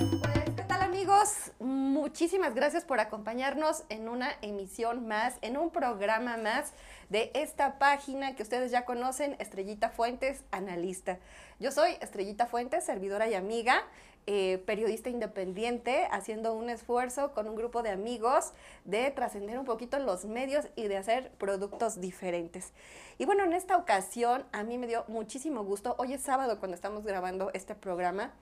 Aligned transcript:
Pues, 0.00 0.54
¿qué 0.56 0.62
tal 0.62 0.80
amigos? 0.80 1.52
Muchísimas 1.58 2.54
gracias 2.54 2.86
por 2.86 3.00
acompañarnos 3.00 3.84
en 3.90 4.08
una 4.08 4.32
emisión 4.40 5.06
más, 5.06 5.36
en 5.42 5.58
un 5.58 5.68
programa 5.68 6.38
más 6.38 6.72
de 7.10 7.30
esta 7.34 7.78
página 7.78 8.34
que 8.34 8.42
ustedes 8.42 8.70
ya 8.70 8.86
conocen, 8.86 9.36
Estrellita 9.40 9.90
Fuentes, 9.90 10.42
analista. 10.52 11.18
Yo 11.58 11.70
soy 11.70 11.98
Estrellita 12.00 12.46
Fuentes, 12.46 12.82
servidora 12.82 13.28
y 13.28 13.34
amiga, 13.34 13.84
eh, 14.26 14.62
periodista 14.64 15.10
independiente, 15.10 16.08
haciendo 16.10 16.54
un 16.54 16.70
esfuerzo 16.70 17.34
con 17.34 17.46
un 17.46 17.54
grupo 17.54 17.82
de 17.82 17.90
amigos 17.90 18.54
de 18.86 19.10
trascender 19.10 19.58
un 19.58 19.66
poquito 19.66 19.98
los 19.98 20.24
medios 20.24 20.66
y 20.76 20.88
de 20.88 20.96
hacer 20.96 21.30
productos 21.32 22.00
diferentes. 22.00 22.72
Y 23.18 23.26
bueno, 23.26 23.44
en 23.44 23.52
esta 23.52 23.76
ocasión 23.76 24.46
a 24.52 24.62
mí 24.62 24.78
me 24.78 24.86
dio 24.86 25.04
muchísimo 25.08 25.62
gusto, 25.62 25.94
hoy 25.98 26.14
es 26.14 26.22
sábado 26.22 26.58
cuando 26.58 26.74
estamos 26.74 27.04
grabando 27.04 27.50
este 27.52 27.74
programa, 27.74 28.32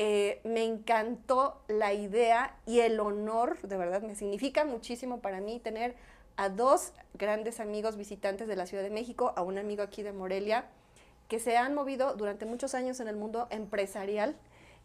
eh, 0.00 0.40
me 0.44 0.64
encantó 0.64 1.60
la 1.66 1.92
idea 1.92 2.56
y 2.66 2.80
el 2.80 3.00
honor, 3.00 3.60
de 3.62 3.76
verdad, 3.76 4.00
me 4.00 4.14
significa 4.14 4.64
muchísimo 4.64 5.20
para 5.20 5.40
mí 5.40 5.58
tener 5.58 5.96
a 6.36 6.48
dos 6.48 6.92
grandes 7.14 7.58
amigos 7.58 7.96
visitantes 7.96 8.46
de 8.46 8.54
la 8.54 8.66
Ciudad 8.66 8.84
de 8.84 8.90
México, 8.90 9.32
a 9.34 9.42
un 9.42 9.58
amigo 9.58 9.82
aquí 9.82 10.04
de 10.04 10.12
Morelia, 10.12 10.66
que 11.26 11.40
se 11.40 11.56
han 11.56 11.74
movido 11.74 12.14
durante 12.14 12.46
muchos 12.46 12.74
años 12.74 13.00
en 13.00 13.08
el 13.08 13.16
mundo 13.16 13.48
empresarial 13.50 14.36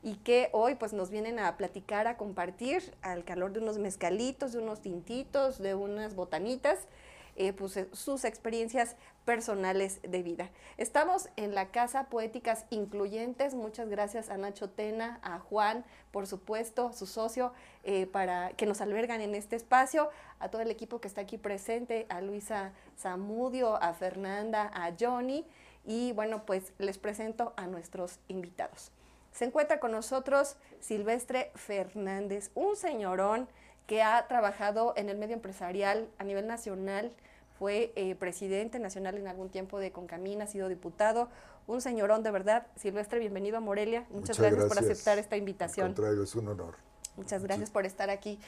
y 0.01 0.15
que 0.15 0.49
hoy 0.51 0.73
pues 0.73 0.93
nos 0.93 1.11
vienen 1.11 1.37
a 1.37 1.57
platicar, 1.57 2.07
a 2.07 2.17
compartir 2.17 2.95
al 3.03 3.23
calor 3.23 3.53
de 3.53 3.59
unos 3.59 3.77
mezcalitos, 3.77 4.51
de 4.51 4.59
unos 4.59 4.81
tintitos, 4.81 5.59
de 5.59 5.75
unas 5.75 6.15
botanitas, 6.15 6.87
eh, 7.35 7.53
pues, 7.53 7.77
eh, 7.77 7.87
sus 7.93 8.25
experiencias 8.25 8.95
personales 9.25 9.99
de 10.03 10.21
vida. 10.21 10.49
Estamos 10.77 11.29
en 11.35 11.55
la 11.55 11.69
Casa 11.69 12.05
Poéticas 12.05 12.65
Incluyentes. 12.69 13.53
Muchas 13.53 13.89
gracias 13.89 14.29
a 14.29 14.37
Nacho 14.37 14.69
Tena, 14.69 15.19
a 15.23 15.39
Juan, 15.39 15.85
por 16.11 16.27
supuesto, 16.27 16.93
su 16.93 17.05
socio, 17.05 17.53
eh, 17.83 18.05
para 18.05 18.51
que 18.51 18.65
nos 18.65 18.81
albergan 18.81 19.21
en 19.21 19.33
este 19.35 19.55
espacio, 19.55 20.09
a 20.39 20.49
todo 20.49 20.61
el 20.61 20.71
equipo 20.71 20.99
que 20.99 21.07
está 21.07 21.21
aquí 21.21 21.37
presente, 21.37 22.05
a 22.09 22.21
Luisa 22.21 22.73
Zamudio, 22.99 23.81
a 23.81 23.93
Fernanda, 23.93 24.69
a 24.73 24.93
Johnny. 24.99 25.45
Y 25.85 26.11
bueno, 26.13 26.45
pues 26.45 26.73
les 26.77 26.97
presento 26.97 27.53
a 27.55 27.67
nuestros 27.67 28.19
invitados. 28.27 28.91
Se 29.31 29.45
encuentra 29.45 29.79
con 29.79 29.91
nosotros 29.91 30.57
Silvestre 30.79 31.51
Fernández, 31.55 32.51
un 32.53 32.75
señorón 32.75 33.47
que 33.87 34.01
ha 34.01 34.27
trabajado 34.27 34.93
en 34.95 35.09
el 35.09 35.17
medio 35.17 35.35
empresarial 35.35 36.07
a 36.17 36.23
nivel 36.23 36.47
nacional, 36.47 37.11
fue 37.59 37.93
eh, 37.95 38.15
presidente 38.15 38.79
nacional 38.79 39.17
en 39.17 39.27
algún 39.27 39.49
tiempo 39.49 39.79
de 39.79 39.91
Concamín, 39.91 40.41
ha 40.41 40.47
sido 40.47 40.69
diputado, 40.69 41.29
un 41.67 41.81
señorón 41.81 42.23
de 42.23 42.31
verdad. 42.31 42.67
Silvestre, 42.75 43.19
bienvenido 43.19 43.57
a 43.57 43.59
Morelia. 43.59 44.05
Muchas, 44.09 44.39
gracias, 44.39 44.65
por 44.65 44.77
aceptar 44.79 45.17
esta 45.17 45.37
invitación. 45.37 45.87
Al 45.87 45.93
contrario, 45.95 46.23
es 46.23 46.35
un 46.35 46.47
honor. 46.49 46.75
Muchas 47.15 47.43
gracias 47.43 47.69
por 47.69 47.85
estar 47.85 48.09
aquí. 48.09 48.39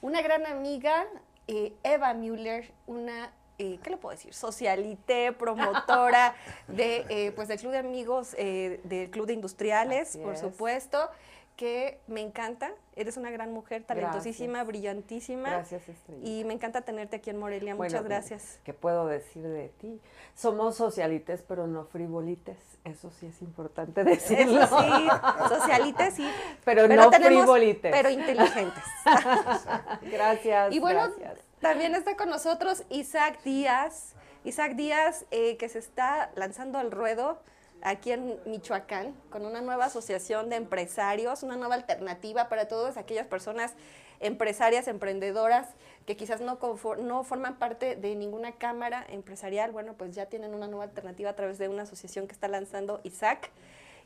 Una 0.00 0.22
gran 0.22 0.46
amiga, 0.46 1.06
eh, 1.46 1.74
Eva 1.82 2.14
Müller, 2.14 2.72
una 2.86 3.32
eh, 3.58 3.78
¿qué 3.84 3.90
le 3.90 3.96
puedo 3.96 4.16
decir? 4.16 4.34
Socialité, 4.34 5.32
promotora 5.32 6.34
de, 6.68 7.06
eh, 7.08 7.32
pues 7.36 7.46
del 7.46 7.58
Club 7.60 7.70
de 7.70 7.78
Amigos, 7.78 8.34
eh, 8.36 8.80
del 8.82 9.10
Club 9.10 9.26
de 9.26 9.34
Industriales, 9.34 10.08
Así 10.08 10.18
por 10.18 10.34
es. 10.34 10.40
supuesto, 10.40 11.08
que 11.56 12.00
me 12.06 12.20
encanta. 12.20 12.72
Eres 12.96 13.16
una 13.16 13.30
gran 13.30 13.52
mujer, 13.52 13.84
talentosísima, 13.84 14.52
Gracias. 14.58 14.66
brillantísima. 14.68 15.50
Gracias, 15.50 15.88
Estrella. 15.88 16.20
Y 16.28 16.44
me 16.44 16.54
encanta 16.54 16.82
tenerte 16.82 17.16
aquí 17.16 17.30
en 17.30 17.38
Morelia. 17.38 17.74
Bueno, 17.74 17.90
Muchas 17.92 18.04
gracias. 18.04 18.60
¿Qué 18.64 18.72
puedo 18.72 19.06
decir 19.06 19.42
de 19.42 19.68
ti? 19.80 20.00
Somos 20.34 20.76
socialites, 20.76 21.42
pero 21.42 21.66
no 21.66 21.84
frivolites. 21.84 22.56
Eso 22.84 23.10
sí 23.10 23.26
es 23.26 23.40
importante 23.42 24.04
decirlo. 24.04 24.62
Eso 24.62 24.78
sí, 24.80 25.08
socialites 25.48 26.14
sí. 26.14 26.28
Pero 26.64 26.86
no 26.88 27.10
tenemos- 27.10 27.26
frivolites. 27.44 27.92
Pero 27.92 28.10
inteligentes. 28.10 28.84
Gracias. 30.02 30.72
Y 30.72 30.78
bueno, 30.80 31.00
gracias. 31.18 31.38
también 31.60 31.94
está 31.94 32.16
con 32.16 32.28
nosotros 32.28 32.84
Isaac 32.90 33.42
Díaz. 33.42 34.14
Isaac 34.44 34.74
Díaz, 34.74 35.24
eh, 35.30 35.56
que 35.56 35.68
se 35.68 35.78
está 35.78 36.30
lanzando 36.34 36.78
al 36.78 36.90
ruedo 36.90 37.38
aquí 37.82 38.12
en 38.12 38.38
Michoacán 38.46 39.14
con 39.30 39.44
una 39.44 39.60
nueva 39.60 39.86
asociación 39.86 40.48
de 40.48 40.56
empresarios, 40.56 41.42
una 41.42 41.56
nueva 41.56 41.74
alternativa 41.74 42.48
para 42.48 42.66
todas 42.66 42.96
aquellas 42.96 43.26
personas 43.26 43.74
empresarias, 44.20 44.88
emprendedoras 44.88 45.68
que 46.06 46.16
quizás 46.16 46.40
no, 46.40 46.58
no 46.98 47.24
forman 47.24 47.58
parte 47.58 47.96
de 47.96 48.14
ninguna 48.14 48.52
cámara 48.52 49.04
empresarial. 49.08 49.72
Bueno, 49.72 49.94
pues 49.94 50.14
ya 50.14 50.26
tienen 50.26 50.54
una 50.54 50.66
nueva 50.66 50.84
alternativa 50.84 51.30
a 51.30 51.36
través 51.36 51.58
de 51.58 51.68
una 51.68 51.82
asociación 51.82 52.26
que 52.26 52.32
está 52.32 52.48
lanzando 52.48 53.00
Isaac. 53.04 53.50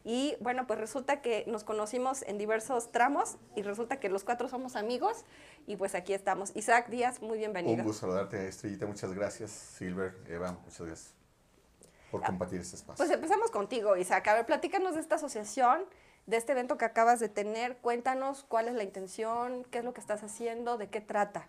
Y 0.05 0.37
bueno, 0.41 0.67
pues 0.67 0.79
resulta 0.79 1.21
que 1.21 1.45
nos 1.47 1.65
conocimos 1.65 2.23
en 2.23 2.39
diversos 2.39 2.93
tramos 2.93 3.37
y 3.57 3.63
resulta 3.63 3.99
que 3.99 4.09
los 4.09 4.25
cuatro 4.25 4.49
somos 4.49 4.77
amigos 4.77 5.25
y 5.67 5.77
pues 5.77 5.95
aquí 5.95 6.15
estamos. 6.15 6.53
Isaac 6.55 6.89
Díaz, 6.89 7.21
muy 7.21 7.39
bienvenido. 7.39 7.81
Un 7.81 7.85
gusto 7.85 8.07
saludarte, 8.07 8.49
Estrellita. 8.49 8.87
Muchas 8.87 9.13
gracias. 9.13 9.51
Silver, 9.51 10.15
Eva, 10.29 10.53
muchas 10.65 10.87
gracias 10.87 11.18
por 12.11 12.23
compartir 12.23 12.61
este 12.61 12.77
espacio. 12.77 13.05
Pues 13.05 13.11
empezamos 13.11 13.51
contigo, 13.51 13.97
Isaac. 13.97 14.29
A 14.29 14.35
ver, 14.35 14.47
platícanos 14.47 14.95
de 14.95 15.01
esta 15.01 15.17
asociación, 15.17 15.85
de 16.27 16.37
este 16.37 16.53
evento 16.53 16.79
que 16.79 16.85
acabas 16.85 17.21
de 17.21 17.29
tener. 17.29 17.79
Cuéntanos 17.79 18.45
cuál 18.45 18.69
es 18.69 18.75
la 18.75 18.85
intención, 18.85 19.65
qué 19.71 19.79
es 19.79 19.85
lo 19.85 19.93
que 19.93 20.01
estás 20.01 20.23
haciendo, 20.23 20.79
de 20.79 20.89
qué 20.89 21.01
trata. 21.01 21.49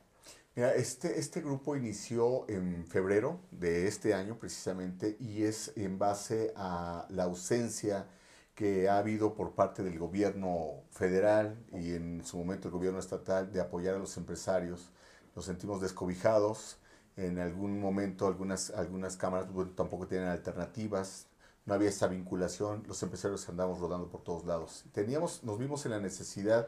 Mira, 0.56 0.74
este, 0.74 1.19
este 1.19 1.42
grupo 1.42 1.75
inició 1.75 2.50
en 2.50 2.86
febrero 2.86 3.40
de 3.52 3.88
este 3.88 4.14
año 4.14 4.38
precisamente 4.38 5.16
y 5.19 5.44
es 5.44 5.72
en 5.78 6.00
base 6.00 6.53
a 6.56 7.06
la 7.09 7.24
ausencia 7.24 8.08
que 8.56 8.90
ha 8.90 8.98
habido 8.98 9.36
por 9.36 9.53
parte 9.53 9.84
del 9.84 9.98
gobierno 9.98 10.84
federal 10.92 11.58
y 11.72 11.94
en 11.94 12.25
su 12.25 12.38
momento 12.38 12.68
el 12.68 12.74
gobierno 12.74 13.00
estatal 13.00 13.53
de 13.53 13.62
apoyar 13.62 13.96
a 13.96 14.00
los 14.00 14.18
empresarios. 14.18 14.92
Nos 15.34 15.46
sentimos 15.46 15.80
descobijados. 15.80 16.78
En 17.28 17.40
algún 17.40 17.80
momento 17.80 18.28
algunas, 18.28 18.72
algunas 18.72 19.18
cámaras 19.18 19.52
bueno, 19.52 19.72
tampoco 19.72 20.07
tienen 20.07 20.28
alternativas. 20.30 21.28
No 21.66 21.74
había 21.74 21.90
esa 21.90 22.07
vinculación. 22.07 22.84
Los 22.88 23.02
empresarios 23.03 23.47
andamos 23.50 23.80
rodando 23.80 24.09
por 24.09 24.24
todos 24.24 24.46
lados. 24.46 24.85
Teníamos, 24.94 25.44
nos 25.44 25.59
vimos 25.59 25.85
en 25.85 25.91
la 25.91 26.00
necesidad 26.00 26.68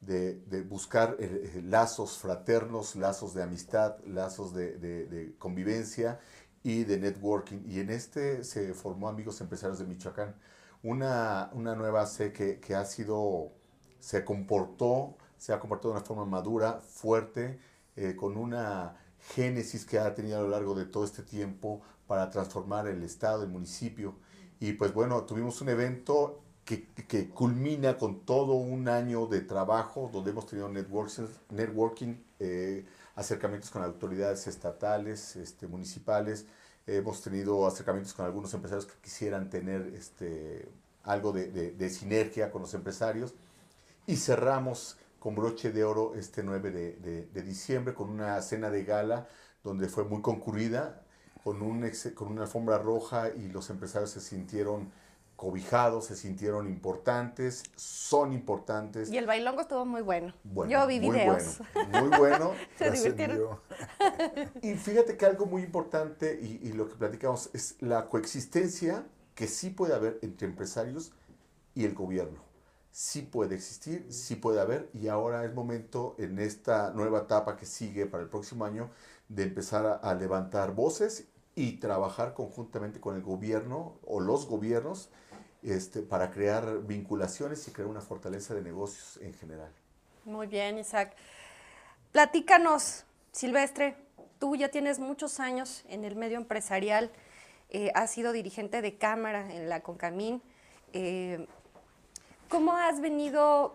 de, 0.00 0.34
de 0.46 0.62
buscar 0.62 1.16
eh, 1.18 1.52
eh, 1.56 1.62
lazos 1.62 2.18
fraternos, 2.18 2.96
lazos 2.96 3.34
de 3.34 3.42
amistad, 3.42 3.96
lazos 4.06 4.54
de, 4.54 4.76
de- 4.78 5.06
de 5.06 5.36
convivencia 5.38 6.20
y 6.62 6.84
de 6.84 6.98
networking. 6.98 7.60
Y 7.66 7.80
en 7.80 7.90
este 7.90 8.44
se 8.44 8.74
formó 8.74 9.08
Amigos 9.08 9.40
Empresarios 9.40 9.78
de 9.78 9.86
Michoacán, 9.86 10.34
una, 10.82 11.50
una 11.54 11.74
nueva 11.74 12.06
C 12.06 12.32
que, 12.32 12.60
que 12.60 12.74
ha 12.74 12.84
sido, 12.84 13.52
se 14.00 14.24
comportó, 14.24 15.16
se 15.38 15.52
ha 15.52 15.60
comportado 15.60 15.90
de 15.94 15.98
una 15.98 16.06
forma 16.06 16.24
madura, 16.24 16.80
fuerte, 16.80 17.58
eh, 17.96 18.14
con 18.16 18.36
una 18.36 18.96
génesis 19.34 19.84
que 19.84 19.98
ha 19.98 20.14
tenido 20.14 20.38
a 20.38 20.42
lo 20.42 20.48
largo 20.48 20.74
de 20.74 20.84
todo 20.84 21.04
este 21.04 21.22
tiempo 21.22 21.82
para 22.06 22.30
transformar 22.30 22.86
el 22.86 23.02
estado, 23.02 23.42
el 23.42 23.48
municipio. 23.50 24.14
Y 24.60 24.72
pues 24.72 24.92
bueno, 24.94 25.24
tuvimos 25.24 25.60
un 25.60 25.68
evento 25.68 26.40
que, 26.64 26.86
que 27.08 27.28
culmina 27.28 27.96
con 27.96 28.20
todo 28.24 28.54
un 28.54 28.88
año 28.88 29.26
de 29.26 29.40
trabajo 29.40 30.10
donde 30.12 30.30
hemos 30.30 30.46
tenido 30.46 30.68
networking, 30.68 32.14
eh, 32.40 32.84
acercamientos 33.14 33.70
con 33.70 33.82
autoridades 33.82 34.46
estatales, 34.46 35.36
este, 35.36 35.66
municipales, 35.66 36.46
hemos 36.86 37.22
tenido 37.22 37.66
acercamientos 37.66 38.14
con 38.14 38.24
algunos 38.26 38.52
empresarios 38.54 38.86
que 38.86 38.94
quisieran 39.00 39.50
tener 39.50 39.92
este, 39.94 40.68
algo 41.02 41.32
de- 41.32 41.50
de 41.72 41.90
sinergia 41.90 42.50
con 42.50 42.62
los 42.62 42.74
empresarios 42.74 43.34
y 44.06 44.16
cerramos 44.16 44.96
con 45.18 45.34
broche 45.34 45.72
de 45.72 45.84
oro 45.84 46.14
este 46.16 46.42
9 46.42 46.70
de, 46.70 46.92
de- 46.96 47.26
de 47.26 47.42
diciembre 47.42 47.94
con 47.94 48.10
una 48.10 48.40
cena 48.42 48.70
de 48.70 48.84
gala 48.84 49.28
donde 49.64 49.88
fue 49.88 50.04
muy 50.04 50.22
concurrida, 50.22 51.02
con, 51.42 51.62
un 51.62 51.84
ex- 51.84 52.12
con 52.14 52.28
una 52.28 52.42
alfombra 52.42 52.78
roja 52.78 53.28
y 53.30 53.48
los 53.48 53.70
empresarios 53.70 54.10
se 54.10 54.20
sintieron 54.20 54.90
cobijados, 55.34 56.06
se 56.06 56.16
sintieron 56.16 56.66
importantes, 56.66 57.62
son 57.76 58.32
importantes. 58.32 59.10
Y 59.10 59.18
el 59.18 59.26
bailongo 59.26 59.60
estuvo 59.60 59.84
muy 59.84 60.00
bueno. 60.00 60.32
Bueno, 60.44 60.70
Yo 60.72 60.86
vi 60.86 60.98
muy 61.00 61.10
videos. 61.16 61.58
Bueno, 61.74 62.00
muy 62.08 62.18
bueno. 62.18 62.52
Se 62.78 62.90
divirtieron. 62.90 63.58
Y 64.62 64.74
fíjate 64.76 65.18
que 65.18 65.26
algo 65.26 65.44
muy 65.44 65.62
importante 65.62 66.38
y, 66.40 66.66
y 66.66 66.72
lo 66.72 66.88
que 66.88 66.94
platicamos 66.94 67.50
es 67.52 67.76
la 67.80 68.08
coexistencia 68.08 69.04
que 69.34 69.46
sí 69.46 69.68
puede 69.68 69.94
haber 69.94 70.18
entre 70.22 70.46
empresarios 70.48 71.12
y 71.74 71.84
el 71.84 71.92
gobierno. 71.94 72.40
Sí 72.96 73.20
puede 73.20 73.56
existir, 73.56 74.10
sí 74.10 74.36
puede 74.36 74.58
haber 74.58 74.88
y 74.94 75.08
ahora 75.08 75.44
es 75.44 75.52
momento 75.52 76.16
en 76.18 76.38
esta 76.38 76.92
nueva 76.92 77.18
etapa 77.18 77.58
que 77.58 77.66
sigue 77.66 78.06
para 78.06 78.22
el 78.22 78.30
próximo 78.30 78.64
año 78.64 78.88
de 79.28 79.42
empezar 79.42 80.00
a, 80.02 80.14
levantar 80.14 80.74
voces 80.74 81.28
y 81.54 81.72
trabajar 81.72 82.32
conjuntamente 82.32 82.98
con 82.98 83.14
el 83.14 83.20
gobierno 83.20 83.98
o 84.06 84.20
los 84.20 84.46
gobiernos 84.46 85.10
este, 85.62 86.00
para 86.00 86.30
crear 86.30 86.86
vinculaciones 86.86 87.68
y 87.68 87.70
crear 87.70 87.90
una 87.90 88.00
fortaleza 88.00 88.54
de 88.54 88.62
negocios 88.62 89.22
en 89.22 89.34
general. 89.34 89.70
Muy 90.24 90.46
bien, 90.46 90.78
Isaac. 90.78 91.14
Platícanos, 92.12 93.04
Silvestre, 93.30 93.94
tú 94.38 94.56
ya 94.56 94.70
tienes 94.70 95.00
muchos 95.00 95.38
años 95.38 95.84
en 95.90 96.06
el 96.06 96.16
medio 96.16 96.38
empresarial, 96.38 97.10
eh, 97.68 97.92
has 97.94 98.10
sido 98.10 98.32
dirigente 98.32 98.80
de 98.80 98.96
cámara 98.96 99.54
en 99.54 99.68
la 99.68 99.82
Concamín. 99.82 100.40
Eh, 100.94 101.46
¿Cómo 102.48 102.72
has 102.72 103.00
venido 103.00 103.74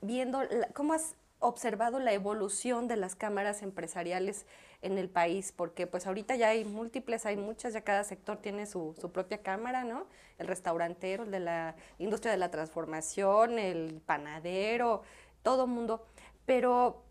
viendo, 0.00 0.40
cómo 0.74 0.92
has 0.92 1.14
observado 1.38 2.00
la 2.00 2.12
evolución 2.12 2.88
de 2.88 2.96
las 2.96 3.14
cámaras 3.14 3.62
empresariales 3.62 4.44
en 4.82 4.98
el 4.98 5.08
país? 5.08 5.52
Porque 5.52 5.86
pues 5.86 6.06
ahorita 6.06 6.34
ya 6.34 6.48
hay 6.48 6.64
múltiples, 6.64 7.26
hay 7.26 7.36
muchas, 7.36 7.74
ya 7.74 7.82
cada 7.82 8.02
sector 8.02 8.38
tiene 8.38 8.66
su, 8.66 8.96
su 9.00 9.12
propia 9.12 9.42
cámara, 9.42 9.84
¿no? 9.84 10.06
El 10.38 10.48
restaurantero, 10.48 11.24
el 11.24 11.30
de 11.30 11.40
la 11.40 11.76
industria 11.98 12.32
de 12.32 12.38
la 12.38 12.50
transformación, 12.50 13.60
el 13.60 14.00
panadero, 14.04 15.02
todo 15.42 15.68
mundo. 15.68 16.04
Pero 16.44 17.04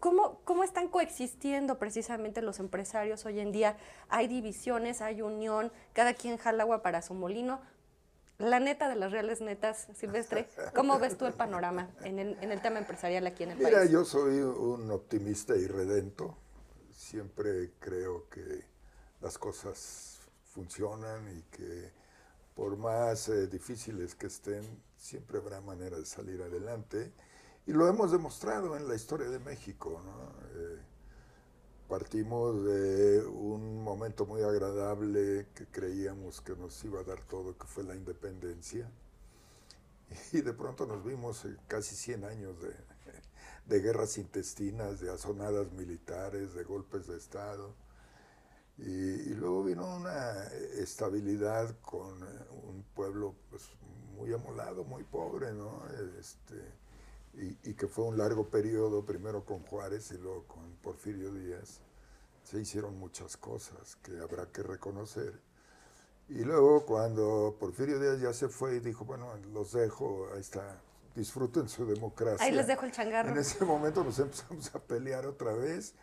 ¿Cómo, 0.00 0.40
¿Cómo, 0.44 0.64
están 0.64 0.88
coexistiendo 0.88 1.78
precisamente 1.78 2.42
los 2.42 2.58
empresarios 2.58 3.24
hoy 3.26 3.40
en 3.40 3.52
día? 3.52 3.76
Hay 4.08 4.26
divisiones, 4.26 5.00
hay 5.00 5.22
unión, 5.22 5.72
cada 5.92 6.14
quien 6.14 6.36
jala 6.36 6.64
agua 6.64 6.82
para 6.82 7.00
su 7.00 7.14
molino. 7.14 7.60
La 8.38 8.58
neta 8.58 8.88
de 8.88 8.96
las 8.96 9.12
reales 9.12 9.40
netas, 9.40 9.86
Silvestre, 9.94 10.48
¿cómo 10.74 10.98
ves 10.98 11.16
tú 11.16 11.26
el 11.26 11.34
panorama 11.34 11.90
en 12.02 12.18
el, 12.18 12.36
en 12.40 12.50
el 12.50 12.60
tema 12.60 12.78
empresarial 12.78 13.26
aquí 13.26 13.44
en 13.44 13.52
el 13.52 13.58
país? 13.58 13.68
Mira, 13.68 13.84
yo 13.86 14.04
soy 14.04 14.38
un 14.38 14.90
optimista 14.90 15.56
y 15.56 15.66
redento. 15.66 16.36
Siempre 16.90 17.72
creo 17.78 18.28
que 18.28 18.64
las 19.20 19.38
cosas 19.38 20.18
funcionan 20.52 21.28
y 21.36 21.42
que 21.42 21.92
por 22.54 22.76
más 22.76 23.28
eh, 23.28 23.46
difíciles 23.46 24.14
que 24.14 24.26
estén, 24.26 24.64
siempre 24.96 25.38
habrá 25.38 25.60
manera 25.60 25.98
de 25.98 26.06
salir 26.06 26.40
adelante. 26.42 27.12
Y 27.66 27.72
lo 27.72 27.88
hemos 27.88 28.12
demostrado 28.12 28.76
en 28.76 28.88
la 28.88 28.94
historia 28.94 29.28
de 29.28 29.38
México. 29.38 30.00
Eh, 30.54 30.80
partimos 31.94 32.64
de 32.64 33.24
un 33.24 33.84
momento 33.84 34.26
muy 34.26 34.42
agradable 34.42 35.46
que 35.54 35.64
creíamos 35.66 36.40
que 36.40 36.56
nos 36.56 36.84
iba 36.84 36.98
a 36.98 37.04
dar 37.04 37.22
todo, 37.22 37.56
que 37.56 37.68
fue 37.68 37.84
la 37.84 37.94
independencia. 37.94 38.90
Y 40.32 40.40
de 40.40 40.52
pronto 40.54 40.86
nos 40.86 41.04
vimos 41.04 41.46
casi 41.68 41.94
100 41.94 42.24
años 42.24 42.56
de, 43.68 43.80
guerras 43.80 44.18
intestinas, 44.18 44.98
de 44.98 45.12
azonadas 45.12 45.70
militares, 45.70 46.52
de 46.54 46.64
golpes 46.64 47.06
de 47.06 47.16
Estado. 47.16 47.72
Y, 48.76 49.32
luego 49.34 49.62
vino 49.62 49.96
una 49.96 50.46
estabilidad 50.76 51.76
con 51.80 52.24
un 52.24 52.84
pueblo 52.92 53.36
pues, 53.50 53.62
muy 54.16 54.32
amolado, 54.32 54.82
muy 54.82 55.04
pobre, 55.04 55.52
¿no? 55.52 55.84
Este, 56.18 56.60
y, 57.36 57.74
que 57.74 57.88
fue 57.88 58.04
un 58.04 58.16
largo 58.16 58.48
periodo, 58.48 59.04
primero 59.04 59.44
con 59.44 59.60
Juárez 59.60 60.10
y 60.12 60.18
luego 60.18 60.44
con 60.44 60.76
Porfirio 60.82 61.32
Díaz, 61.32 61.80
se 62.44 62.60
hicieron 62.60 62.98
muchas 62.98 63.36
cosas 63.36 63.96
que 63.96 64.18
habrá 64.18 64.46
que 64.46 64.62
reconocer. 64.62 65.40
Y 66.28 66.44
luego 66.44 66.86
cuando 66.86 67.56
Porfirio 67.58 67.98
Díaz 67.98 68.20
ya 68.20 68.32
se 68.32 68.48
fue 68.48 68.76
y 68.76 68.80
dijo, 68.80 69.04
bueno, 69.04 69.36
los 69.52 69.72
dejo, 69.72 70.28
ahí 70.34 70.40
está, 70.40 70.80
disfruten 71.14 71.68
su 71.68 71.84
democracia. 71.86 72.44
Ahí 72.44 72.52
les 72.52 72.66
dejo 72.66 72.86
el 72.86 72.92
changarro. 72.92 73.30
En 73.30 73.38
ese 73.38 73.64
momento 73.64 74.04
nos 74.04 74.18
empezamos 74.18 74.74
a 74.74 74.78
pelear 74.78 75.26
otra 75.26 75.52
vez. 75.52 75.94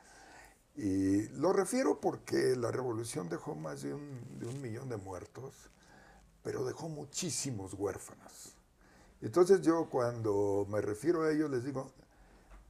Y 0.76 1.28
lo 1.30 1.54
refiero 1.54 2.00
porque 2.00 2.56
la 2.56 2.72
revolución 2.72 3.30
dejó 3.30 3.56
más 3.56 3.82
de 3.82 3.94
un, 3.94 4.40
de 4.40 4.48
un 4.48 4.62
millón 4.62 4.90
de 4.90 4.98
muertos, 4.98 5.70
pero 6.44 6.64
dejó 6.66 6.88
muchísimos 6.88 7.74
huérfanos. 7.74 8.56
Entonces 9.22 9.62
yo 9.62 9.88
cuando 9.90 10.66
me 10.70 10.82
refiero 10.82 11.24
a 11.24 11.32
ellos 11.32 11.50
les 11.50 11.64
digo, 11.64 11.92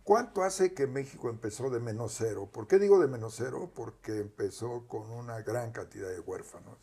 ¿cuánto 0.04 0.44
hace 0.44 0.74
que 0.74 0.88
México 0.88 1.30
empezó 1.30 1.70
de 1.70 1.80
menos 1.80 2.16
cero? 2.18 2.50
¿Por 2.52 2.68
qué 2.68 2.78
digo 2.78 3.00
de 3.00 3.08
menos 3.08 3.36
cero? 3.38 3.72
Porque 3.74 4.20
empezó 4.20 4.86
con 4.88 5.10
una 5.12 5.42
gran 5.42 5.72
cantidad 5.72 6.10
de 6.10 6.20
huérfanos. 6.20 6.78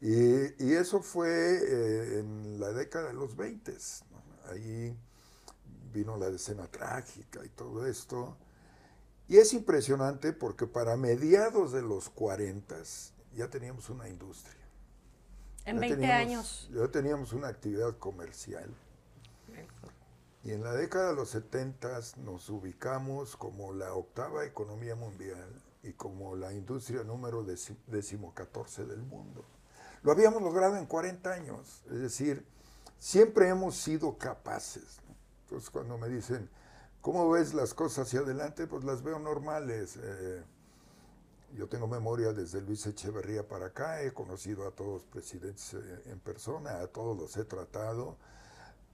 Y, 0.00 0.72
eso 0.72 1.00
fue 1.00 1.28
eh, 1.28 2.18
en 2.18 2.58
la 2.58 2.72
década 2.72 3.08
de 3.08 3.14
los 3.14 3.36
20. 3.36 3.72
Ahí 4.50 4.96
vino 5.92 6.16
la 6.16 6.26
escena 6.28 6.66
trágica 6.66 7.44
y 7.44 7.48
todo 7.50 7.86
esto. 7.86 8.36
Y 9.28 9.36
es 9.36 9.52
impresionante 9.52 10.32
porque 10.32 10.66
para 10.66 10.96
mediados 10.96 11.70
de 11.72 11.82
los 11.82 12.10
40 12.10 12.76
ya 13.34 13.48
teníamos 13.48 13.90
una 13.90 14.08
industria. 14.08 14.61
En 15.64 15.78
20 15.78 16.12
años. 16.12 16.68
Ya 16.72 16.88
teníamos 16.88 17.32
una 17.32 17.48
actividad 17.48 17.96
comercial. 17.98 18.74
Y 20.44 20.50
en 20.50 20.64
la 20.64 20.72
década 20.72 21.10
de 21.10 21.14
los 21.14 21.30
70 21.30 22.00
nos 22.24 22.50
ubicamos 22.50 23.36
como 23.36 23.72
la 23.72 23.94
octava 23.94 24.44
economía 24.44 24.96
mundial 24.96 25.48
y 25.84 25.92
como 25.92 26.34
la 26.34 26.52
industria 26.52 27.04
número 27.04 27.44
decimocatorce 27.86 28.84
del 28.84 29.02
mundo. 29.02 29.44
Lo 30.02 30.10
habíamos 30.10 30.42
logrado 30.42 30.76
en 30.76 30.86
40 30.86 31.32
años, 31.32 31.84
es 31.86 32.00
decir, 32.00 32.44
siempre 32.98 33.48
hemos 33.48 33.76
sido 33.76 34.18
capaces. 34.18 34.98
Entonces 35.44 35.70
cuando 35.70 35.96
me 35.96 36.08
dicen, 36.08 36.50
¿cómo 37.00 37.30
ves 37.30 37.54
las 37.54 37.72
cosas 37.72 38.08
hacia 38.08 38.20
adelante? 38.20 38.66
Pues 38.66 38.82
las 38.82 39.02
veo 39.02 39.20
normales. 39.20 39.96
Eh, 40.02 40.42
yo 41.54 41.68
tengo 41.68 41.86
memoria 41.86 42.32
desde 42.32 42.60
Luis 42.62 42.86
Echeverría 42.86 43.46
para 43.46 43.66
acá, 43.66 44.02
he 44.02 44.12
conocido 44.12 44.66
a 44.66 44.70
todos 44.70 44.92
los 44.92 45.04
presidentes 45.04 45.74
eh, 45.74 46.02
en 46.06 46.18
persona, 46.20 46.80
a 46.80 46.86
todos 46.86 47.16
los 47.16 47.36
he 47.36 47.44
tratado. 47.44 48.16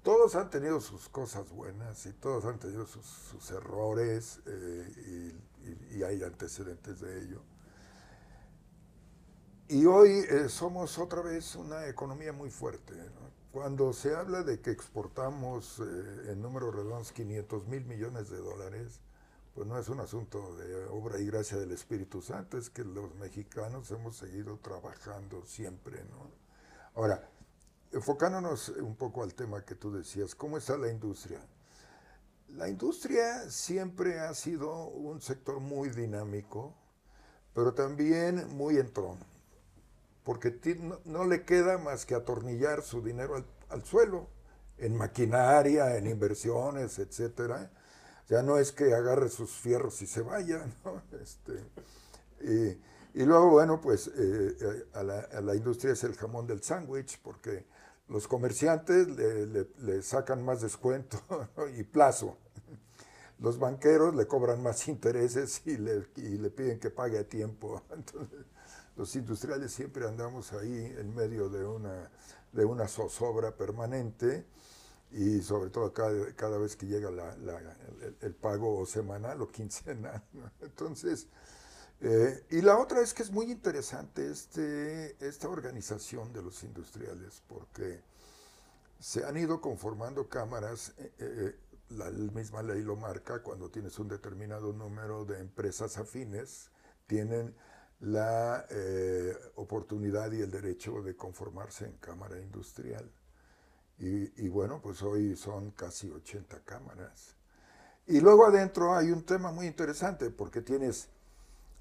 Todos 0.02 0.34
han 0.34 0.50
tenido 0.50 0.80
sus 0.80 1.08
cosas 1.08 1.50
buenas 1.50 2.06
y 2.06 2.12
todos 2.12 2.44
han 2.44 2.58
tenido 2.58 2.86
sus, 2.86 3.50
errores 3.50 4.40
eh, 4.46 5.34
y, 5.90 6.02
hay 6.02 6.22
antecedentes 6.22 7.00
de 7.00 7.22
ello. 7.22 7.42
Y 9.68 9.84
hoy 9.84 10.24
eh, 10.30 10.48
somos 10.48 10.98
otra 10.98 11.20
vez 11.20 11.54
una 11.56 11.86
economía 11.88 12.32
muy 12.32 12.50
fuerte. 12.50 12.94
Cuando 13.52 13.92
se 13.92 14.14
habla 14.14 14.42
de 14.42 14.60
que 14.60 14.70
exportamos 14.70 15.80
en 15.80 16.40
números 16.40 16.74
redondos 16.74 17.12
500 17.12 17.66
mil 17.66 17.84
millones 17.84 18.30
de 18.30 18.38
dólares, 18.38 19.00
pues 19.58 19.66
no 19.66 19.76
es 19.76 19.88
un 19.88 19.98
asunto 19.98 20.54
de 20.54 20.86
obra 20.86 21.18
y 21.18 21.26
gracia 21.26 21.58
del 21.58 21.72
Espíritu 21.72 22.22
Santo, 22.22 22.56
es 22.58 22.70
que 22.70 22.84
los 22.84 23.12
mexicanos 23.16 23.90
hemos 23.90 24.16
seguido 24.16 24.56
trabajando 24.58 25.44
siempre, 25.44 26.04
¿no? 26.04 26.30
Ahora, 26.94 27.28
enfocándonos 27.90 28.68
un 28.68 28.94
poco 28.94 29.24
al 29.24 29.34
tema 29.34 29.64
que 29.64 29.74
tú 29.74 29.92
decías, 29.92 30.36
¿cómo 30.36 30.58
está 30.58 30.76
la 30.76 30.88
industria? 30.88 31.40
La 32.50 32.68
industria 32.68 33.50
siempre 33.50 34.20
ha 34.20 34.32
sido 34.32 34.90
un 34.90 35.20
sector 35.20 35.58
muy 35.58 35.88
dinámico, 35.88 36.72
pero 37.52 37.74
también 37.74 38.56
muy 38.56 38.78
entrón, 38.78 39.18
porque 40.22 40.54
no, 41.04 41.24
le 41.24 41.44
queda 41.44 41.78
más 41.78 42.06
que 42.06 42.14
atornillar 42.14 42.82
su 42.82 43.02
dinero 43.02 43.34
al, 43.34 43.44
al 43.70 43.84
suelo, 43.84 44.28
en 44.76 44.96
maquinaria, 44.96 45.96
en 45.96 46.06
inversiones, 46.06 47.00
etcétera 47.00 47.72
ya 48.28 48.42
no 48.42 48.58
es 48.58 48.72
que 48.72 48.94
agarre 48.94 49.28
sus 49.28 49.50
fierros 49.50 50.00
y 50.02 50.06
se 50.06 50.22
vaya, 50.22 50.66
¿no? 50.84 51.02
Este, 51.20 52.78
y, 53.14 53.24
luego, 53.24 53.50
bueno, 53.50 53.80
pues 53.80 54.08
eh, 54.08 54.56
eh, 54.60 54.86
a, 54.92 55.02
la, 55.02 55.54
industria 55.54 55.92
es 55.92 56.04
el 56.04 56.14
jamón 56.14 56.46
del 56.46 56.62
sándwich, 56.62 57.20
porque 57.22 57.64
los 58.08 58.28
comerciantes 58.28 59.08
le, 59.08 60.02
sacan 60.02 60.44
más 60.44 60.60
descuento 60.60 61.18
y 61.76 61.82
plazo. 61.82 62.36
Los 63.40 63.58
banqueros 63.58 64.14
le 64.14 64.26
cobran 64.26 64.62
más 64.62 64.88
intereses 64.88 65.62
y 65.64 65.76
le, 65.76 66.06
y 66.16 66.38
le 66.38 66.50
piden 66.50 66.78
que 66.78 66.90
pague 66.90 67.18
a 67.18 67.24
tiempo. 67.24 67.82
Entonces, 67.90 68.46
los 68.96 69.14
industriales 69.16 69.72
siempre 69.72 70.06
andamos 70.06 70.52
ahí 70.52 70.94
en 70.98 71.14
medio 71.14 71.48
de 71.48 71.64
una, 71.64 72.10
de 72.52 72.64
una 72.64 72.88
zozobra 72.88 73.56
permanente 73.56 74.44
y 75.10 75.40
sobre 75.40 75.70
todo 75.70 75.92
cada, 75.92 76.32
cada 76.34 76.58
vez 76.58 76.76
que 76.76 76.86
llega 76.86 77.08
el, 78.20 78.34
pago 78.34 78.84
semanal 78.84 79.40
o 79.40 79.48
quincenal. 79.48 80.22
Entonces, 80.60 81.28
eh, 82.00 82.44
y 82.50 82.60
la 82.60 82.78
otra 82.78 83.00
es 83.00 83.14
que 83.14 83.22
es 83.22 83.30
muy 83.30 83.50
interesante 83.50 84.30
este, 84.30 85.16
esta 85.26 85.48
organización 85.48 86.32
de 86.32 86.42
los 86.42 86.62
industriales, 86.62 87.42
porque 87.48 88.02
se 89.00 89.24
han 89.24 89.36
ido 89.36 89.60
conformando 89.60 90.28
cámaras, 90.28 90.92
eh, 90.98 91.12
eh, 91.18 91.56
la 91.90 92.10
misma 92.10 92.62
ley 92.62 92.82
lo 92.82 92.96
marca, 92.96 93.42
cuando 93.42 93.70
tienes 93.70 93.98
un 93.98 94.08
determinado 94.08 94.72
número 94.72 95.24
de 95.24 95.40
empresas 95.40 95.96
afines, 95.96 96.70
tienen 97.06 97.54
la 98.00 98.64
oportunidad 99.56 100.30
y 100.30 100.42
el 100.42 100.50
derecho 100.50 101.02
de 101.02 101.16
conformarse 101.16 101.86
en 101.86 101.94
cámara 101.94 102.38
industrial. 102.38 103.10
Y, 104.00 104.48
bueno, 104.48 104.80
pues 104.80 105.02
hoy 105.02 105.36
son 105.36 105.72
casi 105.72 106.08
80 106.08 106.60
cámaras. 106.64 107.34
Y 108.06 108.20
luego 108.20 108.46
adentro 108.46 108.94
hay 108.94 109.10
un 109.10 109.22
tema 109.24 109.50
muy 109.50 109.66
interesante 109.66 110.30
porque 110.30 110.60
tienes 110.60 111.08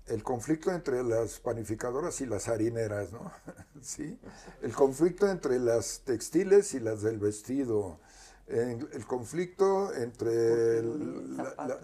el 0.07 0.23
conflicto 0.23 0.71
entre 0.71 1.03
las 1.03 1.39
panificadoras 1.39 2.19
y 2.21 2.25
las 2.25 2.47
harineras, 2.47 3.11
¿no? 3.11 3.31
¿Sí? 3.81 4.19
El 4.61 4.73
conflicto 4.73 5.29
entre 5.29 5.59
las 5.59 6.01
textiles 6.05 6.73
y 6.73 6.79
las 6.79 7.03
del 7.03 7.19
vestido. 7.19 7.99
El, 8.47 9.05
conflicto 9.05 9.93
entre 9.93 10.81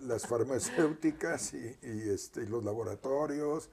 las 0.02 0.26
farmacéuticas 0.26 1.54
y, 1.54 1.78
este, 1.84 2.48
los 2.48 2.64
laboratorios 2.64 3.70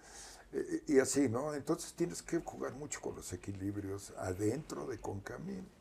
y, 0.87 0.95
y, 0.95 0.99
así, 0.99 1.29
¿no? 1.29 1.55
Entonces 1.55 1.95
tienes 1.95 2.21
que 2.21 2.41
jugar 2.41 2.73
mucho 2.75 3.01
con 3.01 3.15
los 3.15 3.33
equilibrios 3.33 4.13
adentro 4.19 4.87
de 4.87 4.99
Concamín. 4.99 5.80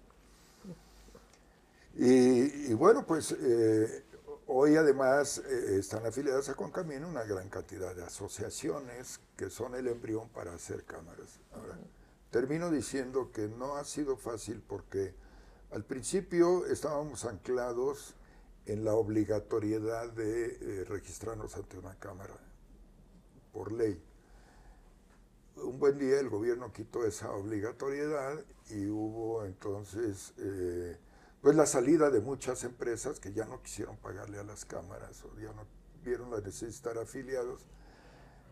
Y, 1.96 2.72
Y, 2.72 2.74
bueno, 2.74 3.06
pues 3.06 3.32
eh, 3.32 4.04
hoy 4.48 4.76
además 4.76 5.40
eh, 5.40 5.78
están 5.80 6.06
afiliadas 6.06 6.50
a 6.50 6.56
Concamino 6.56 7.08
una 7.08 7.24
gran 7.24 7.50
cantidad 7.50 7.96
de 7.96 8.04
asociaciones 8.04 9.20
que 9.36 9.50
son 9.50 9.76
el 9.76 9.88
embrión 9.88 10.30
para 10.30 10.54
hacer 10.54 10.84
cámaras. 10.86 11.40
Ahora, 11.54 11.78
termino 12.32 12.70
diciendo 12.70 13.32
que 13.32 13.48
no 13.48 13.76
ha 13.76 13.84
sido 13.86 14.18
fácil 14.18 14.62
porque 14.68 15.14
al 15.72 15.84
principio 15.84 16.66
estábamos 16.66 17.26
anclados 17.26 18.16
en 18.66 18.84
la 18.84 18.94
obligatoriedad 18.94 20.12
de 20.12 20.58
eh, 20.62 20.84
registrarnos 20.86 21.56
ante 21.56 21.78
una 21.78 21.96
cámara 21.96 22.36
por 23.52 23.72
ley. 23.72 24.02
Un 25.56 25.80
buen 25.80 25.98
día 25.98 26.20
el 26.20 26.30
gobierno 26.30 26.72
quitó 26.72 27.06
esa 27.06 27.32
obligatoriedad 27.32 28.40
y 28.70 28.88
hubo 28.88 29.46
entonces 29.46 30.34
eh, 30.38 30.98
pues 31.42 31.56
la 31.56 31.66
salida 31.66 32.10
de 32.10 32.20
muchas 32.20 32.64
empresas 32.64 33.20
que 33.20 33.32
ya 33.32 33.46
no 33.46 33.62
quisieron 33.62 33.98
pagarle 33.98 34.40
a 34.40 34.44
las 34.44 34.66
cámaras 34.66 35.24
o 35.24 35.40
ya 35.40 35.54
no 35.54 35.66
vieron 36.04 36.32
la 36.32 36.38
necesidad 36.38 36.68
de 36.68 36.76
estar 36.76 36.98
afiliados 36.98 37.66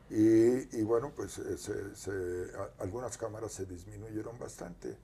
y, 0.10 0.82
bueno 0.84 1.12
pues 1.16 1.38
eh, 1.40 2.52
algunas 2.80 3.18
cámaras 3.18 3.52
se 3.52 3.66
disminuyeron 3.66 4.40
bastante. 4.40 4.98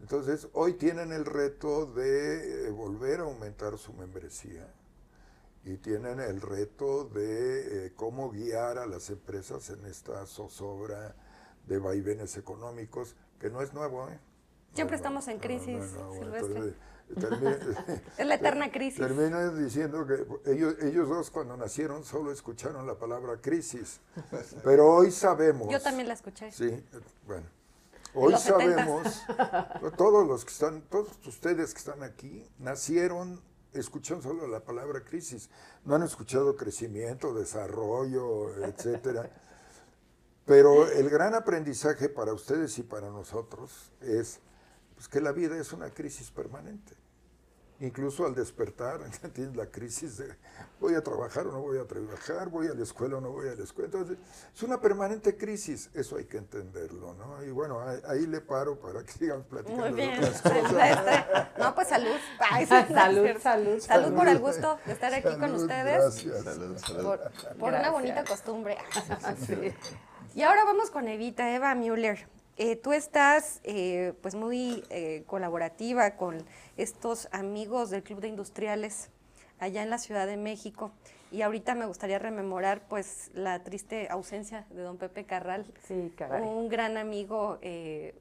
Entonces, 0.00 0.48
hoy 0.52 0.74
tienen 0.74 1.12
el 1.12 1.24
reto 1.24 1.86
de 1.86 2.66
eh, 2.66 2.70
volver 2.70 3.20
a 3.20 3.22
aumentar 3.24 3.78
su 3.78 3.92
membresía 3.94 4.68
y 5.64 5.78
tienen 5.78 6.20
el 6.20 6.40
reto 6.40 7.04
de 7.06 7.86
eh, 7.86 7.92
cómo 7.96 8.30
guiar 8.30 8.78
a 8.78 8.86
las 8.86 9.10
empresas 9.10 9.70
en 9.70 9.84
esta 9.86 10.24
zozobra 10.26 11.16
de 11.66 11.78
vaivenes 11.78 12.36
económicos, 12.36 13.16
que 13.40 13.50
no 13.50 13.62
es 13.62 13.72
nuevo. 13.72 14.08
¿eh? 14.08 14.18
Siempre 14.74 14.96
estamos 14.96 15.26
en 15.28 15.38
crisis, 15.40 15.82
Silvestre. 16.12 16.74
es 18.18 18.26
la 18.26 18.34
eterna 18.34 18.70
crisis. 18.70 18.98
Termina 18.98 19.50
diciendo 19.50 20.06
que 20.06 20.26
ellos, 20.50 20.74
ellos 20.82 21.08
dos 21.08 21.30
cuando 21.30 21.56
nacieron 21.56 22.04
solo 22.04 22.32
escucharon 22.32 22.86
la 22.86 22.94
palabra 22.94 23.40
crisis, 23.40 24.00
pero 24.64 24.92
hoy 24.92 25.10
sabemos. 25.10 25.68
Yo 25.70 25.80
también 25.80 26.08
la 26.08 26.14
escuché. 26.14 26.50
Sí, 26.52 26.82
bueno. 27.26 27.46
Hoy 28.18 28.34
sabemos, 28.38 29.22
todos 29.98 30.26
los 30.26 30.44
que 30.44 30.50
están, 30.50 30.80
todos 30.88 31.08
ustedes 31.26 31.74
que 31.74 31.78
están 31.78 32.02
aquí, 32.02 32.48
nacieron 32.58 33.42
escuchando 33.74 34.22
solo 34.22 34.46
la 34.46 34.60
palabra 34.60 35.04
crisis. 35.04 35.50
No 35.84 35.94
han 35.96 36.02
escuchado 36.02 36.56
crecimiento, 36.56 37.34
desarrollo, 37.34 38.64
etcétera. 38.64 39.30
Pero 40.46 40.88
el 40.90 41.10
gran 41.10 41.34
aprendizaje 41.34 42.08
para 42.08 42.32
ustedes 42.32 42.78
y 42.78 42.84
para 42.84 43.10
nosotros 43.10 43.92
es 44.00 44.40
pues, 44.96 45.08
que 45.08 45.20
la 45.20 45.32
vida 45.32 45.56
es 45.58 45.72
una 45.72 45.90
crisis 45.90 46.30
permanente. 46.30 46.94
Incluso 47.78 48.24
al 48.24 48.34
despertar, 48.34 49.00
tienes 49.34 49.54
la 49.54 49.66
crisis 49.66 50.16
de 50.16 50.34
voy 50.80 50.94
a 50.94 51.02
trabajar 51.02 51.46
o 51.46 51.52
no 51.52 51.60
voy 51.60 51.78
a 51.78 51.84
trabajar, 51.84 52.48
voy 52.48 52.68
a 52.68 52.74
la 52.74 52.82
escuela 52.82 53.18
o 53.18 53.20
no 53.20 53.30
voy 53.30 53.48
a 53.48 53.54
la 53.54 53.64
escuela. 53.64 53.86
Entonces, 53.92 54.16
es 54.54 54.62
una 54.62 54.80
permanente 54.80 55.36
crisis, 55.36 55.90
eso 55.92 56.16
hay 56.16 56.24
que 56.24 56.38
entenderlo, 56.38 57.12
¿no? 57.12 57.44
Y 57.44 57.50
bueno, 57.50 57.78
ahí, 58.08 58.26
le 58.26 58.40
paro 58.40 58.80
para 58.80 59.02
que 59.02 59.12
sigamos 59.18 59.44
platicando 59.44 59.82
Muy 59.82 59.92
bien. 59.92 60.18
de 60.18 60.26
otras 60.26 60.40
cosas. 60.40 61.26
No, 61.58 61.74
pues 61.74 61.88
salud. 61.88 62.16
salud, 62.66 63.40
salud, 63.42 63.80
salud. 63.80 64.16
por 64.16 64.28
el 64.28 64.38
gusto 64.38 64.78
de 64.86 64.92
estar 64.92 65.12
aquí 65.12 65.36
con 65.38 65.54
ustedes. 65.54 66.24
Gracias. 66.24 66.44
Salud, 66.44 66.78
salud. 66.78 67.02
Por, 67.02 67.58
por 67.58 67.74
una 67.74 67.90
bonita 67.90 68.24
costumbre. 68.24 68.78
Y 70.34 70.42
ahora 70.42 70.64
vamos 70.64 70.90
con 70.90 71.08
Evita, 71.08 71.54
Eva 71.54 71.74
Müller. 71.74 72.26
Eh, 72.58 72.76
tú 72.76 72.94
estás 72.94 73.60
eh, 73.64 74.14
pues 74.22 74.34
muy 74.34 74.82
eh, 74.88 75.24
colaborativa 75.26 76.16
con 76.16 76.38
estos 76.78 77.28
amigos 77.30 77.90
del 77.90 78.02
Club 78.02 78.20
de 78.20 78.28
Industriales 78.28 79.10
allá 79.58 79.82
en 79.82 79.90
la 79.90 79.98
Ciudad 79.98 80.26
de 80.26 80.38
México. 80.38 80.90
Y 81.30 81.42
ahorita 81.42 81.74
me 81.74 81.84
gustaría 81.84 82.18
rememorar 82.18 82.88
pues 82.88 83.30
la 83.34 83.62
triste 83.62 84.08
ausencia 84.08 84.64
de 84.70 84.80
don 84.82 84.96
Pepe 84.96 85.24
Carral, 85.24 85.66
sí, 85.86 86.12
un 86.40 86.68
gran 86.68 86.96
amigo, 86.96 87.58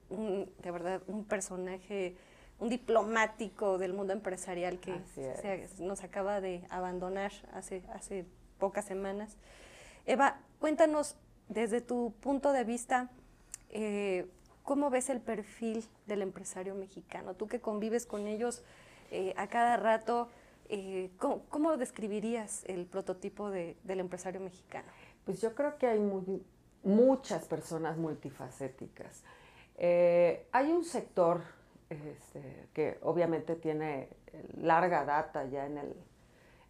un, 0.10 0.52
de 0.62 0.72
verdad 0.72 1.02
un 1.08 1.24
personaje, 1.24 2.18
un 2.60 2.70
diplomático 2.70 3.78
del 3.78 3.94
mundo 3.94 4.12
empresarial 4.12 4.80
que 4.80 5.00
nos 5.80 6.04
acaba 6.04 6.42
de 6.42 6.66
abandonar 6.70 7.32
hace, 7.54 7.84
hace 7.94 8.26
pocas 8.58 8.86
semanas. 8.86 9.38
Eva, 10.06 10.40
cuéntanos 10.60 11.16
desde 11.48 11.82
tu 11.82 12.14
punto 12.22 12.54
de 12.54 12.64
vista, 12.64 13.12
eh, 13.78 14.26
¿cómo 14.64 14.90
ves 14.90 15.10
el 15.10 15.20
perfil 15.20 15.86
del 16.08 16.22
empresario 16.22 16.76
mexicano? 16.76 17.34
Tú 17.34 17.48
que 17.48 17.60
convives 17.60 18.06
con 18.06 18.26
ellos 18.26 18.64
eh, 19.12 19.34
a 19.36 19.48
cada 19.48 19.76
rato, 19.76 20.30
eh, 20.70 21.12
¿cómo, 21.18 21.76
describirías 21.76 22.64
el 22.68 22.86
prototipo 22.86 23.50
del 23.50 24.00
empresario 24.00 24.40
mexicano? 24.40 24.88
Pues 25.26 25.42
yo 25.42 25.54
creo 25.54 25.78
que 25.78 25.88
hay 25.88 26.00
muchas 26.84 27.46
personas 27.48 27.98
multifacéticas. 27.98 29.26
hay 29.78 30.72
un 30.72 30.86
sector 30.86 31.42
este, 31.90 32.70
que 32.74 32.98
obviamente 33.02 33.58
tiene 33.58 34.08
larga 34.62 35.04
data 35.04 35.44
ya 35.48 35.66
en, 35.66 35.82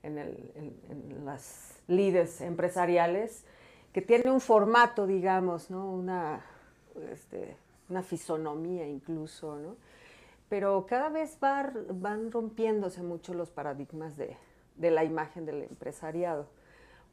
en 0.02 1.24
las 1.24 1.84
líderes 1.88 2.42
empresariales, 2.42 3.46
que 3.94 4.02
tiene 4.02 4.32
un 4.32 4.42
formato, 4.42 5.06
digamos, 5.06 5.70
¿no? 5.70 5.90
Una, 5.92 6.44
este, 7.12 7.56
una 7.90 8.04
fisonomía 8.04 8.88
incluso, 8.88 9.56
¿no? 9.58 9.76
Pero 10.50 10.86
cada 10.86 11.10
vez 11.10 11.38
van 11.40 12.32
rompiéndose 12.32 13.02
mucho 13.02 13.34
los 13.34 13.50
paradigmas 13.50 14.16
de, 14.16 14.38
la 14.78 15.04
imagen 15.04 15.46
del 15.46 15.64
empresariado, 15.64 16.48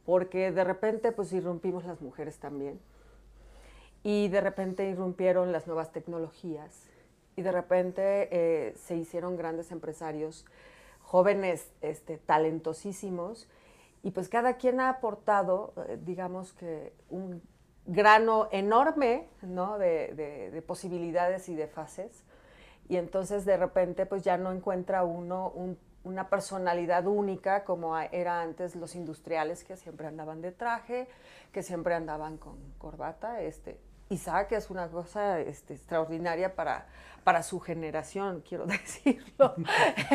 porque 0.05 0.51
de 0.51 0.63
repente 0.63 1.11
pues 1.11 1.33
irrumpimos 1.33 1.85
las 1.85 2.01
mujeres 2.01 2.37
también, 2.37 2.79
y 4.03 4.27
de 4.27 4.41
repente 4.41 4.89
irrumpieron 4.89 5.51
las 5.51 5.65
nuevas 5.65 5.91
tecnologías, 5.91 6.89
y 7.35 7.41
de 7.41 7.51
repente 7.51 8.29
eh, 8.31 8.75
se 8.75 8.95
hicieron 8.95 9.35
grandes 9.35 9.71
empresarios, 9.71 10.45
jóvenes 11.01 11.71
este, 11.81 12.17
talentosísimos, 12.17 13.49
y 14.03 14.11
pues 14.11 14.29
cada 14.29 14.57
quien 14.57 14.79
ha 14.79 14.89
aportado, 14.89 15.73
eh, 15.87 15.97
digamos 16.03 16.53
que 16.53 16.93
un 17.09 17.41
grano 17.85 18.47
enorme 18.51 19.27
¿no? 19.41 19.77
de, 19.77 20.63
posibilidades 20.65 21.49
y 21.49 21.55
de 21.55 21.67
fases. 21.67 22.23
Y 22.89 22.97
entonces 22.97 23.45
de 23.45 23.57
repente 23.57 24.05
pues 24.05 24.23
ya 24.23 24.37
no 24.37 24.51
encuentra 24.51 25.03
uno 25.03 25.53
una 26.03 26.29
personalidad 26.29 27.07
única 27.07 27.63
como 27.63 27.97
era 27.97 28.41
antes 28.41 28.75
los 28.75 28.93
industriales 28.95 29.63
que 29.63 29.77
siempre 29.77 30.05
andaban 30.07 30.41
de 30.41 30.51
traje, 30.51 31.07
que 31.53 31.63
siempre 31.63 31.93
andaban 31.93 32.37
con 32.37 32.57
corbata. 32.77 33.41
Este, 33.41 33.79
Isaac 34.09 34.51
es 34.51 34.69
una 34.69 34.89
cosa 34.89 35.39
este, 35.39 35.73
extraordinaria 35.73 36.55
para, 36.55 36.87
para 37.23 37.43
su 37.43 37.59
generación, 37.59 38.43
quiero 38.47 38.65
decirlo, 38.67 39.55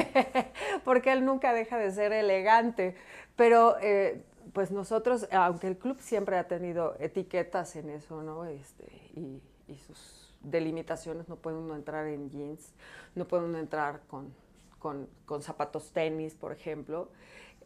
porque 0.84 1.12
él 1.12 1.24
nunca 1.24 1.52
deja 1.52 1.78
de 1.78 1.90
ser 1.90 2.12
elegante, 2.12 2.96
pero 3.36 3.76
eh, 3.80 4.24
pues 4.52 4.70
nosotros, 4.70 5.28
aunque 5.32 5.66
el 5.68 5.78
club 5.78 5.98
siempre 6.00 6.38
ha 6.38 6.46
tenido 6.46 6.94
etiquetas 6.98 7.76
en 7.76 7.90
eso, 7.90 8.22
¿no? 8.22 8.44
Este, 8.44 8.86
y, 9.14 9.42
sus 9.86 10.34
delimitaciones, 10.40 11.28
no 11.28 11.36
puede 11.36 11.58
uno 11.58 11.74
entrar 11.74 12.06
en 12.06 12.30
jeans, 12.30 12.72
no 13.14 13.28
puede 13.28 13.44
uno 13.44 13.58
entrar 13.58 14.00
con, 14.08 14.32
con, 14.78 15.42
zapatos 15.42 15.92
tenis, 15.92 16.34
por 16.34 16.52
ejemplo. 16.52 17.10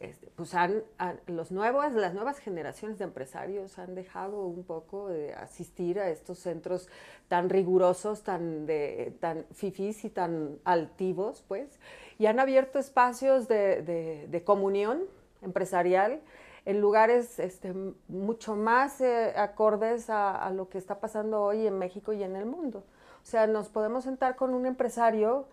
Este, 0.01 0.27
pues 0.35 0.53
han, 0.53 0.83
los 1.27 1.51
nuevos, 1.51 1.93
las 1.93 2.13
nuevas 2.13 2.39
generaciones 2.39 2.97
de 2.97 3.05
empresarios 3.05 3.79
han 3.79 3.95
dejado 3.95 4.45
un 4.47 4.63
poco 4.63 5.07
de 5.07 5.33
asistir 5.33 5.97
a 5.97 6.09
estos 6.09 6.39
centros 6.39 6.89
tan 7.29 7.49
rigurosos, 7.49 8.23
tan, 8.23 8.65
de, 8.65 9.15
tan 9.21 9.45
fifís 9.53 10.03
y 10.03 10.09
tan 10.09 10.59
altivos, 10.65 11.45
pues, 11.47 11.79
y 12.19 12.25
han 12.25 12.39
abierto 12.39 12.79
espacios 12.79 13.47
de, 13.47 14.27
de 14.27 14.43
comunión 14.43 15.03
empresarial 15.41 16.21
en 16.65 16.79
lugares 16.79 17.39
este, 17.39 17.73
mucho 18.07 18.55
más 18.55 19.01
eh, 19.01 19.33
acordes 19.35 20.09
a, 20.09 20.49
lo 20.51 20.69
que 20.69 20.77
está 20.77 20.99
pasando 20.99 21.41
hoy 21.43 21.67
en 21.67 21.77
México 21.77 22.13
y 22.13 22.23
en 22.23 22.35
el 22.35 22.45
mundo. 22.45 22.83
O 23.21 23.25
sea, 23.25 23.47
nos 23.47 23.69
podemos 23.69 24.05
sentar 24.05 24.35
con 24.35 24.53
un 24.53 24.65
empresario 24.65 25.45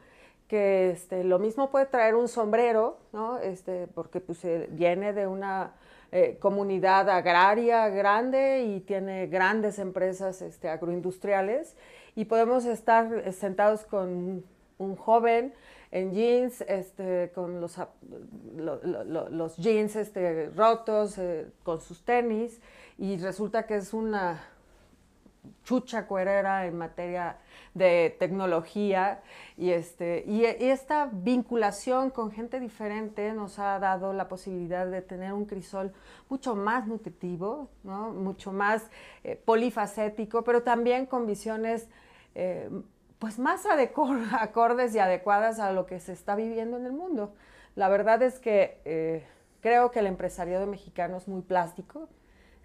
que 0.48 0.90
este, 0.90 1.24
lo 1.24 1.38
mismo 1.38 1.70
puede 1.70 1.86
traer 1.86 2.14
un 2.14 2.28
sombrero, 2.28 2.98
¿no? 3.12 3.38
este, 3.38 3.86
porque 3.88 4.20
pues, 4.20 4.44
eh, 4.44 4.68
viene 4.70 5.12
de 5.12 5.26
una 5.26 5.74
eh, 6.12 6.38
comunidad 6.40 7.08
agraria 7.08 7.88
grande 7.88 8.64
y 8.64 8.80
tiene 8.80 9.28
grandes 9.28 9.78
empresas 9.78 10.42
este, 10.42 10.68
agroindustriales, 10.68 11.76
y 12.16 12.24
podemos 12.24 12.64
estar 12.64 13.32
sentados 13.32 13.84
con 13.84 14.44
un 14.80 14.96
joven 14.96 15.52
en 15.92 16.12
jeans, 16.12 16.62
este, 16.62 17.30
con 17.34 17.60
los, 17.60 17.76
los 18.56 19.56
jeans 19.56 19.96
este, 19.96 20.50
rotos, 20.50 21.18
eh, 21.18 21.48
con 21.62 21.80
sus 21.80 22.04
tenis, 22.04 22.60
y 22.98 23.16
resulta 23.18 23.66
que 23.66 23.76
es 23.76 23.92
una 23.92 24.40
chucha 25.64 26.06
cuerera 26.06 26.66
en 26.66 26.76
materia 26.76 27.38
de 27.74 28.14
tecnología 28.18 29.22
y, 29.56 29.70
este, 29.70 30.24
y, 30.26 30.44
esta 30.44 31.08
vinculación 31.12 32.10
con 32.10 32.30
gente 32.30 32.60
diferente 32.60 33.32
nos 33.32 33.58
ha 33.58 33.78
dado 33.78 34.12
la 34.12 34.28
posibilidad 34.28 34.86
de 34.86 35.02
tener 35.02 35.32
un 35.32 35.46
crisol 35.46 35.92
mucho 36.28 36.54
más 36.54 36.86
nutritivo, 36.86 37.70
¿no? 37.84 38.10
mucho 38.10 38.52
más 38.52 38.90
eh, 39.24 39.36
polifacético, 39.36 40.42
pero 40.42 40.62
también 40.62 41.06
con 41.06 41.26
visiones 41.26 41.88
eh, 42.34 42.68
pues 43.20 43.38
más 43.38 43.64
acordes 44.40 44.94
y 44.96 44.98
adecuadas 44.98 45.60
a 45.60 45.72
lo 45.72 45.86
que 45.86 46.00
se 46.00 46.12
está 46.12 46.34
viviendo 46.34 46.76
en 46.76 46.86
el 46.86 46.92
mundo. 46.92 47.32
La 47.76 47.88
verdad 47.88 48.20
es 48.22 48.40
que 48.40 48.80
eh, 48.84 49.24
creo 49.60 49.92
que 49.92 50.00
el 50.00 50.08
empresariado 50.08 50.66
mexicano 50.66 51.18
es 51.18 51.28
muy 51.28 51.42
plástico, 51.42 52.08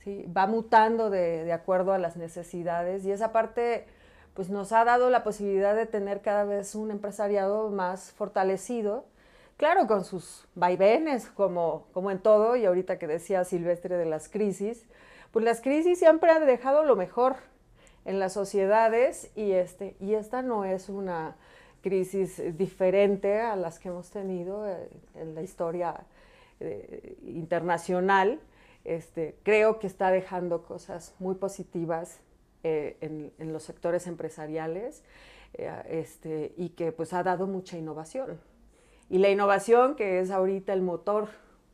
¿sí? 0.03 0.25
va 0.35 0.47
mutando 0.47 1.11
de, 1.11 1.43
de 1.43 1.53
acuerdo 1.53 1.93
a 1.93 1.99
las 1.99 2.17
necesidades 2.17 3.05
y 3.05 3.11
esa 3.11 3.31
parte 3.31 3.85
pues 4.33 4.49
nos 4.49 4.71
ha 4.73 4.83
dado 4.83 5.09
la 5.09 5.23
posibilidad 5.23 5.75
de 5.75 5.85
tener 5.85 6.21
cada 6.21 6.43
vez 6.43 6.75
un 6.75 6.91
empresariado 6.91 7.69
más 7.69 8.11
fortalecido, 8.11 9.05
claro, 9.55 9.87
con 9.87 10.03
sus 10.03 10.45
vaivenes, 10.55 11.27
como, 11.27 11.87
como 11.93 12.11
en 12.11 12.19
todo, 12.19 12.57
y 12.57 12.65
ahorita 12.65 12.99
que 12.99 13.07
decía 13.07 13.45
Silvestre 13.45 13.95
de 13.95 14.05
las 14.05 14.27
crisis, 14.27 14.85
pues 15.31 15.45
las 15.45 15.61
crisis 15.61 15.99
siempre 15.99 16.31
han 16.31 16.45
dejado 16.45 16.83
lo 16.83 16.97
mejor 16.97 17.37
en 18.05 18.19
las 18.19 18.33
sociedades 18.33 19.31
y, 19.35 19.51
este, 19.51 19.95
y 19.99 20.13
esta 20.13 20.41
no 20.41 20.63
es 20.63 20.89
una 20.89 21.35
crisis 21.81 22.41
diferente 22.57 23.39
a 23.41 23.55
las 23.55 23.79
que 23.79 23.89
hemos 23.89 24.09
tenido 24.09 24.67
eh, 24.67 24.89
en 25.15 25.35
la 25.35 25.41
historia 25.41 26.05
eh, 26.59 27.17
internacional. 27.25 28.39
Este, 28.85 29.35
creo 29.43 29.79
que 29.79 29.87
está 29.87 30.11
dejando 30.11 30.63
cosas 30.63 31.15
muy 31.19 31.35
positivas 31.35 32.21
eh, 32.67 32.97
en, 33.01 33.53
los 33.53 33.61
sectores 33.61 34.07
empresariales 34.07 35.03
eh, 35.53 35.71
este, 35.87 36.53
y 36.57 36.69
que 36.69 36.91
pues 36.91 37.13
ha 37.13 37.21
dado 37.21 37.45
mucha 37.45 37.77
innovación. 37.77 38.39
Y 39.07 39.19
la 39.19 39.29
innovación, 39.29 39.95
que 39.95 40.19
es 40.19 40.31
ahorita 40.31 40.73
el 40.73 40.81
motor 40.81 41.27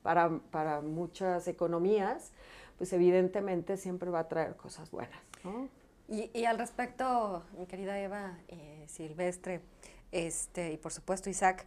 para, 0.04 0.40
para 0.52 0.82
muchas 0.82 1.48
economías, 1.48 2.34
pues 2.78 2.92
evidentemente 2.92 3.78
siempre 3.78 4.10
va 4.10 4.20
a 4.20 4.28
traer 4.28 4.58
cosas 4.58 4.92
buenas. 4.92 5.22
Y, 6.12 6.44
al 6.44 6.60
respecto, 6.60 7.42
mi 7.58 7.66
querida 7.68 7.98
Eva 7.98 8.38
eh, 8.50 8.84
Silvestre, 8.88 9.62
este, 10.12 10.74
y 10.74 10.78
por 10.78 10.92
supuesto 10.92 11.30
Isaac, 11.30 11.66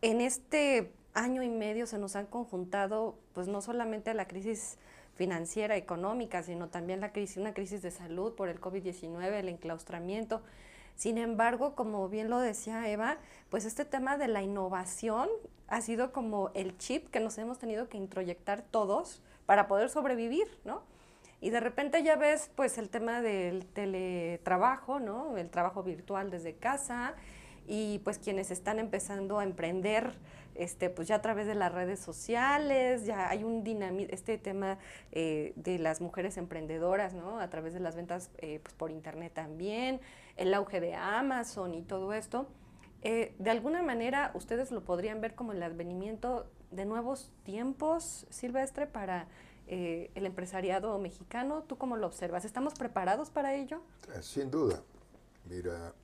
en 0.00 0.20
este 0.20 0.92
año 1.14 1.42
y 1.42 1.48
medio 1.48 1.86
se 1.86 1.98
nos 1.98 2.16
han 2.16 2.26
conjuntado, 2.26 3.18
pues 3.32 3.48
no 3.48 3.62
solamente 3.62 4.14
la 4.14 4.28
crisis 4.28 4.78
financiera, 5.14 5.76
económica, 5.76 6.42
sino 6.42 6.68
también 6.68 7.00
la 7.00 7.12
crisis, 7.12 7.38
una 7.38 7.54
crisis 7.54 7.82
de 7.82 7.90
salud 7.90 8.34
por 8.34 8.48
el 8.48 8.60
COVID-19, 8.60 9.32
el 9.32 9.48
enclaustramiento. 9.48 10.42
Sin 10.94 11.18
embargo, 11.18 11.74
como 11.74 12.08
bien 12.08 12.30
lo 12.30 12.38
decía 12.38 12.88
Eva, 12.88 13.18
pues 13.50 13.64
este 13.64 13.84
tema 13.84 14.18
de 14.18 14.28
la 14.28 14.42
innovación 14.42 15.28
ha 15.66 15.80
sido 15.80 16.12
como 16.12 16.50
el 16.54 16.76
chip 16.78 17.08
que 17.10 17.20
nos 17.20 17.38
hemos 17.38 17.58
tenido 17.58 17.88
que 17.88 17.96
introyectar 17.96 18.62
todos 18.62 19.22
para 19.46 19.66
poder 19.66 19.90
sobrevivir, 19.90 20.46
¿no? 20.64 20.82
Y 21.40 21.50
de 21.50 21.60
repente 21.60 22.02
ya 22.02 22.16
ves 22.16 22.50
pues 22.54 22.78
el 22.78 22.88
tema 22.88 23.20
del 23.22 23.66
teletrabajo, 23.66 24.98
¿no? 24.98 25.36
El 25.36 25.50
trabajo 25.50 25.82
virtual 25.82 26.30
desde 26.30 26.54
casa 26.54 27.14
y 27.66 28.00
pues 28.00 28.18
quienes 28.18 28.50
están 28.50 28.78
empezando 28.78 29.38
a 29.38 29.44
emprender 29.44 30.14
este, 30.58 30.90
pues 30.90 31.06
ya 31.06 31.16
a 31.16 31.22
través 31.22 31.46
de 31.46 31.54
las 31.54 31.72
redes 31.72 32.00
sociales, 32.00 33.06
ya 33.06 33.30
hay 33.30 33.44
un 33.44 33.62
dinamismo, 33.62 34.12
este 34.12 34.38
tema 34.38 34.78
eh, 35.12 35.52
de 35.54 35.78
las 35.78 36.00
mujeres 36.00 36.36
emprendedoras, 36.36 37.14
¿no? 37.14 37.38
A 37.38 37.48
través 37.48 37.74
de 37.74 37.80
las 37.80 37.94
ventas 37.94 38.30
eh, 38.38 38.58
pues 38.60 38.74
por 38.74 38.90
internet 38.90 39.32
también, 39.32 40.00
el 40.36 40.52
auge 40.54 40.80
de 40.80 40.96
Amazon 40.96 41.74
y 41.74 41.82
todo 41.82 42.12
esto. 42.12 42.48
Eh, 43.02 43.36
de 43.38 43.50
alguna 43.50 43.82
manera, 43.82 44.32
ustedes 44.34 44.72
lo 44.72 44.84
podrían 44.84 45.20
ver 45.20 45.36
como 45.36 45.52
el 45.52 45.62
advenimiento 45.62 46.50
de 46.72 46.84
nuevos 46.84 47.30
tiempos, 47.44 48.26
Silvestre, 48.28 48.88
para 48.88 49.28
el 49.68 50.26
empresariado 50.26 50.98
mexicano. 50.98 51.64
¿Tú 51.66 51.76
cómo 51.76 51.96
lo 51.96 52.06
observas? 52.06 52.44
¿Estamos 52.44 52.74
preparados 52.74 53.30
para 53.30 53.54
ello? 53.54 53.80
Sin 54.20 54.50
duda. 54.50 54.82
Mira, 55.44 55.94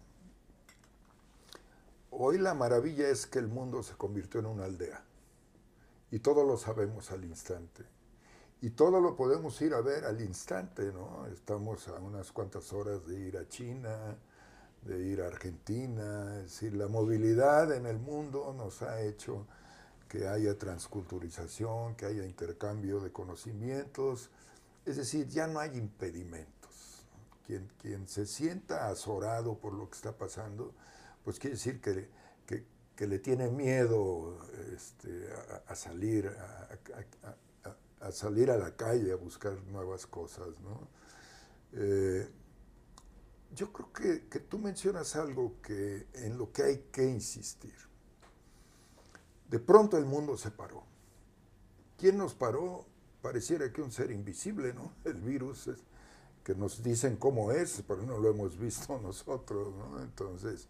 Hoy 2.16 2.38
la 2.38 2.54
maravilla 2.54 3.08
es 3.08 3.26
que 3.26 3.40
el 3.40 3.48
mundo 3.48 3.82
se 3.82 3.94
convirtió 3.94 4.38
en 4.38 4.46
una 4.46 4.66
aldea. 4.66 5.02
Y 6.12 6.20
todo 6.20 6.44
lo 6.44 6.56
sabemos 6.56 7.10
al 7.10 7.24
instante. 7.24 7.82
Y 8.60 8.70
todo 8.70 9.00
lo 9.00 9.16
podemos 9.16 9.60
ir 9.62 9.74
a 9.74 9.80
ver 9.80 10.04
al 10.04 10.20
instante, 10.20 10.92
¿no? 10.92 11.26
Estamos 11.26 11.88
a 11.88 11.94
unas 11.94 12.30
cuantas 12.30 12.72
horas 12.72 13.04
de 13.04 13.18
ir 13.18 13.36
a 13.36 13.48
China, 13.48 14.16
de 14.82 15.04
ir 15.04 15.22
a 15.22 15.26
Argentina. 15.26 16.36
Es 16.36 16.52
decir, 16.52 16.74
la 16.74 16.86
movilidad 16.86 17.72
en 17.72 17.84
el 17.86 17.98
mundo 17.98 18.54
nos 18.56 18.82
ha 18.82 19.02
hecho 19.02 19.48
que 20.08 20.28
haya 20.28 20.56
transculturización, 20.58 21.94
que 21.96 22.06
haya 22.06 22.24
intercambio 22.24 23.00
de 23.00 23.12
conocimientos. 23.12 24.30
Es 24.84 24.96
decir, 24.96 25.28
ya 25.28 25.46
no 25.46 25.60
hay 25.60 25.76
impedimentos. 25.76 27.06
Quien, 27.46 27.70
quien 27.80 28.08
se 28.08 28.26
sienta 28.26 28.88
azorado 28.88 29.58
por 29.58 29.74
lo 29.74 29.88
que 29.90 29.96
está 29.96 30.16
pasando, 30.16 30.74
pues 31.24 31.38
quiere 31.38 31.56
decir 31.56 31.80
que, 31.80 32.08
que, 32.46 33.06
le 33.06 33.18
tiene 33.18 33.48
miedo 33.48 34.38
este, 34.72 35.28
a, 35.66 35.74
salir, 35.74 36.30
a, 38.00 38.12
salir 38.12 38.50
a 38.50 38.56
la 38.56 38.76
calle 38.76 39.12
a 39.12 39.16
buscar 39.16 39.60
nuevas 39.64 40.06
cosas. 40.06 40.48
¿no? 40.60 40.88
Eh, 41.72 42.28
yo 43.54 43.72
creo 43.72 43.92
que, 43.92 44.28
que, 44.28 44.40
tú 44.40 44.58
mencionas 44.58 45.16
algo 45.16 45.60
que, 45.60 46.06
en 46.14 46.38
lo 46.38 46.52
que 46.52 46.62
hay 46.62 46.78
que 46.92 47.04
insistir. 47.04 47.74
De 49.54 49.60
pronto 49.60 49.96
el 49.96 50.04
mundo 50.04 50.36
se 50.36 50.50
paró. 50.50 50.82
¿Quién 51.96 52.18
nos 52.18 52.34
paró? 52.34 52.86
Pareciera 53.22 53.72
que 53.72 53.82
un 53.82 53.92
ser 53.92 54.10
invisible, 54.10 54.74
¿no? 54.74 54.90
El 55.04 55.20
virus, 55.20 55.70
que 56.42 56.56
nos 56.56 56.82
dicen 56.82 57.14
cómo 57.14 57.52
es, 57.52 57.84
pero 57.86 58.02
no 58.02 58.18
lo 58.18 58.30
hemos 58.30 58.58
visto 58.58 58.98
nosotros, 59.02 59.72
¿no? 59.76 60.02
Entonces, 60.02 60.66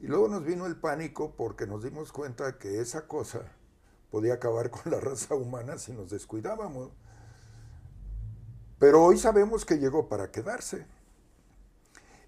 y 0.00 0.06
luego 0.06 0.28
nos 0.28 0.42
vino 0.42 0.64
el 0.64 0.76
pánico 0.76 1.34
porque 1.36 1.66
nos 1.66 1.84
dimos 1.84 2.12
cuenta 2.12 2.56
que 2.56 2.80
esa 2.80 3.06
cosa 3.06 3.42
podía 4.10 4.32
acabar 4.32 4.70
con 4.70 4.90
la 4.90 5.00
raza 5.00 5.34
humana 5.34 5.76
si 5.76 5.92
nos 5.92 6.08
descuidábamos. 6.08 6.92
Pero 8.78 9.04
hoy 9.04 9.18
sabemos 9.18 9.66
que 9.66 9.76
llegó 9.76 10.08
para 10.08 10.30
quedarse. 10.30 10.86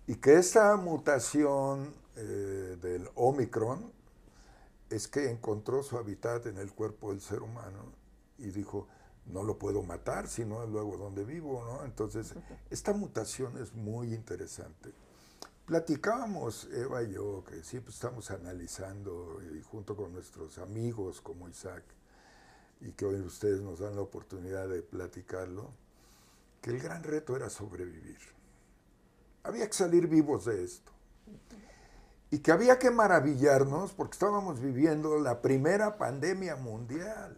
Y 0.07 0.17
que 0.17 0.35
esa 0.35 0.77
mutación 0.77 1.95
eh, 2.17 2.77
del 2.83 3.09
Omicron 3.15 3.96
es 4.91 5.09
que 5.09 5.31
encontró 5.31 5.83
su 5.83 5.99
hábitat 5.99 6.47
en 6.47 6.59
el 6.59 6.73
cuerpo 6.73 7.11
del 7.11 7.21
ser 7.21 7.43
humano 7.43 7.93
y 8.39 8.51
dijo, 8.51 8.87
no 9.27 9.43
lo 9.43 9.59
puedo 9.59 9.83
matar, 9.83 10.29
sino 10.29 10.65
luego 10.67 10.97
donde 10.97 11.25
vivo, 11.25 11.65
¿no? 11.65 11.85
Entonces, 11.85 12.35
esta 12.71 12.93
mutación 12.93 13.57
es 13.59 13.75
muy 13.75 14.15
interesante. 14.15 14.93
Platicábamos, 15.67 16.69
Eva 16.73 17.03
y 17.03 17.13
yo, 17.13 17.43
que 17.45 17.65
siempre 17.65 17.93
estamos 17.93 18.31
analizando, 18.31 19.41
y 19.53 19.61
junto 19.63 19.97
con 19.97 20.13
nuestros 20.13 20.59
amigos 20.59 21.21
como 21.21 21.49
Isaac, 21.49 21.83
y 22.81 22.93
que 22.93 23.05
hoy 23.05 23.21
ustedes 23.21 23.61
nos 23.61 23.81
dan 23.81 23.97
la 23.97 24.03
oportunidad 24.03 24.69
de 24.69 24.83
platicarlo, 24.83 25.73
que 26.63 26.71
el 26.71 26.79
gran 26.79 27.03
reto 27.03 27.35
era 27.35 27.51
sobrevivir. 27.51 28.19
Había 29.43 29.67
que 29.67 29.73
salir 29.73 30.07
vivos 30.07 30.45
de 30.45 30.63
esto. 30.63 30.93
Y 32.31 32.39
que 32.41 32.53
había 32.53 32.79
que 32.79 32.91
maravillarnos 32.91 33.93
porque 33.93 34.15
estábamos 34.15 34.61
viviendo 34.61 35.19
la 35.19 35.43
primera 35.43 35.97
pandemia 35.97 36.57
mundial 36.57 37.37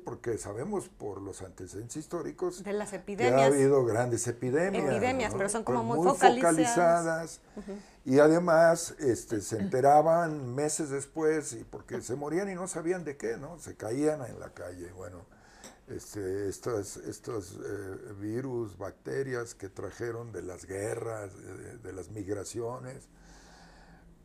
porque 0.00 0.38
sabemos 0.38 0.88
por 0.88 1.20
los 1.20 1.42
antecedentes 1.42 1.96
históricos 1.96 2.62
de 2.64 2.72
las 2.72 2.92
epidemias. 2.92 3.34
que 3.34 3.42
ha 3.42 3.46
habido 3.46 3.84
grandes 3.84 4.26
epidemias. 4.26 4.84
Epidemias, 4.84 5.34
pero 5.36 5.48
son 5.48 5.64
como 5.64 5.82
muy, 5.82 5.98
focalizadas. 6.08 7.40
Y 8.04 8.18
además 8.18 8.94
este, 8.98 9.40
se 9.40 9.58
enteraban 9.58 10.54
meses 10.54 10.90
después 10.90 11.52
y 11.52 11.64
porque 11.64 12.00
se 12.00 12.16
morían 12.16 12.50
y 12.50 12.54
no 12.54 12.66
sabían 12.68 13.04
de 13.04 13.16
qué, 13.16 13.36
¿no? 13.36 13.58
Se 13.58 13.76
caían 13.76 14.24
en 14.24 14.40
la 14.40 14.50
calle. 14.50 14.90
Bueno, 14.92 15.24
este, 15.88 16.48
estos, 16.48 16.96
estos 16.96 17.58
eh, 17.64 18.12
virus, 18.18 18.76
bacterias 18.78 19.54
que 19.54 19.68
trajeron 19.68 20.32
de 20.32 20.42
las 20.42 20.64
guerras, 20.64 21.32
de 21.82 21.92
las 21.92 22.10
migraciones 22.10 23.08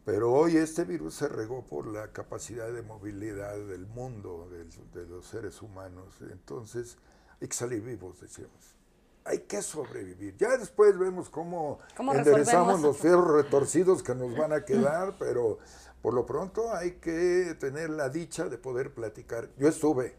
pero 0.07 0.31
hoy 0.31 0.55
este 0.55 0.85
virus 0.85 1.15
se 1.15 1.27
regó 1.27 1.65
por 1.65 1.85
la 1.85 2.13
capacidad 2.13 2.71
de 2.71 2.81
movilidad 2.81 3.57
del 3.57 3.87
mundo, 3.87 4.49
de, 4.93 5.05
los 5.05 5.27
seres 5.27 5.61
humanos. 5.61 6.15
Entonces, 6.31 6.97
hay 7.41 7.49
que 7.49 7.53
salir 7.53 7.81
vivos, 7.81 8.21
decíamos. 8.21 8.77
Hay 9.25 9.39
que 9.39 9.61
sobrevivir. 9.61 10.37
Ya 10.37 10.55
después 10.55 10.97
vemos 10.97 11.29
cómo, 11.29 11.79
enderezamos 11.99 12.79
los 12.79 12.95
fierros 12.95 13.27
retorcidos 13.27 14.01
que 14.01 14.15
nos 14.15 14.33
van 14.37 14.53
a 14.53 14.63
quedar, 14.65 15.17
pero 15.19 15.59
por 16.01 16.13
lo 16.13 16.25
pronto 16.25 16.73
hay 16.73 16.91
que 16.99 17.57
tener 17.59 17.89
la 17.89 18.07
dicha 18.07 18.47
de 18.47 18.57
poder 18.57 18.93
platicar. 18.93 19.49
Yo 19.57 19.67
estuve 19.67 20.15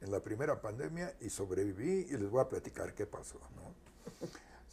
en 0.00 0.10
la 0.10 0.24
primera 0.24 0.60
pandemia 0.60 1.14
y 1.20 1.30
sobreviví 1.30 2.08
y 2.10 2.16
les 2.16 2.28
voy 2.28 2.40
a 2.40 2.48
platicar 2.48 2.94
qué 2.94 3.06
pasó. 3.06 3.38
¿no? 3.54 3.83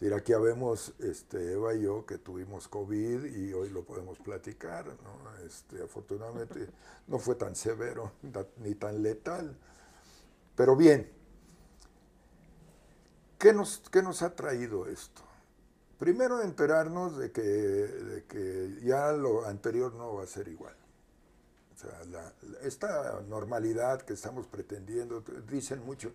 Decir, 0.02 0.14
aquí 0.16 0.34
habemos 0.34 0.94
este, 1.00 1.54
Eva 1.54 1.76
y 1.76 1.84
yo 1.84 2.06
que 2.06 2.18
tuvimos 2.18 2.68
COVID 2.68 3.24
y 3.24 3.54
hoy 3.54 3.70
lo 3.70 3.84
podemos 3.84 4.18
platicar, 4.18 4.86
¿no? 4.88 5.46
Este, 5.46 5.84
afortunadamente 5.84 6.68
no 7.08 7.20
fue 7.20 7.36
tan 7.36 7.56
severo 7.56 8.14
ni 8.58 8.74
tan 8.76 9.04
letal. 9.04 9.56
Pero 10.56 10.76
bien, 10.76 11.08
¿qué 13.38 13.54
nos, 13.54 13.84
qué 13.92 14.02
nos 14.02 14.24
ha 14.24 14.36
traído 14.36 14.88
esto? 14.88 15.22
Primero 16.00 16.42
enterarnos 16.42 17.18
de 17.18 17.32
que, 17.32 17.42
de 17.42 18.24
que 18.26 18.80
ya 18.84 19.12
lo 19.12 19.46
anterior 19.46 19.94
no 19.94 20.16
va 20.16 20.24
a 20.24 20.28
ser 20.28 20.48
igual. 20.48 20.76
O 21.76 21.78
sea, 21.78 22.04
la, 22.06 22.34
esta 22.64 23.22
normalidad 23.30 24.02
que 24.02 24.14
estamos 24.14 24.48
pretendiendo, 24.48 25.24
dicen 25.48 25.86
mucho, 25.86 26.12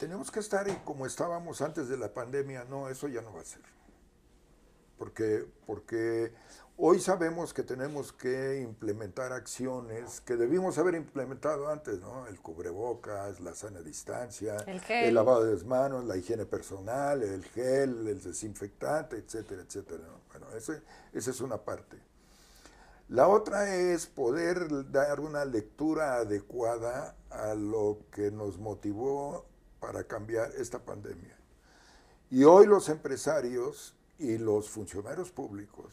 tenemos 0.00 0.30
que 0.30 0.40
estar 0.40 0.66
como 0.82 1.04
estábamos 1.04 1.60
antes 1.60 1.88
de 1.90 1.98
la 1.98 2.12
pandemia. 2.12 2.64
No, 2.64 2.88
eso 2.88 3.06
ya 3.06 3.20
no 3.20 3.34
va 3.34 3.42
a 3.42 3.44
ser. 3.44 3.60
Porque, 4.96 5.44
porque 5.66 6.32
hoy 6.78 7.00
sabemos 7.00 7.52
que 7.52 7.62
tenemos 7.62 8.10
que 8.10 8.60
implementar 8.62 9.32
acciones 9.32 10.22
que 10.22 10.36
debimos 10.36 10.78
haber 10.78 10.94
implementado 10.94 11.68
antes, 11.68 12.00
¿no? 12.00 12.26
El 12.26 12.40
cubrebocas, 12.40 13.40
la 13.40 13.54
sana 13.54 13.80
distancia, 13.80 14.56
el, 14.66 15.14
lavado 15.14 15.44
de 15.44 15.52
las 15.52 15.64
manos, 15.64 16.04
la 16.06 16.16
higiene 16.16 16.46
personal, 16.46 17.22
el 17.22 17.44
gel, 17.44 18.08
el 18.08 18.22
desinfectante, 18.22 19.16
etcétera, 19.16 19.62
etcétera. 19.62 20.04
Bueno, 20.30 20.46
ese, 20.56 20.82
esa 21.12 21.30
es 21.30 21.40
una 21.42 21.58
parte. 21.58 21.98
La 23.08 23.28
otra 23.28 23.74
es 23.74 24.06
poder 24.06 24.90
dar 24.90 25.20
una 25.20 25.44
lectura 25.44 26.16
adecuada 26.16 27.16
a 27.28 27.54
lo 27.54 27.98
que 28.12 28.30
nos 28.30 28.58
motivó 28.58 29.49
para 29.80 30.04
cambiar 30.04 30.52
esta 30.56 30.78
pandemia. 30.78 31.36
Y 32.30 32.44
hoy 32.44 32.66
los 32.66 32.88
empresarios 32.88 33.94
y 34.18 34.38
los 34.38 34.68
funcionarios 34.68 35.30
públicos 35.32 35.92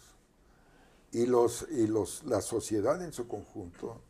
y, 1.11 1.25
los, 1.25 1.65
y 1.71 1.87
los, 1.87 2.23
la 2.25 2.41
sociedad 2.41 3.01
en 3.01 3.13
su 3.13 3.27
conjunto 3.27 4.01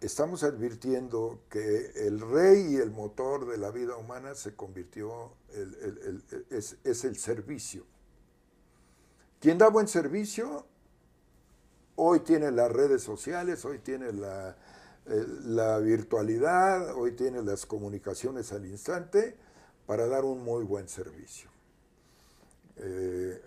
estamos 0.00 0.42
advirtiendo 0.44 1.40
que 1.50 1.92
el 2.06 2.20
rey 2.20 2.74
y 2.74 2.76
el 2.76 2.90
motor 2.90 3.46
de 3.46 3.58
la 3.58 3.70
vida 3.70 3.96
humana 3.96 4.34
se 4.34 4.54
convirtió, 4.54 5.32
es, 6.50 6.76
es, 6.84 7.04
el 7.04 7.16
servicio. 7.16 7.84
Quien 9.40 9.58
da 9.58 9.68
buen 9.68 9.88
servicio, 9.88 10.66
hoy 11.96 12.20
tiene 12.20 12.50
las 12.50 12.70
redes 12.70 13.02
sociales, 13.02 13.64
hoy 13.64 13.78
tiene 13.78 14.12
la, 14.12 14.56
la 15.44 15.78
virtualidad, 15.78 16.94
hoy 16.96 17.12
tiene 17.12 17.42
las 17.42 17.66
comunicaciones 17.66 18.52
al 18.52 18.66
instante 18.66 19.36
para 19.86 20.06
dar 20.06 20.24
un 20.24 20.44
muy 20.44 20.64
buen 20.64 20.88
servicio. 20.88 21.50
Eh, 22.76 23.42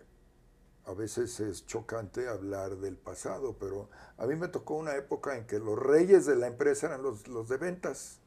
a 0.86 0.93
veces 0.93 1.39
es 1.39 1.65
chocante 1.65 2.28
hablar 2.28 2.76
del 2.78 2.97
pasado, 2.97 3.56
pero 3.58 3.89
a 4.17 4.26
mí 4.26 4.36
me 4.36 4.49
tocó 4.49 4.76
una 4.76 4.95
época 4.95 5.38
en 5.38 5.47
que 5.47 5.60
los 5.60 5.80
reyes 5.80 6.26
de 6.26 6.36
la 6.36 6.47
empresa 6.47 6.88
eran 6.88 7.02
los, 7.02 7.28
los 7.28 7.47
de 7.47 7.58
ventas. 7.58 8.19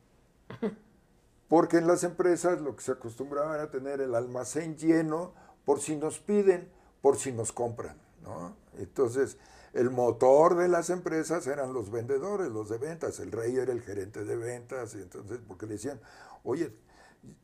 Porque 1.49 1.77
en 1.77 1.87
las 1.87 2.03
empresas 2.03 2.61
lo 2.61 2.75
que 2.75 2.83
se 2.83 2.93
acostumbraban 2.93 3.61
a 3.61 3.71
tener 3.71 4.01
el 4.01 4.15
almacén 4.15 4.77
lleno 4.77 5.35
por 5.65 5.81
si 5.81 5.97
nos 5.97 6.19
piden, 6.19 6.71
por 7.03 7.19
si 7.19 7.33
nos 7.33 7.53
compran. 7.53 8.01
¿no? 8.23 8.57
Entonces, 8.79 9.37
el 9.77 9.91
motor 9.91 10.57
de 10.57 10.69
las 10.69 10.89
empresas 10.89 11.47
eran 11.47 11.75
los 11.75 11.91
vendedores, 11.91 12.49
los 12.49 12.71
de 12.71 12.79
ventas. 12.79 13.21
El 13.21 13.31
rey 13.31 13.57
era 13.57 13.73
el 13.73 13.83
gerente 13.83 14.25
de 14.25 14.35
ventas, 14.35 14.95
y 14.95 15.03
entonces, 15.03 15.39
porque 15.47 15.67
le 15.67 15.75
decían, 15.75 16.01
oye, 16.45 16.75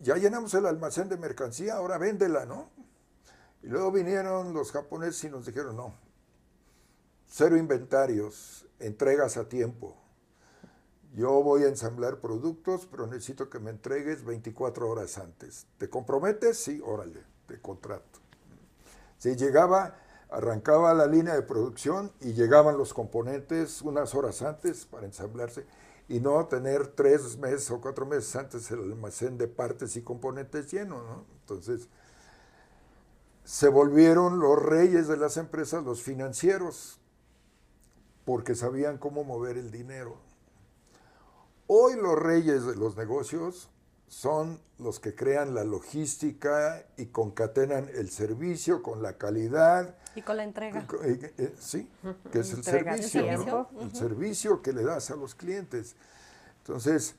ya 0.00 0.16
llenamos 0.16 0.54
el 0.54 0.64
almacén 0.64 1.10
de 1.10 1.18
mercancía, 1.18 1.74
ahora 1.74 1.98
véndela, 1.98 2.46
¿no? 2.46 2.70
Y 3.62 3.66
luego 3.66 3.92
vinieron 3.92 4.54
los 4.54 4.72
japoneses 4.72 5.24
y 5.24 5.28
nos 5.28 5.44
dijeron, 5.44 5.76
no, 5.76 5.94
cero 7.26 7.58
inventarios, 7.58 8.66
entregas 8.78 9.36
a 9.36 9.46
tiempo. 9.46 9.94
Yo 11.14 11.42
voy 11.42 11.64
a 11.64 11.68
ensamblar 11.68 12.20
productos, 12.20 12.88
pero 12.90 13.06
necesito 13.06 13.50
que 13.50 13.58
me 13.58 13.68
entregues 13.68 14.24
24 14.24 14.88
horas 14.88 15.18
antes. 15.18 15.66
¿Te 15.76 15.90
comprometes? 15.90 16.56
Sí, 16.56 16.80
órale, 16.82 17.22
te 17.46 17.60
contrato. 17.60 18.20
Si 19.18 19.36
llegaba 19.36 19.98
arrancaba 20.32 20.94
la 20.94 21.06
línea 21.06 21.34
de 21.34 21.42
producción 21.42 22.10
y 22.20 22.32
llegaban 22.32 22.78
los 22.78 22.94
componentes 22.94 23.82
unas 23.82 24.14
horas 24.14 24.40
antes 24.42 24.86
para 24.86 25.06
ensamblarse 25.06 25.66
y 26.08 26.20
no 26.20 26.46
tener 26.46 26.88
tres 26.88 27.38
meses 27.38 27.70
o 27.70 27.80
cuatro 27.80 28.06
meses 28.06 28.34
antes 28.34 28.70
el 28.70 28.80
almacén 28.80 29.36
de 29.36 29.46
partes 29.46 29.94
y 29.96 30.02
componentes 30.02 30.72
lleno. 30.72 31.02
¿no? 31.02 31.24
Entonces, 31.40 31.88
se 33.44 33.68
volvieron 33.68 34.38
los 34.38 34.60
reyes 34.60 35.06
de 35.06 35.16
las 35.16 35.36
empresas, 35.36 35.84
los 35.84 36.02
financieros, 36.02 36.98
porque 38.24 38.54
sabían 38.54 38.98
cómo 38.98 39.24
mover 39.24 39.58
el 39.58 39.70
dinero. 39.70 40.16
Hoy 41.66 41.94
los 41.96 42.18
reyes 42.18 42.64
de 42.64 42.76
los 42.76 42.96
negocios 42.96 43.68
son 44.12 44.60
los 44.78 45.00
que 45.00 45.14
crean 45.14 45.54
la 45.54 45.64
logística 45.64 46.84
y 46.98 47.06
concatenan 47.06 47.88
el 47.94 48.10
servicio 48.10 48.82
con 48.82 49.02
la 49.02 49.16
calidad. 49.16 49.96
Y 50.14 50.20
con 50.20 50.36
la 50.36 50.44
entrega. 50.44 50.86
Eh, 51.02 51.54
sí, 51.58 51.88
que 52.30 52.40
es 52.40 52.52
el 52.52 52.62
servicio, 52.62 53.70
El 53.80 53.96
servicio 53.96 54.60
que 54.60 54.74
le 54.74 54.82
das 54.82 55.10
a 55.10 55.16
los 55.16 55.34
clientes. 55.34 55.96
Entonces, 56.58 57.14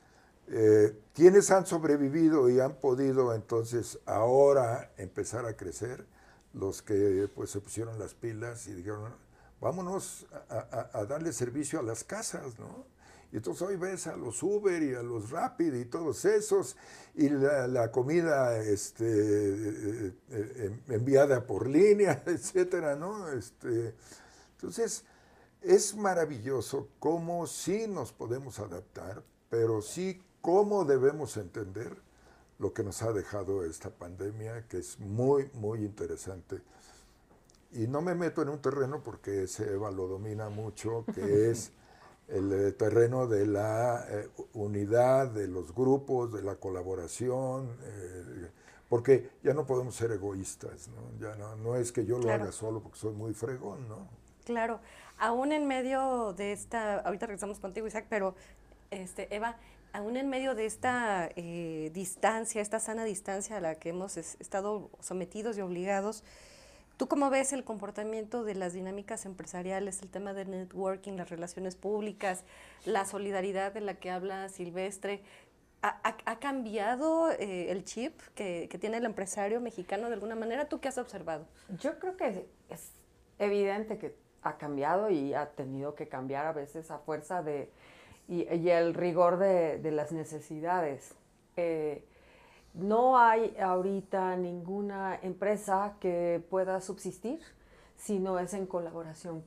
eh, 0.49 0.95
quienes 1.15 1.49
han 1.49 1.65
sobrevivido 1.65 2.47
y 2.47 2.59
han 2.59 2.75
podido 2.75 3.33
entonces 3.33 3.97
ahora 4.05 4.91
empezar 4.97 5.47
a 5.47 5.57
crecer? 5.57 6.05
Los 6.53 6.83
que 6.83 7.27
pues 7.33 7.49
se 7.49 7.59
pusieron 7.59 7.97
las 7.97 8.13
pilas 8.13 8.67
y 8.67 8.73
dijeron, 8.73 9.11
vámonos 9.59 10.27
a, 10.47 10.89
a 10.93 11.05
darle 11.05 11.33
servicio 11.33 11.79
a 11.79 11.81
las 11.81 12.03
casas, 12.03 12.59
¿no? 12.59 12.85
Y 13.33 13.37
entonces 13.37 13.63
hoy 13.63 13.77
ves 13.77 14.05
a 14.05 14.15
los 14.15 14.43
Uber 14.43 14.83
y 14.83 14.93
a 14.93 15.01
los 15.01 15.31
Rapid 15.31 15.73
y 15.73 15.85
todos 15.85 16.23
esos, 16.23 16.77
y 17.15 17.29
la, 17.29 17.91
comida 17.91 18.59
este, 18.59 19.05
eh, 19.07 20.13
eh, 20.29 20.79
enviada 20.89 21.43
por 21.47 21.67
línea, 21.67 22.21
etcétera, 22.27 22.95
¿no? 22.95 23.29
Este, 23.29 23.95
entonces, 24.51 25.03
es 25.63 25.95
maravilloso 25.95 26.89
cómo 26.99 27.47
sí 27.47 27.87
nos 27.87 28.13
podemos 28.13 28.59
adaptar, 28.59 29.23
pero 29.49 29.81
sí 29.81 30.23
cómo 30.39 30.85
debemos 30.85 31.35
entender 31.37 31.97
lo 32.59 32.71
que 32.71 32.83
nos 32.83 33.01
ha 33.01 33.13
dejado 33.13 33.65
esta 33.65 33.89
pandemia, 33.89 34.67
que 34.67 34.77
es 34.77 34.99
muy, 34.99 35.49
muy 35.55 35.79
interesante. 35.79 36.61
Y 37.71 37.87
no 37.87 38.03
me 38.03 38.13
meto 38.13 38.43
en 38.43 38.49
un 38.49 38.61
terreno 38.61 39.01
porque 39.01 39.45
ese 39.45 39.73
Eva 39.73 39.89
lo 39.89 40.07
domina 40.07 40.49
mucho, 40.49 41.03
que 41.15 41.49
es 41.49 41.71
el 42.33 42.51
eh, 42.51 42.71
terreno 42.71 43.27
de 43.27 43.45
la 43.45 44.05
eh, 44.09 44.27
unidad, 44.53 45.27
de 45.27 45.47
los 45.47 45.73
grupos, 45.73 46.33
de 46.33 46.41
la 46.41 46.55
colaboración, 46.55 47.77
eh, 47.83 48.49
porque 48.89 49.29
ya 49.43 49.53
no 49.53 49.65
podemos 49.65 49.95
ser 49.95 50.11
egoístas, 50.11 50.89
¿no? 50.89 51.19
Ya 51.19 51.35
no, 51.35 51.55
no 51.55 51.75
es 51.75 51.91
que 51.91 52.05
yo 52.05 52.17
lo 52.17 52.31
haga 52.31 52.51
solo 52.51 52.81
porque 52.81 52.97
soy 52.97 53.13
muy 53.13 53.33
fregón, 53.33 53.87
¿no? 53.87 54.07
Claro, 54.45 54.79
aún 55.19 55.51
en 55.51 55.67
medio 55.67 56.33
de 56.33 56.51
esta, 56.51 56.99
ahorita 56.99 57.27
regresamos 57.27 57.59
contigo 57.59 57.87
Isaac, 57.87 58.07
pero 58.09 58.35
este, 58.91 59.33
Eva, 59.33 59.57
aún 59.93 60.17
en 60.17 60.29
medio 60.29 60.53
de 60.55 60.65
esta 60.65 61.29
distancia, 61.35 62.61
esta 62.61 62.79
sana 62.79 63.05
distancia 63.05 63.57
a 63.57 63.61
la 63.61 63.75
que 63.75 63.89
hemos 63.89 64.17
estado 64.17 64.89
sometidos 64.99 65.57
y 65.57 65.61
obligados, 65.61 66.23
¿Tú 67.03 67.09
cómo 67.09 67.29
ves 67.29 67.51
el 67.51 67.65
comportamiento 67.65 68.45
de 68.45 68.55
las 68.55 68.71
dinámicas 68.71 69.25
empresariales, 69.25 70.01
el 70.01 70.09
tema 70.09 70.33
del 70.33 70.51
networking, 70.51 71.17
las 71.17 71.29
relaciones 71.29 71.75
públicas, 71.75 72.45
la 72.85 73.03
solidaridad 73.03 73.73
de 73.73 73.81
la 73.81 73.95
que 73.95 74.09
habla 74.09 74.47
Silvestre? 74.47 75.21
¿Ha, 75.81 76.39
cambiado 76.39 77.29
eh, 77.31 77.71
el 77.71 77.83
chip 77.83 78.21
que, 78.35 78.69
tiene 78.79 78.99
el 78.99 79.05
empresario 79.05 79.59
mexicano 79.59 80.07
de 80.07 80.13
alguna 80.13 80.35
manera? 80.35 80.69
¿Tú 80.69 80.79
qué 80.79 80.87
has 80.87 80.97
observado? 80.97 81.45
Yo 81.77 81.99
creo 81.99 82.15
que 82.15 82.47
es 82.69 82.93
evidente 83.37 83.97
que 83.97 84.15
ha 84.41 84.57
cambiado 84.57 85.09
y 85.09 85.33
ha 85.33 85.49
tenido 85.49 85.95
que 85.95 86.07
cambiar 86.07 86.45
a 86.45 86.53
veces 86.53 86.89
a 86.89 86.99
fuerza 86.99 87.43
de... 87.43 87.69
y, 88.29 88.69
el 88.69 88.93
rigor 88.93 89.39
de, 89.39 89.91
las 89.91 90.13
necesidades. 90.13 91.15
Eh, 91.57 92.05
no 92.73 93.17
hay 93.17 93.55
ahorita 93.59 94.35
ninguna 94.35 95.19
empresa 95.21 95.95
que 95.99 96.43
pueda 96.49 96.81
subsistir 96.81 97.39
si 97.95 98.19
no 98.19 98.39
es 98.39 98.53
en 98.53 98.65
colaboración 98.65 99.43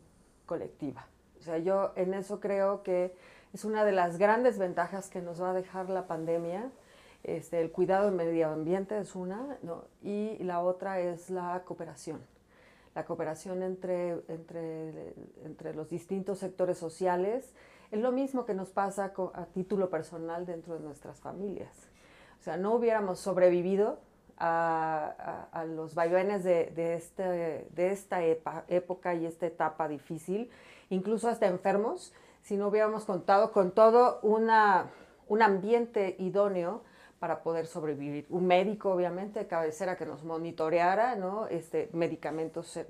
colectiva. 0.47 1.07
O 1.39 1.43
sea, 1.43 1.59
yo 1.59 1.93
en 1.97 2.15
eso 2.15 2.41
creo 2.41 2.83
que 2.83 3.15
es 3.53 3.65
una 3.65 3.85
de 3.85 3.93
las 3.93 4.19
grandes 4.19 4.59
ventajas 4.59 5.09
que 5.09 5.21
nos 5.21 5.43
va 5.43 5.51
a 5.51 5.55
dejar 5.55 5.91
la 5.91 6.07
pandemia. 6.07 6.71
Este, 7.25 7.61
el 7.61 7.73
cuidado 7.73 8.07
del 8.07 8.15
medio 8.15 8.49
ambiente 8.49 8.99
es 8.99 9.17
una, 9.17 9.59
y 10.03 10.39
la 10.45 10.61
otra 10.61 11.01
es 11.01 11.29
la 11.29 11.62
cooperación. 11.65 12.21
La 12.95 13.05
cooperación 13.05 13.62
entre, 13.62 14.23
entre, 14.29 15.15
entre 15.45 15.75
los 15.75 15.91
distintos 15.91 16.39
sectores 16.39 16.79
sociales 16.79 17.53
es 17.91 18.01
lo 18.01 18.12
mismo 18.12 18.47
que 18.47 18.55
nos 18.55 18.71
pasa 18.71 19.12
a 19.35 19.47
título 19.47 19.91
personal 19.91 20.47
dentro 20.47 20.75
de 20.75 20.81
nuestras 20.81 21.21
familias. 21.21 21.91
Sea, 22.46 22.56
no 22.56 22.76
hubiéramos 22.76 23.18
sobrevivido 23.18 23.98
a, 24.38 25.64
los 25.74 25.96
vaivenes 25.96 26.44
de, 26.44 26.94
este, 26.94 27.66
de 27.68 27.90
esta 27.90 28.22
época 28.22 29.16
y 29.16 29.26
esta 29.26 29.46
etapa 29.46 29.88
difícil, 29.88 30.48
incluso 30.88 31.28
hasta 31.28 31.48
enfermos, 31.48 32.12
si 32.42 32.56
no 32.56 32.68
hubiéramos 32.68 33.04
contado 33.04 33.50
con 33.50 33.72
todo 33.72 34.20
un 34.22 35.42
ambiente 35.42 36.14
idóneo 36.20 36.82
para 37.18 37.42
poder 37.42 37.66
sobrevivir. 37.66 38.26
Un 38.30 38.46
médico, 38.46 38.92
obviamente, 38.92 39.48
cabecera 39.48 39.96
que 39.96 40.06
nos 40.06 40.22
monitoreara, 40.22 41.16
¿no? 41.16 41.48
Este, 41.48 41.88
medicamentos 41.94 42.76
eh, 42.76 42.87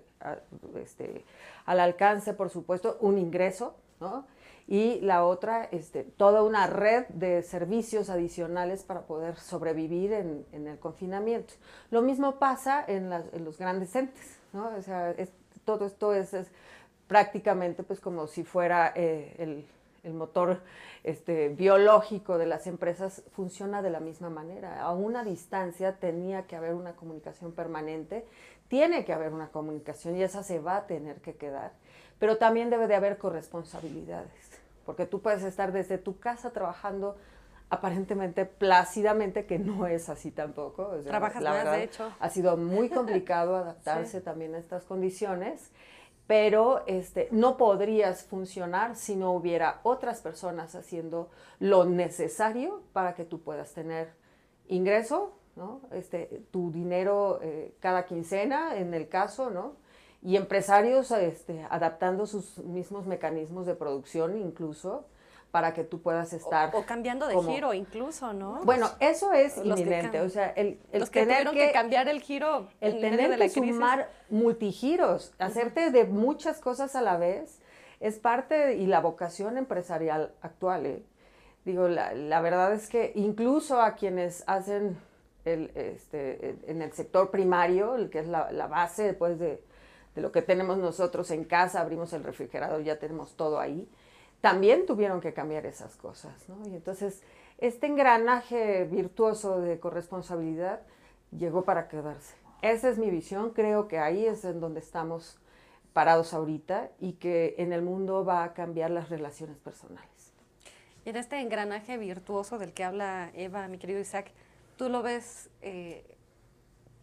este, 0.82 1.24
al 1.64 1.80
alcance, 1.80 2.34
por 2.34 2.50
supuesto, 2.50 2.98
un 3.00 3.16
ingreso, 3.16 3.74
¿no? 4.00 4.26
Y 4.68 5.00
la 5.00 5.24
otra, 5.24 5.64
este, 5.64 6.02
toda 6.02 6.42
una 6.42 6.66
red 6.66 7.06
de 7.08 7.42
servicios 7.42 8.10
adicionales 8.10 8.82
para 8.82 9.02
poder 9.02 9.36
sobrevivir 9.36 10.12
en, 10.12 10.44
el 10.52 10.78
confinamiento. 10.78 11.54
Lo 11.90 12.02
mismo 12.02 12.40
pasa 12.40 12.84
en, 12.86 13.10
los 13.44 13.58
grandes 13.58 13.94
entes, 13.94 14.38
¿no? 14.52 14.70
O 14.76 14.82
sea, 14.82 15.14
todo 15.64 15.86
esto 15.86 16.14
es, 16.14 16.34
prácticamente 17.06 17.84
pues 17.84 18.00
como 18.00 18.26
si 18.26 18.42
fuera 18.42 18.92
eh, 18.96 19.36
el, 19.38 19.64
el 20.06 20.14
motor 20.14 20.60
este, 21.04 21.50
biológico 21.50 22.38
de 22.38 22.46
las 22.46 22.66
empresas 22.66 23.22
funciona 23.32 23.82
de 23.82 23.90
la 23.90 24.00
misma 24.00 24.30
manera. 24.30 24.82
A 24.82 24.92
una 24.92 25.24
distancia 25.24 25.96
tenía 25.96 26.46
que 26.46 26.56
haber 26.56 26.74
una 26.74 26.94
comunicación 26.94 27.52
permanente, 27.52 28.26
tiene 28.68 29.04
que 29.04 29.12
haber 29.12 29.32
una 29.32 29.48
comunicación 29.48 30.16
y 30.16 30.22
esa 30.22 30.42
se 30.42 30.58
va 30.58 30.76
a 30.76 30.86
tener 30.86 31.20
que 31.20 31.34
quedar, 31.34 31.72
pero 32.18 32.38
también 32.38 32.70
debe 32.70 32.86
de 32.86 32.94
haber 32.94 33.18
corresponsabilidades, 33.18 34.55
porque 34.86 35.04
tú 35.04 35.20
puedes 35.20 35.42
estar 35.42 35.72
desde 35.72 35.98
tu 35.98 36.18
casa 36.18 36.52
trabajando 36.52 37.16
aparentemente 37.68 38.46
plácidamente, 38.46 39.44
que 39.44 39.58
no 39.58 39.86
es 39.86 40.08
así 40.08 40.30
tampoco. 40.30 40.92
Trabajas 41.04 41.42
la 41.42 41.52
verdad, 41.52 41.72
de 41.72 41.82
hecho. 41.84 42.12
Ha 42.20 42.30
sido 42.30 42.56
muy 42.56 42.88
complicado 42.88 43.56
adaptarse 43.56 44.20
también 44.22 44.54
a 44.54 44.58
estas 44.58 44.84
condiciones 44.84 45.72
pero 46.26 46.82
este, 46.86 47.28
no 47.30 47.56
podrías 47.56 48.24
funcionar 48.24 48.96
si 48.96 49.16
no 49.16 49.32
hubiera 49.32 49.80
otras 49.84 50.20
personas 50.20 50.74
haciendo 50.74 51.30
lo 51.60 51.84
necesario 51.84 52.82
para 52.92 53.14
que 53.14 53.24
tú 53.24 53.42
puedas 53.42 53.72
tener 53.72 54.12
ingreso, 54.68 55.36
¿no? 55.54 55.82
este, 55.92 56.42
tu 56.50 56.72
dinero 56.72 57.38
eh, 57.42 57.76
cada 57.80 58.06
quincena 58.06 58.76
en 58.76 58.92
el 58.92 59.08
caso, 59.08 59.50
¿no? 59.50 59.76
Y 60.22 60.36
empresarios 60.36 61.10
este, 61.10 61.66
adaptando 61.70 62.26
sus 62.26 62.58
mismos 62.58 63.06
mecanismos 63.06 63.66
de 63.66 63.74
producción 63.74 64.36
incluso 64.38 65.06
para 65.50 65.72
que 65.72 65.84
tú 65.84 66.02
puedas 66.02 66.32
estar... 66.32 66.74
O, 66.74 66.84
cambiando 66.84 67.26
de 67.26 67.40
giro 67.42 67.72
incluso, 67.72 68.32
¿no? 68.32 68.60
Bueno, 68.64 68.90
eso 69.00 69.32
es 69.32 69.56
inminente, 69.56 70.20
o 70.20 70.28
sea, 70.28 70.50
el, 70.50 70.78
el 70.92 71.00
los 71.00 71.08
que 71.08 71.20
tener 71.20 71.48
que, 71.50 71.72
cambiar 71.72 72.08
el 72.08 72.20
giro 72.20 72.68
El 72.80 73.00
tener 73.00 73.30
de 73.30 73.36
la 73.38 73.44
que 73.46 73.50
sumar 73.50 74.10
multigiros, 74.28 75.32
hacerte 75.38 75.90
de 75.90 76.04
muchas 76.04 76.60
cosas 76.60 76.94
a 76.94 77.00
la 77.00 77.16
vez, 77.16 77.60
es 78.00 78.18
parte 78.18 78.76
y 78.76 78.86
la 78.86 79.00
vocación 79.00 79.56
empresarial 79.56 80.34
actual, 80.42 80.86
¿eh? 80.86 81.02
Digo, 81.64 81.88
la, 81.88 82.14
la, 82.14 82.40
verdad 82.40 82.74
es 82.74 82.88
que 82.88 83.12
incluso 83.16 83.80
a 83.80 83.94
quienes 83.94 84.44
hacen 84.46 84.98
el, 85.44 85.72
este, 85.74 86.56
en 86.66 86.80
el 86.82 86.92
sector 86.92 87.30
primario, 87.30 87.96
el 87.96 88.08
que 88.10 88.20
es 88.20 88.28
la, 88.28 88.52
la 88.52 88.68
base 88.68 89.02
después 89.04 89.38
de, 89.38 89.62
de 90.16 90.22
lo 90.22 90.32
que 90.32 90.42
tenemos 90.42 90.78
nosotros 90.78 91.30
en 91.30 91.44
casa, 91.44 91.80
abrimos 91.80 92.12
el 92.14 92.24
refrigerador, 92.24 92.82
ya 92.82 92.98
tenemos 92.98 93.36
todo 93.36 93.60
ahí, 93.60 93.86
también 94.40 94.86
tuvieron 94.86 95.20
que 95.20 95.34
cambiar 95.34 95.66
esas 95.66 95.96
cosas. 95.96 96.34
Y 96.64 96.74
entonces 96.74 97.22
este 97.58 97.86
engranaje 97.86 98.84
virtuoso 98.84 99.60
de 99.60 99.78
corresponsabilidad 99.78 100.80
llegó 101.36 101.64
para 101.64 101.86
quedarse. 101.88 102.34
Esa 102.62 102.88
es 102.88 102.98
mi 102.98 103.10
visión, 103.10 103.50
creo 103.50 103.88
que 103.88 103.98
ahí 103.98 104.24
es 104.24 104.44
en 104.46 104.58
donde 104.58 104.80
estamos 104.80 105.38
parados 105.92 106.32
ahorita 106.32 106.90
y 106.98 107.12
que 107.14 107.54
en 107.58 107.74
el 107.74 107.82
mundo 107.82 108.24
va 108.24 108.42
a 108.42 108.54
cambiar 108.54 108.90
las 108.90 109.10
relaciones 109.10 109.58
personales. 109.58 110.32
Y 111.04 111.10
en 111.10 111.16
este 111.16 111.40
engranaje 111.40 111.98
virtuoso 111.98 112.58
del 112.58 112.72
que 112.72 112.84
habla 112.84 113.30
Eva, 113.34 113.68
mi 113.68 113.76
querido 113.76 114.00
Isaac, 114.00 114.32
¿tú 114.76 114.88
lo 114.88 115.02
ves 115.02 115.50
eh, 115.60 116.16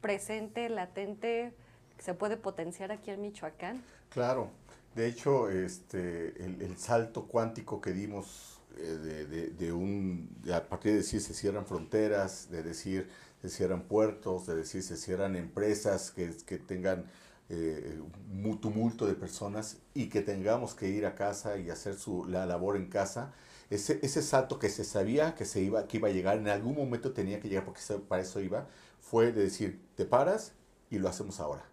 presente, 0.01 0.67
latente, 0.69 1.53
se 2.03 2.13
puede 2.13 2.35
potenciar 2.35 2.91
aquí 2.91 3.11
en 3.11 3.21
Michoacán? 3.21 3.81
Claro, 4.09 4.49
de 4.93 5.07
hecho, 5.07 5.49
este, 5.49 6.43
el, 6.43 6.77
salto 6.77 7.27
cuántico 7.27 7.79
que 7.79 7.93
dimos 7.93 8.59
eh, 8.77 9.53
de, 9.57 9.71
un, 9.71 10.29
a 10.53 10.61
partir 10.61 10.91
de 10.91 10.97
decir 10.97 11.21
se 11.21 11.33
cierran 11.33 11.65
fronteras, 11.65 12.49
de 12.51 12.61
decir 12.61 13.09
se 13.41 13.49
cierran 13.49 13.83
puertos, 13.83 14.45
de 14.47 14.55
decir 14.55 14.83
se 14.83 14.97
cierran 14.97 15.35
empresas 15.35 16.11
que, 16.11 16.27
tengan 16.57 17.05
eh, 17.49 17.99
un 18.31 18.59
tumulto 18.59 19.07
de 19.07 19.15
personas 19.15 19.77
y 19.93 20.09
que 20.09 20.21
tengamos 20.21 20.75
que 20.75 20.89
ir 20.89 21.05
a 21.05 21.15
casa 21.15 21.57
y 21.57 21.69
hacer 21.69 21.95
su, 21.95 22.25
la 22.25 22.45
labor 22.45 22.75
en 22.75 22.87
casa, 22.89 23.33
ese, 23.69 23.99
ese 24.03 24.21
salto 24.21 24.59
que 24.59 24.69
se 24.69 24.83
sabía 24.83 25.35
que, 25.35 25.45
se 25.45 25.61
iba, 25.61 25.87
que 25.87 25.97
iba 25.97 26.09
a 26.09 26.11
llegar, 26.11 26.37
en 26.37 26.49
algún 26.49 26.75
momento 26.75 27.13
tenía 27.13 27.39
que 27.39 27.47
llegar 27.47 27.63
porque 27.65 27.81
para 28.09 28.21
eso 28.21 28.41
iba, 28.41 28.67
fue 29.01 29.31
de 29.31 29.43
decir, 29.43 29.79
te 29.95 30.05
paras 30.05 30.51
y 30.89 30.99
lo 30.99 31.09
hacemos 31.09 31.39
ahora. 31.39 31.72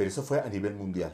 Pero 0.00 0.08
eso 0.08 0.22
fue 0.22 0.40
a 0.40 0.48
nivel 0.48 0.76
mundial. 0.76 1.12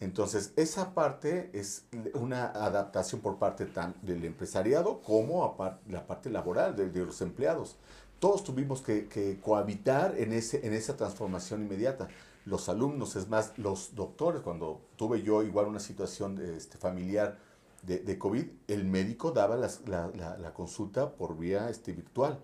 Entonces, 0.00 0.54
esa 0.56 0.94
parte 0.94 1.50
es 1.52 1.84
una 2.14 2.46
adaptación 2.46 3.20
por 3.20 3.36
parte 3.36 3.66
tan 3.66 3.94
del 4.00 4.24
empresariado 4.24 5.02
como 5.02 5.54
la 5.86 6.06
parte 6.06 6.30
laboral 6.30 6.74
de, 6.74 7.04
los 7.04 7.20
empleados. 7.20 7.76
Todos 8.20 8.42
tuvimos 8.42 8.80
que, 8.80 9.38
cohabitar 9.44 10.14
en, 10.16 10.32
ese, 10.32 10.66
en 10.66 10.72
esa 10.72 10.96
transformación 10.96 11.60
inmediata. 11.60 12.08
Los 12.46 12.70
alumnos, 12.70 13.16
es 13.16 13.28
más, 13.28 13.52
los 13.58 13.94
doctores, 13.94 14.40
cuando 14.40 14.80
tuve 14.96 15.20
yo 15.20 15.42
igual 15.42 15.66
una 15.66 15.78
situación 15.78 16.40
este, 16.40 16.78
familiar 16.78 17.38
de, 17.82 17.98
de, 17.98 18.18
COVID, 18.18 18.46
el 18.68 18.86
médico 18.86 19.32
daba 19.32 19.56
la, 19.56 20.38
la, 20.38 20.54
consulta 20.54 21.12
por 21.12 21.36
vía 21.36 21.68
este, 21.68 21.92
virtual 21.92 22.38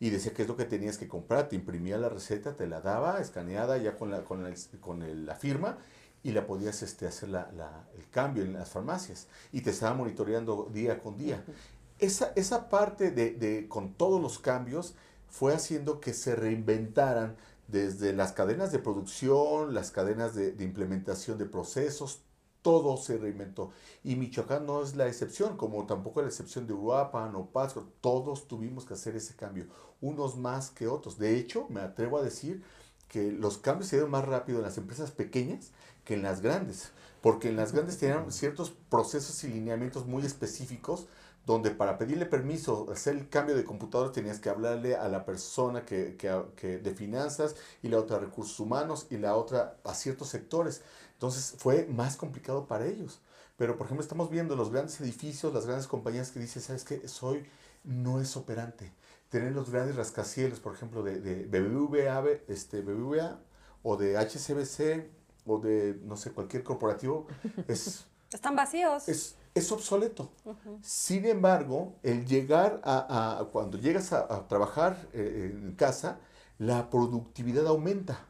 y 0.00 0.08
decía 0.08 0.32
qué 0.32 0.42
es 0.42 0.48
lo 0.48 0.56
que 0.56 0.64
tenías 0.64 0.96
que 0.96 1.06
comprar, 1.06 1.48
te 1.50 1.56
imprimía 1.56 1.98
la 1.98 2.08
receta, 2.08 2.56
te 2.56 2.66
la 2.66 2.80
daba 2.80 3.20
escaneada 3.20 3.76
ya 3.76 3.96
con 3.96 4.10
la, 4.10 4.24
con, 4.24 4.42
con 4.80 5.26
la 5.26 5.34
firma 5.36 5.76
y 6.22 6.32
la 6.32 6.46
podías 6.46 6.82
este, 6.82 7.06
hacer 7.06 7.28
la, 7.28 7.86
el 7.96 8.08
cambio 8.10 8.42
en 8.42 8.54
las 8.54 8.70
farmacias. 8.70 9.28
Y 9.52 9.60
te 9.60 9.70
estaba 9.70 9.94
monitoreando 9.94 10.70
día 10.72 10.98
con 10.98 11.18
día. 11.18 11.44
Esa, 11.98 12.32
esa 12.34 12.70
parte 12.70 13.10
de, 13.10 13.32
de, 13.32 13.68
con 13.68 13.92
todos 13.92 14.20
los 14.22 14.38
cambios 14.38 14.94
fue 15.28 15.54
haciendo 15.54 16.00
que 16.00 16.14
se 16.14 16.34
reinventaran 16.34 17.36
desde 17.68 18.14
las 18.14 18.32
cadenas 18.32 18.72
de 18.72 18.78
producción, 18.78 19.74
las 19.74 19.90
cadenas 19.90 20.34
de, 20.34 20.52
de 20.52 20.64
implementación 20.64 21.36
de 21.36 21.44
procesos, 21.44 22.22
todo 22.62 22.96
se 22.96 23.18
reinventó. 23.18 23.72
Y 24.04 24.16
Michoacán 24.16 24.66
no 24.66 24.82
es 24.82 24.96
la 24.96 25.06
excepción, 25.06 25.56
como 25.56 25.86
tampoco 25.86 26.22
la 26.22 26.28
excepción 26.28 26.66
de 26.66 26.74
Uruapan 26.74 27.34
o 27.36 27.46
Pasco. 27.46 27.88
Todos 28.00 28.48
tuvimos 28.48 28.84
que 28.84 28.94
hacer 28.94 29.16
ese 29.16 29.34
cambio, 29.36 29.66
unos 30.00 30.36
más 30.36 30.70
que 30.70 30.88
otros. 30.88 31.18
De 31.18 31.36
hecho, 31.36 31.66
me 31.68 31.80
atrevo 31.80 32.18
a 32.18 32.22
decir 32.22 32.62
que 33.08 33.32
los 33.32 33.58
cambios 33.58 33.88
se 33.88 33.96
dieron 33.96 34.10
más 34.10 34.24
rápido 34.24 34.58
en 34.58 34.64
las 34.64 34.78
empresas 34.78 35.10
pequeñas 35.10 35.72
que 36.04 36.14
en 36.14 36.22
las 36.22 36.40
grandes, 36.40 36.92
porque 37.20 37.48
en 37.48 37.56
las 37.56 37.72
grandes 37.72 37.98
tenían 37.98 38.30
ciertos 38.32 38.72
procesos 38.88 39.42
y 39.44 39.48
lineamientos 39.48 40.06
muy 40.06 40.24
específicos 40.24 41.06
donde 41.46 41.70
para 41.70 41.98
pedirle 41.98 42.26
permiso, 42.26 42.86
hacer 42.92 43.16
el 43.16 43.28
cambio 43.28 43.56
de 43.56 43.64
computador, 43.64 44.12
tenías 44.12 44.38
que 44.38 44.50
hablarle 44.50 44.94
a 44.94 45.08
la 45.08 45.24
persona 45.24 45.84
que, 45.84 46.16
que, 46.16 46.78
de 46.78 46.94
finanzas 46.94 47.56
y 47.82 47.88
la 47.88 47.98
otra 47.98 48.18
recursos 48.18 48.60
humanos 48.60 49.06
y 49.10 49.16
la 49.16 49.34
otra 49.34 49.76
a 49.84 49.94
ciertos 49.94 50.28
sectores. 50.28 50.82
Entonces 51.20 51.54
fue 51.58 51.84
más 51.84 52.16
complicado 52.16 52.66
para 52.66 52.86
ellos. 52.86 53.20
Pero, 53.58 53.76
por 53.76 53.86
ejemplo, 53.86 54.02
estamos 54.02 54.30
viendo 54.30 54.56
los 54.56 54.70
grandes 54.70 54.98
edificios, 55.02 55.52
las 55.52 55.66
grandes 55.66 55.86
compañías 55.86 56.30
que 56.30 56.40
dicen, 56.40 56.62
¿sabes 56.62 56.82
qué? 56.82 57.06
Soy, 57.08 57.44
no 57.84 58.22
es 58.22 58.38
operante. 58.38 58.90
Tener 59.28 59.52
los 59.52 59.68
grandes 59.68 59.96
rascacielos, 59.96 60.60
por 60.60 60.74
ejemplo, 60.74 61.02
de, 61.02 61.20
de 61.20 61.60
BBVA, 61.60 62.24
este, 62.48 62.80
BBVA 62.80 63.38
o 63.82 63.98
de 63.98 64.16
HCBC, 64.16 65.10
o 65.44 65.58
de, 65.58 66.00
no 66.04 66.16
sé, 66.16 66.32
cualquier 66.32 66.62
corporativo, 66.62 67.26
es... 67.68 68.06
Están 68.32 68.56
vacíos. 68.56 69.06
Es, 69.06 69.34
es 69.54 69.70
obsoleto. 69.72 70.32
Sin 70.80 71.26
embargo, 71.26 71.96
el 72.02 72.24
llegar 72.24 72.80
a, 72.82 73.46
cuando 73.52 73.76
llegas 73.76 74.14
a, 74.14 74.48
trabajar 74.48 74.96
eh, 75.12 75.50
en 75.52 75.74
casa, 75.74 76.18
la 76.56 76.88
productividad 76.88 77.66
aumenta. 77.66 78.20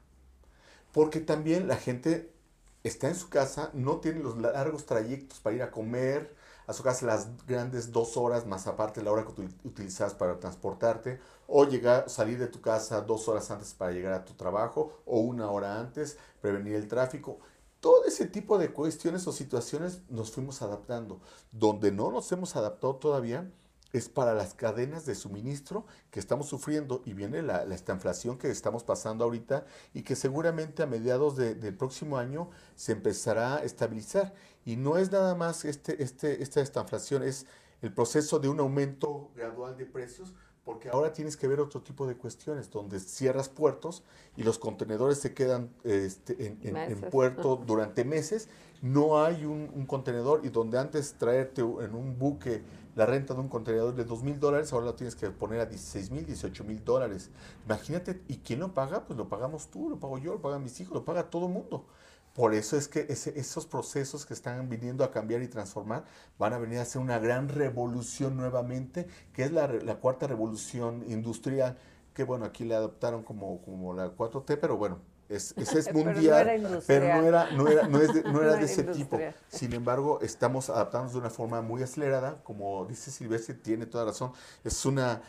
Porque 0.91 1.21
también 1.21 1.69
la 1.69 1.77
gente 1.77 2.33
está 2.83 3.09
en 3.09 3.15
su 3.15 3.29
casa, 3.29 3.71
no 3.75 3.99
tiene 3.99 4.21
los 4.21 4.37
largos 4.39 4.87
trayectos 4.87 5.41
para 5.41 5.57
ir 5.57 5.63
a 5.63 5.71
comer, 5.71 6.35
a 6.67 6.73
su 6.73 6.83
casa 6.83 7.07
las 7.07 7.29
grandes 7.47 7.93
dos 7.93 8.17
horas, 8.17 8.47
más 8.47 8.67
aparte 8.67 9.03
la 9.03 9.11
hora 9.11 9.25
que 9.25 9.43
utilizas 9.65 10.15
para 10.15 10.39
transportarte, 10.39 11.21
o 11.47 11.65
llegar, 11.65 12.09
salir 12.09 12.39
de 12.39 12.47
tu 12.47 12.61
casa 12.61 13.01
dos 13.01 13.29
horas 13.29 13.51
antes 13.51 13.75
para 13.75 13.93
llegar 13.93 14.13
a 14.13 14.25
tu 14.25 14.35
trabajo, 14.35 15.03
o 15.05 15.21
una 15.21 15.51
hora 15.51 15.81
antes, 15.81 16.17
prevenir 16.41 16.77
el 16.77 16.89
tráfico. 16.89 17.41
Todo 17.81 18.05
ese 18.05 18.27
tipo 18.27 18.59
de 18.59 18.73
cuestiones 18.73 19.27
o 19.27 19.33
situaciones 19.33 20.03
nos 20.09 20.31
fuimos 20.31 20.63
adaptando. 20.63 21.21
Donde 21.51 21.91
no 21.91 22.11
nos 22.11 22.31
hemos 22.31 22.55
adaptado 22.55 22.97
todavía 22.97 23.51
es 23.93 24.09
para 24.09 24.35
las 24.35 24.55
cadenas 24.55 25.05
de 25.07 25.15
suministro 25.15 25.85
que 26.11 26.21
estamos 26.21 26.47
sufriendo 26.47 27.03
y 27.05 27.13
viene 27.13 27.43
la, 27.43 27.65
esta 27.65 27.93
inflación 27.93 28.39
que 28.39 28.51
estamos 28.51 28.85
pasando 28.85 29.25
ahorita 29.25 29.65
y 29.95 30.03
que 30.03 30.17
seguramente 30.17 30.83
a 30.83 30.87
mediados 30.87 31.37
del 31.37 31.77
próximo 31.77 32.19
año 32.19 32.51
se 32.77 32.93
empezará 32.93 33.57
a 33.57 33.65
estabilizar. 33.65 34.33
Y 34.65 34.77
no 34.77 34.99
es 34.99 35.11
nada 35.11 35.35
más 35.35 35.65
este, 35.65 36.03
este, 36.03 36.43
esta, 36.43 36.61
esta 36.61 36.81
inflación, 36.81 37.23
es 37.23 37.47
el 37.83 37.93
proceso 37.93 38.39
de 38.39 38.49
un 38.49 38.61
aumento 38.61 39.31
gradual 39.35 39.77
de 39.77 39.87
precios, 39.87 40.35
porque 40.65 40.91
ahora 40.91 41.13
tienes 41.13 41.37
que 41.37 41.49
ver 41.49 41.59
otro 41.59 41.83
tipo 41.83 42.07
de 42.07 42.17
cuestiones, 42.17 42.71
donde 42.71 43.01
cierras 43.01 43.49
puertos 43.49 44.05
y 44.37 44.43
los 44.43 44.59
contenedores 44.59 45.19
se 45.19 45.33
quedan 45.35 45.71
este, 45.85 46.59
en, 46.63 47.01
puerto 47.11 47.57
durante 47.57 48.05
meses, 48.05 48.49
no 48.83 49.23
hay 49.23 49.45
un, 49.47 49.71
un, 49.75 49.87
contenedor 49.87 50.43
y 50.45 50.51
donde 50.51 50.79
antes 50.79 51.15
traerte 51.15 51.63
en 51.63 51.95
un 51.95 52.19
buque 52.19 52.63
la 52.97 53.07
renta 53.07 53.35
de 53.35 53.41
un 53.41 53.49
contenedor 53.49 53.95
de 53.95 54.05
2 54.05 54.23
mil 54.23 54.41
dólares, 54.41 54.73
ahora 54.73 54.87
la 54.87 54.97
tienes 54.97 55.15
que 55.15 55.31
poner 55.31 55.61
a 55.61 55.67
16 55.67 56.11
mil, 56.11 56.27
18 56.27 56.65
mil 56.65 56.85
dólares. 56.85 57.31
Imagínate, 57.67 58.23
¿y 58.29 58.39
quién 58.39 58.61
lo 58.61 58.75
paga? 58.75 59.05
Pues 59.05 59.17
lo 59.17 59.29
pagamos 59.29 59.71
tú, 59.71 59.89
lo 59.89 59.99
pago 59.99 60.19
yo, 60.19 60.35
lo 60.35 60.41
pagan 60.43 60.63
mis 60.63 60.81
hijos, 60.81 60.95
lo 60.95 61.05
paga 61.05 61.31
todo 61.31 61.47
el 61.47 61.53
mundo. 61.53 61.87
Por 62.35 62.55
eso 62.55 62.77
es 62.77 62.87
que 62.87 63.07
esos 63.09 63.67
procesos 63.67 64.25
que 64.25 64.35
están 64.35 64.69
viniendo 64.69 65.05
a 65.05 65.11
cambiar 65.11 65.43
y 65.43 65.49
transformar 65.49 66.05
van 66.39 66.53
a 66.53 66.59
venir 66.59 66.79
a 66.79 66.85
ser 66.85 67.03
una 67.03 67.19
gran 67.19 67.49
revolución 67.49 68.37
nuevamente, 68.37 69.09
que 69.33 69.43
es 69.43 69.53
la, 69.53 69.69
cuarta 69.97 70.29
revolución 70.29 71.05
industrial, 71.09 71.77
que 72.15 72.23
bueno, 72.25 72.45
aquí 72.45 72.65
le 72.65 72.75
adoptaron 72.77 73.25
como, 73.25 73.61
como 73.63 73.95
la 73.95 74.17
4T, 74.17 74.59
pero 74.61 74.77
bueno, 74.77 75.01
es, 75.31 75.55
es 75.57 75.95
mundial, 75.95 76.83
pero 76.87 77.07
no 77.07 77.27
era, 77.27 77.51
no 77.53 77.69
era, 77.69 77.87
no 77.87 78.01
es 78.01 78.13
de, 78.13 78.23
no 78.25 78.43
era 78.43 78.57
de 78.57 78.65
ese 78.65 78.83
tipo. 78.83 79.19
Sin 79.49 79.73
embargo, 79.73 80.21
estamos 80.23 80.69
adaptándonos 80.69 81.13
de 81.13 81.19
una 81.21 81.31
forma 81.31 81.63
muy 81.63 81.83
acelerada, 81.83 82.43
como 82.43 82.85
dice 82.87 83.11
Silvestre, 83.11 83.55
tiene 83.55 83.87
toda 83.87 84.07
razón. 84.07 84.33
Es 84.65 84.85
una, 84.85 85.23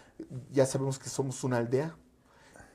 ya 0.52 0.66
sabemos 0.66 0.98
que 0.98 1.08
somos 1.08 1.44
una 1.44 1.58
aldea, 1.58 1.96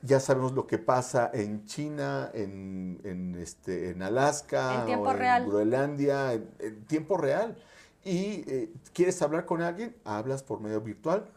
ya 0.03 0.21
sabemos 0.21 0.53
lo 0.53 0.69
que 0.69 0.79
pasa 0.79 1.29
en 1.35 1.67
China, 1.67 2.31
en, 2.33 3.01
en 3.03 3.35
este, 3.35 3.91
en 3.91 4.03
Alaska, 4.03 4.81
en, 4.81 4.87
tiempo 4.87 5.13
real. 5.13 5.43
en 5.43 5.49
Groenlandia, 5.49 6.33
en, 6.33 6.85
tiempo 6.87 7.17
real. 7.17 7.57
Y 8.05 8.45
eh, 8.47 8.73
quieres 8.93 9.21
hablar 9.21 9.47
con 9.47 9.63
alguien, 9.63 9.97
hablas 10.05 10.45
por 10.45 10.61
medio 10.61 10.81
virtual, 10.81 11.29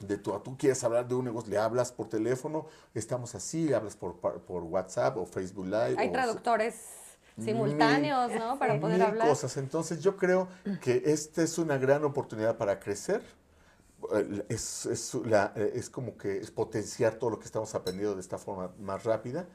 de 0.00 0.18
tú 0.18 0.34
a 0.34 0.42
tú 0.42 0.56
quieres 0.56 0.82
hablar 0.84 1.06
de 1.08 1.14
un 1.14 1.24
negocio, 1.24 1.50
le 1.50 1.58
hablas 1.58 1.92
por 1.92 2.08
teléfono, 2.08 2.66
estamos 2.94 3.34
así, 3.34 3.68
le 3.68 3.74
hablas 3.74 3.96
por, 3.96 4.16
por 4.16 4.62
WhatsApp 4.62 5.16
o 5.16 5.26
Facebook 5.26 5.66
Live. 5.66 5.96
Hay 5.98 6.12
traductores 6.12 6.74
simultáneos, 7.42 8.32
¿no? 8.32 8.58
Para 8.58 8.78
poder 8.78 8.98
mil 8.98 9.06
hablar. 9.06 9.28
cosas. 9.28 9.56
Entonces 9.56 10.00
yo 10.00 10.16
creo 10.16 10.48
que 10.80 11.02
esta 11.06 11.42
es 11.42 11.58
una 11.58 11.78
gran 11.78 12.04
oportunidad 12.04 12.56
para 12.56 12.78
crecer. 12.78 13.22
Es, 14.48 14.84
es, 14.84 15.14
la, 15.14 15.52
es 15.56 15.88
como 15.88 16.18
que 16.18 16.36
es 16.36 16.50
potenciar 16.50 17.14
todo 17.14 17.30
lo 17.30 17.38
que 17.38 17.46
estamos 17.46 17.74
aprendiendo 17.74 18.14
de 18.14 18.20
esta 18.20 18.36
forma 18.36 18.70
más 18.78 19.04
rápida, 19.04 19.46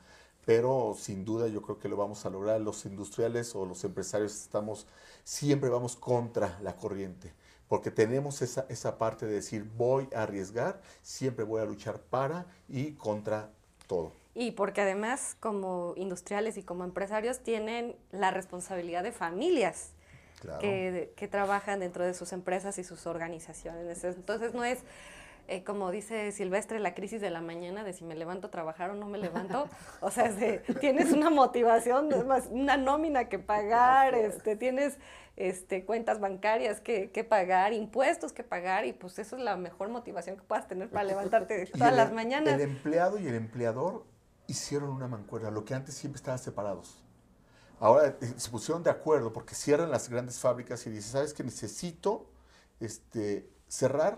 pero 0.43 0.95
sin 0.97 1.23
duda 1.23 1.47
yo 1.47 1.61
creo 1.61 1.77
que 1.77 1.87
lo 1.87 1.97
vamos 1.97 2.25
a 2.25 2.31
lograr. 2.31 2.59
Los 2.59 2.85
industriales 2.85 3.55
o 3.55 3.65
los 3.65 3.83
empresarios 3.83 4.33
estamos, 4.33 4.87
siempre 5.23 5.69
vamos 5.69 5.95
contra 5.95 6.57
la 6.61 6.75
corriente 6.75 7.31
porque 7.69 7.91
tenemos 7.91 8.41
esa, 8.41 8.65
esa 8.67 8.97
parte 8.97 9.27
de 9.27 9.35
decir 9.35 9.63
voy 9.77 10.09
a 10.13 10.23
arriesgar, 10.23 10.81
siempre 11.01 11.45
voy 11.45 11.61
a 11.61 11.65
luchar 11.65 11.99
para 11.99 12.47
y 12.67 12.93
contra 12.93 13.51
todo. 13.87 14.11
Y 14.33 14.51
porque 14.51 14.81
además 14.81 15.37
como 15.39 15.93
industriales 15.95 16.57
y 16.57 16.63
como 16.63 16.83
empresarios 16.83 17.39
tienen 17.39 17.95
la 18.11 18.31
responsabilidad 18.31 19.03
de 19.03 19.11
familias 19.11 19.91
que, 20.59 21.13
que, 21.15 21.27
trabajan 21.27 21.81
dentro 21.81 22.05
de 22.05 22.13
sus 22.13 22.31
empresas 22.31 22.77
y 22.79 22.83
sus 22.83 23.05
organizaciones. 23.05 24.03
Entonces 24.03 24.53
no 24.53 24.63
es 24.63 24.79
eh, 25.49 25.63
como 25.63 25.91
dice 25.91 26.31
Silvestre, 26.31 26.79
la 26.79 26.93
crisis 26.93 27.21
de 27.21 27.29
la 27.29 27.41
mañana 27.41 27.83
de 27.83 27.93
si 27.93 28.03
me 28.03 28.15
levanto 28.15 28.47
a 28.47 28.51
trabajar 28.51 28.91
o 28.91 28.95
no 28.95 29.07
me 29.07 29.17
levanto. 29.17 29.67
O 30.01 30.11
sea, 30.11 30.31
tienes 30.79 31.11
una 31.11 31.29
motivación, 31.29 32.09
una 32.51 32.77
nómina 32.77 33.29
que 33.29 33.39
pagar, 33.39 34.15
este, 34.15 34.55
tienes 34.55 34.97
este, 35.35 35.85
cuentas 35.85 36.19
bancarias 36.19 36.81
que, 36.81 37.25
pagar, 37.27 37.73
impuestos 37.73 38.33
que 38.33 38.43
pagar, 38.43 38.85
y 38.85 38.93
pues 38.93 39.17
eso 39.19 39.37
es 39.37 39.41
la 39.41 39.55
mejor 39.57 39.89
motivación 39.89 40.37
que 40.37 40.43
puedas 40.43 40.67
tener 40.67 40.89
para 40.89 41.05
levantarte 41.05 41.65
todas 41.73 41.95
las 41.95 42.11
mañanas. 42.11 42.53
El 42.53 42.61
empleado 42.61 43.17
y 43.17 43.27
el 43.27 43.35
empleador 43.35 44.05
hicieron 44.47 44.89
una 44.89 45.07
mancuerna, 45.07 45.49
lo 45.49 45.65
que 45.65 45.73
antes 45.73 45.95
siempre 45.95 46.17
estaban 46.17 46.39
separados. 46.39 47.03
Ahora 47.79 48.17
eh, 48.21 48.33
se 48.37 48.49
pusieron 48.51 48.83
de 48.83 48.89
acuerdo 48.89 49.31
porque 49.31 49.55
cierran 49.55 49.89
las 49.89 50.09
grandes 50.09 50.39
fábricas 50.39 50.85
y 50.85 50.89
dicen, 50.89 51.11
¿sabes 51.13 51.33
que 51.33 51.43
necesito 51.43 52.29
este, 52.79 53.49
cerrar 53.67 54.17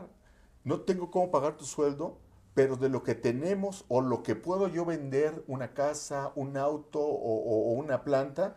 no 0.64 0.82
tengo 0.82 1.12
cómo 1.12 1.32
pagar 1.32 1.58
tu 1.58 1.66
sueldo, 1.66 2.18
pero 2.54 2.76
de 2.76 2.90
lo 2.90 3.04
que 3.04 3.16
tenemos 3.16 3.86
o 3.88 4.02
lo 4.02 4.24
que 4.24 4.36
puedo 4.36 4.68
yo 4.68 4.86
vender, 4.86 5.44
una 5.48 5.74
casa, 5.74 6.32
un 6.36 6.58
auto 6.58 7.00
o, 7.00 7.74
una 7.74 8.04
planta, 8.04 8.56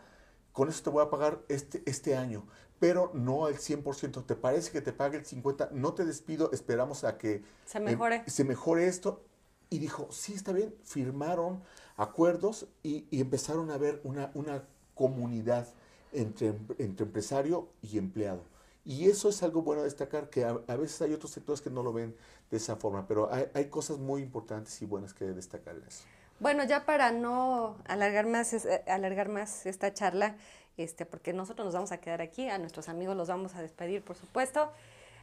con 0.51 0.69
eso 0.69 0.83
te 0.83 0.89
voy 0.89 1.03
a 1.03 1.09
pagar 1.09 1.41
este, 1.49 1.81
este 1.85 2.15
año, 2.15 2.45
pero 2.79 3.11
no 3.13 3.45
al 3.45 3.55
100%. 3.55 4.25
¿Te 4.25 4.35
parece 4.35 4.71
que 4.71 4.81
te 4.81 4.93
pague 4.93 5.17
el 5.17 5.25
50%? 5.25 5.71
No 5.71 5.93
te 5.93 6.05
despido, 6.05 6.51
esperamos 6.51 7.03
a 7.03 7.17
que 7.17 7.43
se 7.65 7.79
mejore, 7.79 8.23
se 8.27 8.43
mejore 8.43 8.87
esto. 8.87 9.23
Y 9.69 9.79
dijo, 9.79 10.07
sí, 10.11 10.33
está 10.33 10.51
bien, 10.51 10.75
firmaron 10.83 11.63
acuerdos 11.97 12.67
y, 12.83 13.07
empezaron 13.19 13.71
a 13.71 13.77
ver 13.77 13.99
una, 14.03 14.31
una 14.35 14.63
comunidad 14.93 15.67
entre, 16.13 16.49
entre 16.77 17.05
empresario 17.05 17.69
y 17.81 17.97
empleado. 17.97 18.43
Y 18.85 19.09
eso 19.09 19.29
es 19.29 19.41
algo 19.41 19.63
bueno 19.63 19.81
destacar, 19.81 20.29
que 20.29 20.45
a, 20.45 20.75
veces 20.75 21.01
hay 21.01 21.13
otros 21.13 21.31
sectores 21.31 21.59
que 21.59 21.71
no 21.71 21.81
lo 21.81 21.91
ven 21.91 22.15
de 22.51 22.57
esa 22.57 22.75
forma, 22.75 23.07
pero 23.07 23.29
hay, 23.31 23.65
cosas 23.65 23.97
muy 23.97 24.21
importantes 24.21 24.79
y 24.83 24.85
buenas 24.85 25.13
que 25.13 25.25
destacar 25.25 25.75
en 25.75 25.83
eso. 25.87 26.03
Bueno, 26.39 26.63
ya 26.65 26.85
para 26.85 27.11
no 27.11 27.77
alargar 27.85 28.27
más, 28.27 28.53
eh, 28.53 28.83
alargar 28.87 29.29
más 29.29 29.65
esta 29.65 29.91
charla, 29.93 30.35
este, 30.77 31.05
porque 31.05 31.33
nosotros 31.33 31.65
nos 31.65 31.73
vamos 31.73 31.91
a 31.91 31.97
quedar 31.97 32.21
aquí, 32.21 32.47
a 32.47 32.59
nuestros 32.59 32.87
amigos 32.87 33.17
los 33.17 33.27
vamos 33.27 33.55
a 33.55 33.61
despedir, 33.61 34.03
por 34.03 34.17
supuesto. 34.17 34.71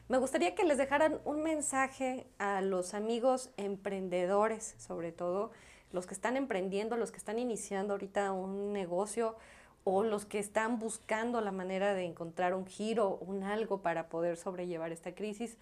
Me 0.09 0.19
gustaría 0.19 0.57
que 0.57 0.65
les 0.65 0.79
dejaran 0.79 1.21
un 1.25 1.43
mensaje 1.43 2.27
a 2.39 2.61
los 2.63 2.95
amigos 2.95 3.51
emprendedores, 3.57 4.75
sobre 4.79 5.13
todo 5.13 5.53
los 5.93 6.07
que 6.07 6.15
están 6.15 6.37
emprendiendo, 6.37 6.97
los 6.97 7.13
que 7.13 7.19
están 7.19 7.39
iniciando 7.39 7.95
ahorita 7.95 8.33
un 8.33 8.73
negocio, 8.73 9.37
o 9.85 10.03
los 10.05 10.25
que 10.25 10.39
están 10.39 10.79
buscando 10.79 11.41
la 11.41 11.53
manera 11.53 11.95
de 11.95 12.05
encontrar 12.05 12.55
un 12.55 12.67
giro, 12.67 13.17
un 13.17 13.43
algo 13.43 13.83
para 13.83 14.09
poder 14.09 14.37
sobrellevar 14.37 14.93
esta 14.93 15.15
crisis, 15.15 15.57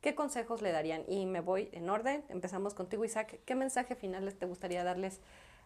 ¿qué 0.00 0.14
consejos 0.14 0.62
le 0.62 0.72
darían? 0.72 1.02
Y 1.08 1.26
me 1.26 1.40
voy 1.40 1.68
en 1.72 1.90
orden, 1.90 2.24
empezamos 2.28 2.74
contigo 2.74 3.04
Isaac, 3.04 3.40
¿qué 3.44 3.54
mensaje 3.54 3.94
final 3.94 4.32
te 4.34 4.46
gustaría 4.46 4.82
darles 4.82 5.20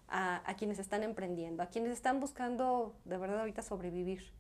a, 0.09 0.42
quienes 0.59 0.81
están 0.81 1.05
emprendiendo, 1.05 1.62
a 1.62 1.66
quienes 1.66 1.92
están 1.92 2.18
buscando 2.18 2.94
de 3.05 3.16
verdad 3.16 3.40
ahorita 3.40 3.62
sobrevivir? 3.62 4.33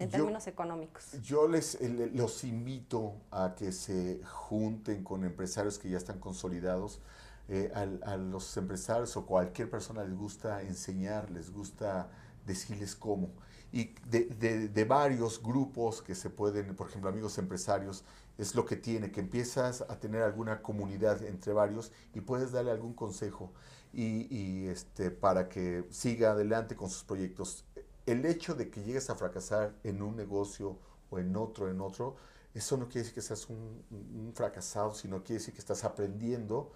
En 0.00 0.10
términos 0.10 0.46
económicos. 0.46 1.10
Yo 1.22 1.48
les 1.48 1.74
eh, 1.74 2.10
los 2.14 2.44
invito 2.44 3.14
a 3.32 3.56
que 3.56 3.72
se 3.72 4.20
junten 4.24 5.02
con 5.02 5.24
empresarios 5.24 5.76
que 5.76 5.90
ya 5.90 5.96
están 5.96 6.20
consolidados. 6.20 7.00
Eh, 7.48 7.72
a, 7.74 8.12
a 8.12 8.16
los 8.16 8.56
empresarios 8.58 9.16
o 9.16 9.26
cualquier 9.26 9.68
persona 9.68 10.04
les 10.04 10.14
gusta 10.14 10.62
enseñar, 10.62 11.30
les 11.30 11.50
gusta 11.50 12.10
decirles 12.48 12.96
cómo. 12.96 13.30
Y 13.70 13.94
de, 14.10 14.68
de, 14.68 14.84
varios 14.84 15.42
grupos 15.42 16.00
que 16.00 16.14
se 16.14 16.30
pueden, 16.30 16.74
por 16.74 16.88
ejemplo, 16.88 17.10
amigos 17.10 17.36
empresarios, 17.36 18.02
es 18.38 18.54
lo 18.54 18.64
que 18.64 18.76
tiene, 18.76 19.12
que 19.12 19.20
empiezas 19.20 19.82
a 19.82 20.00
tener 20.00 20.22
alguna 20.22 20.62
comunidad 20.62 21.22
entre 21.22 21.52
varios 21.52 21.92
y 22.14 22.22
puedes 22.22 22.50
darle 22.50 22.70
algún 22.70 22.94
consejo 22.94 23.52
y, 23.92 24.34
y 24.34 24.68
este, 24.68 25.10
para 25.10 25.48
que 25.48 25.84
siga 25.90 26.30
adelante 26.30 26.76
con 26.76 26.88
sus 26.88 27.04
proyectos. 27.04 27.66
El 28.06 28.24
hecho 28.24 28.54
de 28.54 28.70
que 28.70 28.82
llegues 28.82 29.10
a 29.10 29.16
fracasar 29.16 29.74
en 29.84 30.00
un 30.00 30.16
negocio 30.16 30.78
o 31.10 31.18
en 31.18 31.36
otro, 31.36 31.68
en 31.68 31.80
otro, 31.82 32.16
eso 32.54 32.78
no 32.78 32.86
quiere 32.86 33.00
decir 33.00 33.14
que 33.14 33.22
seas 33.22 33.50
un, 33.50 33.84
un 33.90 34.32
fracasado, 34.34 34.94
sino 34.94 35.22
quiere 35.22 35.40
decir 35.40 35.52
que 35.52 35.60
estás 35.60 35.84
aprendiendo 35.84 36.72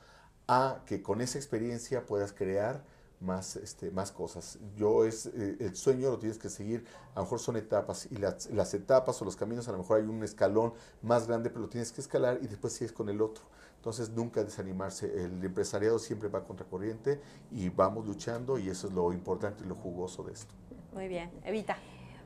a 0.47 0.83
que 0.85 1.03
con 1.03 1.23
esa 1.23 1.39
experiencia 1.39 2.05
puedas 2.05 2.33
crear 2.33 2.85
más, 3.23 3.57
este, 3.57 3.91
más 3.91 4.13
cosas. 4.13 4.59
Yo 4.77 5.05
es, 5.05 5.27
eh, 5.27 5.57
el 5.61 5.77
sueño 5.77 6.11
lo 6.11 6.19
tienes 6.19 6.39
que 6.39 6.49
seguir, 6.49 6.85
a 7.15 7.21
lo 7.21 7.23
mejor 7.23 7.39
son 7.39 7.57
etapas, 7.57 8.09
y 8.11 8.17
las, 8.17 8.51
las, 8.51 8.75
etapas 8.75 9.21
o 9.23 9.25
los 9.25 9.37
caminos, 9.37 9.69
a 9.69 9.73
lo 9.73 9.79
mejor 9.79 10.01
hay 10.01 10.07
un 10.07 10.23
escalón 10.23 10.75
más 11.03 11.27
grande, 11.27 11.51
pero 11.51 11.63
lo 11.63 11.69
tienes 11.69 11.93
que 11.93 12.01
escalar 12.01 12.39
y 12.43 12.47
después 12.47 12.73
sigues 12.73 12.93
con 12.93 13.09
el 13.09 13.21
otro. 13.21 13.45
Entonces 13.77 14.11
nunca 14.11 14.45
desanimarse, 14.45 15.25
el 15.25 15.45
empresariado 15.45 15.99
siempre 15.99 16.29
va 16.29 16.45
contra 16.45 16.65
corriente 16.67 17.21
y 17.51 17.69
vamos 17.69 18.07
luchando 18.07 18.57
y 18.59 18.69
eso 18.69 18.87
es 18.87 18.93
lo 18.93 19.13
importante 19.13 19.65
y 19.65 19.67
lo 19.67 19.75
jugoso 19.75 20.23
de 20.23 20.33
esto. 20.35 20.55
Muy 20.93 21.09
bien, 21.09 21.31
Evita. 21.45 21.77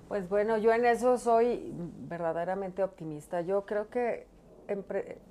Pues 0.08 0.28
bueno, 0.28 0.58
yo 0.58 0.72
en 0.72 0.84
eso 0.84 1.16
soy 1.16 1.72
verdaderamente 2.08 2.82
optimista. 2.82 3.40
Yo 3.40 3.64
creo 3.64 3.88
que 3.88 4.26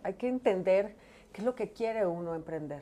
hay 0.04 0.14
que 0.16 0.28
entender 0.28 0.96
qué 1.32 1.42
es 1.42 1.46
lo 1.46 1.56
que 1.56 1.72
quiere 1.72 2.06
uno 2.06 2.34
emprender. 2.36 2.82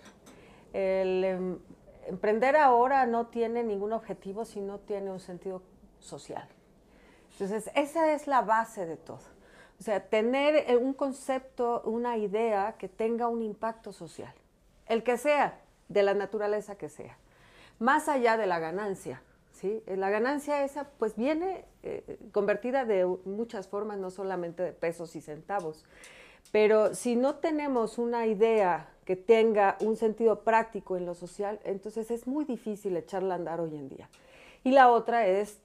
El, 0.72 1.24
em, 1.24 1.60
emprender 2.08 2.56
ahora 2.56 3.06
no 3.06 3.28
tiene 3.28 3.64
ningún 3.64 3.94
objetivo 3.94 4.46
si 4.46 4.62
no 4.62 4.80
tiene 4.80 5.12
un 5.12 5.20
sentido 5.20 5.62
social. 6.00 6.48
Entonces, 7.32 7.72
esa 7.76 8.14
es 8.14 8.28
la 8.28 8.42
base 8.42 8.86
de 8.86 8.98
todo. 8.98 9.20
O 9.80 9.84
sea, 9.84 10.08
tener 10.08 10.70
eh, 10.70 10.78
un 10.78 10.94
concepto, 10.94 11.82
una 11.86 12.18
idea 12.18 12.76
que 12.78 12.88
tenga 12.88 13.28
un 13.28 13.42
impacto 13.42 13.92
social, 13.92 14.34
el 14.88 15.04
que 15.04 15.18
sea, 15.18 15.60
de 15.90 16.04
la 16.04 16.14
naturaleza 16.14 16.76
que 16.78 16.90
sea, 16.90 17.18
más 17.80 18.08
allá 18.08 18.38
de 18.38 18.48
la 18.48 18.60
ganancia. 18.60 19.22
¿sí? 19.52 19.84
Eh, 19.86 19.98
la 19.98 20.10
ganancia 20.10 20.64
esa 20.64 20.86
pues 20.98 21.16
viene 21.16 21.66
eh, 21.82 22.18
convertida 22.32 22.86
de 22.86 23.06
muchas 23.26 23.68
formas, 23.68 23.98
no 23.98 24.10
solamente 24.10 24.64
de 24.64 24.72
pesos 24.72 25.16
y 25.16 25.22
centavos. 25.22 25.86
Pero 26.52 26.94
si 26.94 27.16
no 27.16 27.36
tenemos 27.36 27.98
una 27.98 28.28
idea 28.28 28.93
que 29.06 29.16
tenga 29.16 29.78
un 29.80 29.96
sentido 29.96 30.42
práctico 30.44 30.98
en 30.98 31.06
lo 31.06 31.16
social, 31.16 31.60
entonces 31.64 32.12
es 32.12 32.28
muy 32.28 32.46
difícil 32.46 32.96
echarla 32.98 33.36
a 33.36 33.38
andar 33.38 33.60
hoy 33.60 33.76
en 33.76 33.90
día. 33.90 34.10
Y 34.64 34.72
la 34.72 34.90
otra 34.90 35.28
es 35.28 35.60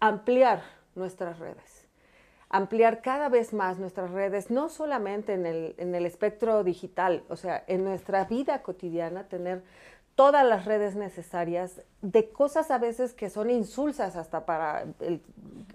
ampliar 0.00 0.62
nuestras 0.94 1.38
redes 1.38 1.82
ampliar 2.52 3.00
cada 3.00 3.30
vez 3.30 3.54
más 3.54 3.78
nuestras 3.78 4.10
redes, 4.10 4.50
no 4.50 4.68
solamente 4.68 5.32
en 5.32 5.46
el, 5.46 5.74
en 5.78 5.94
el 5.94 6.04
espectro 6.04 6.62
digital, 6.62 7.24
o 7.30 7.36
sea, 7.36 7.64
en 7.66 7.82
nuestra 7.82 8.26
vida 8.26 8.62
cotidiana, 8.62 9.24
tener 9.24 9.62
todas 10.14 10.46
las 10.46 10.66
redes 10.66 10.94
necesarias 10.94 11.80
de 12.02 12.28
cosas 12.28 12.70
a 12.70 12.76
veces 12.76 13.14
que 13.14 13.30
son 13.30 13.50
insulsas 13.50 14.16
hasta 14.16 14.44
para, 14.44 14.84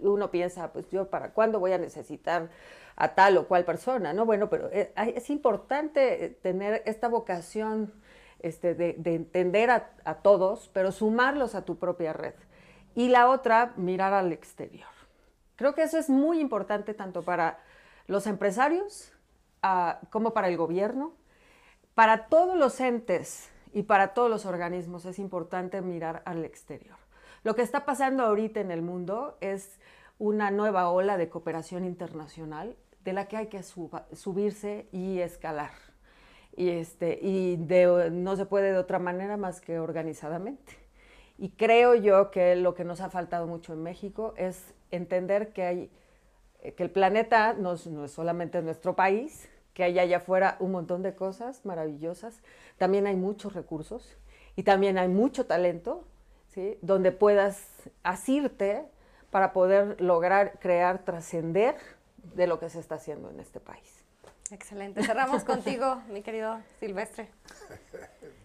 uno 0.01 0.29
piensa, 0.29 0.71
pues 0.71 0.87
yo 0.91 1.09
para 1.09 1.31
cuándo 1.31 1.59
voy 1.59 1.71
a 1.71 1.79
necesitar 1.79 2.49
a 2.97 3.13
tal 3.13 3.37
o 3.37 3.47
cual 3.47 3.63
persona, 3.63 4.11
¿no? 4.11 4.25
Bueno, 4.25 4.49
pero 4.49 4.69
eh, 4.71 4.91
es, 4.95 5.29
importante 5.29 6.39
tener 6.41 6.81
esta 6.87 7.07
vocación 7.07 7.93
este, 8.39 8.73
de, 8.73 8.95
de, 8.97 9.13
entender 9.13 9.69
a, 9.69 10.15
todos, 10.23 10.69
pero 10.73 10.91
sumarlos 10.91 11.53
a 11.53 11.63
tu 11.63 11.77
propia 11.77 12.11
red. 12.11 12.33
Y 12.95 13.09
la 13.09 13.29
otra, 13.29 13.73
mirar 13.77 14.13
al 14.13 14.33
exterior. 14.33 14.89
Creo 15.55 15.75
que 15.75 15.83
eso 15.83 15.99
es 15.99 16.09
muy 16.09 16.39
importante 16.39 16.95
tanto 16.95 17.21
para 17.21 17.59
los 18.07 18.25
empresarios 18.25 19.13
uh, 19.63 20.03
como 20.09 20.33
para 20.33 20.47
el 20.47 20.57
gobierno. 20.57 21.13
Para 21.93 22.25
todos 22.25 22.57
los 22.57 22.79
entes 22.79 23.51
y 23.73 23.83
para 23.83 24.15
todos 24.15 24.29
los 24.29 24.47
organismos 24.47 25.05
es 25.05 25.19
importante 25.19 25.81
mirar 25.81 26.23
al 26.25 26.45
exterior. 26.45 26.97
Lo 27.43 27.55
que 27.55 27.61
está 27.61 27.85
pasando 27.85 28.23
ahorita 28.23 28.59
en 28.59 28.71
el 28.71 28.81
mundo 28.81 29.37
es 29.39 29.79
una 30.17 30.49
nueva 30.49 30.89
ola 30.89 31.17
de 31.17 31.29
cooperación 31.29 31.85
internacional 31.85 32.75
de 33.07 33.13
la 33.13 33.29
que 33.29 33.37
hay 33.37 33.47
que 33.47 33.63
subirse 33.63 34.85
y 34.91 35.19
escalar. 35.19 35.71
Y, 36.57 36.71
este, 36.71 37.17
y 37.21 37.55
no 38.11 38.35
se 38.35 38.45
puede 38.45 38.73
de 38.73 38.77
otra 38.77 38.99
manera 38.99 39.37
más 39.37 39.61
que 39.61 39.79
organizadamente. 39.79 40.73
Y 41.37 41.51
creo 41.51 41.95
yo 41.95 42.31
que 42.31 42.57
lo 42.57 42.73
que 42.73 42.83
nos 42.83 42.99
ha 42.99 43.09
faltado 43.09 43.47
mucho 43.47 43.71
en 43.71 43.81
México 43.81 44.33
es 44.35 44.73
entender 44.91 45.53
que, 45.53 45.63
hay, 45.63 45.91
eh, 46.59 46.73
que 46.73 46.83
el 46.83 46.91
planeta 46.91 47.53
no 47.53 47.75
es, 47.75 47.87
no 47.87 48.03
es 48.03 48.11
solamente 48.11 48.61
nuestro 48.61 48.97
país, 48.97 49.47
que 49.73 49.85
hay 49.85 49.97
allá 49.99 50.17
afuera 50.17 50.57
un 50.59 50.73
montón 50.73 51.01
de 51.01 51.15
cosas 51.15 51.65
maravillosas, 51.65 52.41
también 52.77 53.07
hay 53.07 53.15
muchos 53.15 53.53
recursos 53.53 54.17
y 54.57 54.63
también 54.63 54.97
hay 54.97 55.07
mucho 55.07 55.45
talento, 55.45 56.03
¿sí? 56.49 56.77
donde 56.81 57.13
puedas 57.13 57.89
asirte 58.03 58.83
para 59.31 59.53
poder 59.53 60.01
lograr 60.01 60.59
crear, 60.59 61.05
trascender 61.05 61.77
de 62.35 62.47
lo 62.47 62.59
que 62.59 62.69
se 62.69 62.79
está 62.79 62.95
haciendo 62.95 63.29
en 63.29 63.39
este 63.39 63.59
país. 63.59 64.05
Excelente. 64.51 65.03
Cerramos 65.03 65.43
contigo, 65.43 66.01
mi 66.09 66.21
querido 66.21 66.61
Silvestre. 66.79 67.29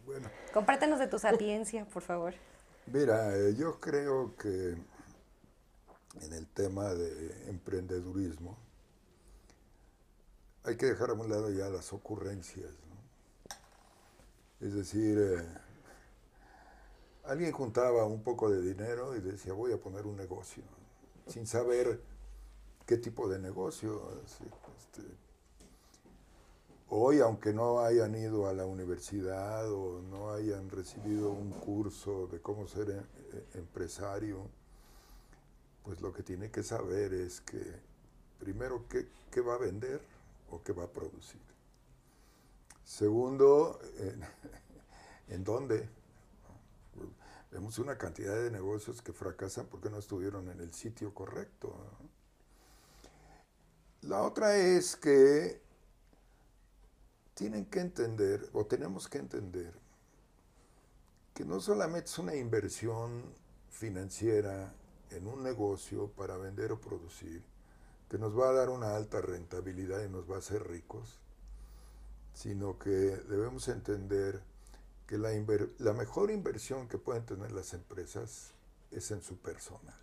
Bueno. 0.05 0.29
Compártenos 0.53 0.99
de 0.99 1.07
tu 1.07 1.19
sapiencia, 1.19 1.87
por 1.87 2.03
favor. 2.03 2.35
Mira, 2.87 3.35
eh, 3.37 3.55
yo 3.55 3.79
creo 3.79 4.35
que 4.37 4.77
en 6.21 6.33
el 6.33 6.47
tema 6.49 6.93
de 6.93 7.49
emprendedurismo, 7.49 8.59
hay 10.65 10.77
que 10.77 10.87
dejar 10.87 11.11
a 11.11 11.13
un 11.15 11.29
lado 11.29 11.51
ya 11.51 11.69
las 11.69 11.93
ocurrencias. 11.93 12.71
Es 14.61 14.75
decir, 14.75 15.19
eh, 15.19 15.45
alguien 17.25 17.53
juntaba 17.53 18.05
un 18.05 18.23
poco 18.23 18.51
de 18.51 18.61
dinero 18.61 19.17
y 19.17 19.21
decía, 19.21 19.53
voy 19.53 19.73
a 19.73 19.79
poner 19.79 20.07
un 20.07 20.17
negocio, 20.17 20.63
sin 21.27 21.47
saber 21.47 22.01
qué 22.87 22.97
tipo 22.99 23.29
de 23.29 23.39
negocio. 23.39 24.21
Este, 24.25 25.03
hoy, 26.89 27.21
aunque 27.21 27.53
no 27.53 27.81
hayan 27.81 28.15
ido 28.15 28.47
a 28.47 28.53
la 28.53 28.67
universidad 28.67 29.71
o 29.73 30.03
no 30.03 30.33
hayan 30.33 30.71
recibido 30.71 31.31
un 31.31 31.51
curso 31.51 32.27
de 32.27 32.41
cómo 32.41 32.67
ser 32.69 32.91
eh, 32.91 33.47
empresario, 33.55 34.49
pues 35.83 36.01
lo 36.01 36.13
que 36.13 36.23
tiene 36.23 36.51
que 36.51 36.63
saber 36.63 37.13
es 37.13 37.41
que 37.41 37.61
primero 38.39 38.85
qué, 38.89 39.41
va 39.41 39.55
a 39.55 39.59
vender 39.59 40.01
o 40.51 40.63
qué 40.63 40.73
va 40.73 40.85
a 40.85 40.89
producir. 40.89 41.41
Segundo, 42.85 43.79
en, 45.29 45.45
dónde. 45.45 45.89
Vemos 47.51 47.79
una 47.79 47.99
cantidad 47.99 48.35
de 48.35 48.51
negocios 48.51 49.03
que 49.03 49.13
fracasan 49.13 49.67
porque 49.67 49.91
no 49.91 49.99
estuvieron 49.99 50.49
en 50.49 50.61
el 50.61 50.73
sitio 50.73 51.15
correcto. 51.15 51.75
La 54.03 54.23
otra 54.23 54.57
es 54.57 54.97
que 54.97 55.61
tienen 57.35 57.67
que 57.67 57.81
entender, 57.81 58.49
o 58.53 58.67
tenemos 58.67 59.09
que 59.09 59.19
entender, 59.19 59.73
que 61.35 61.45
no 61.45 61.61
solamente 61.61 62.07
es 62.07 62.19
una 62.19 62.35
inversión 62.35 63.23
financiera 63.71 64.75
en 65.11 65.27
un 65.27 65.43
negocio 65.43 66.09
para 66.11 66.37
vender 66.37 66.73
o 66.73 66.81
producir 66.81 67.43
que 68.09 68.19
nos 68.19 68.39
va 68.39 68.51
a 68.51 68.53
dar 68.53 68.69
una 68.69 68.95
alta 68.95 69.23
rentabilidad 69.23 70.05
y 70.05 70.09
nos 70.09 70.31
va 70.31 70.37
a 70.37 70.41
hacer 70.41 70.69
ricos, 70.69 71.19
sino 72.35 72.79
que 72.79 72.91
debemos 72.91 73.69
entender 73.69 74.43
que 75.07 75.17
la, 75.17 75.95
mejor 75.95 76.31
inversión 76.31 76.89
que 76.89 76.99
pueden 76.99 77.25
tener 77.25 77.53
las 77.53 77.73
empresas 77.73 78.53
es 78.91 79.11
en 79.11 79.23
su 79.23 79.39
personal. 79.39 80.02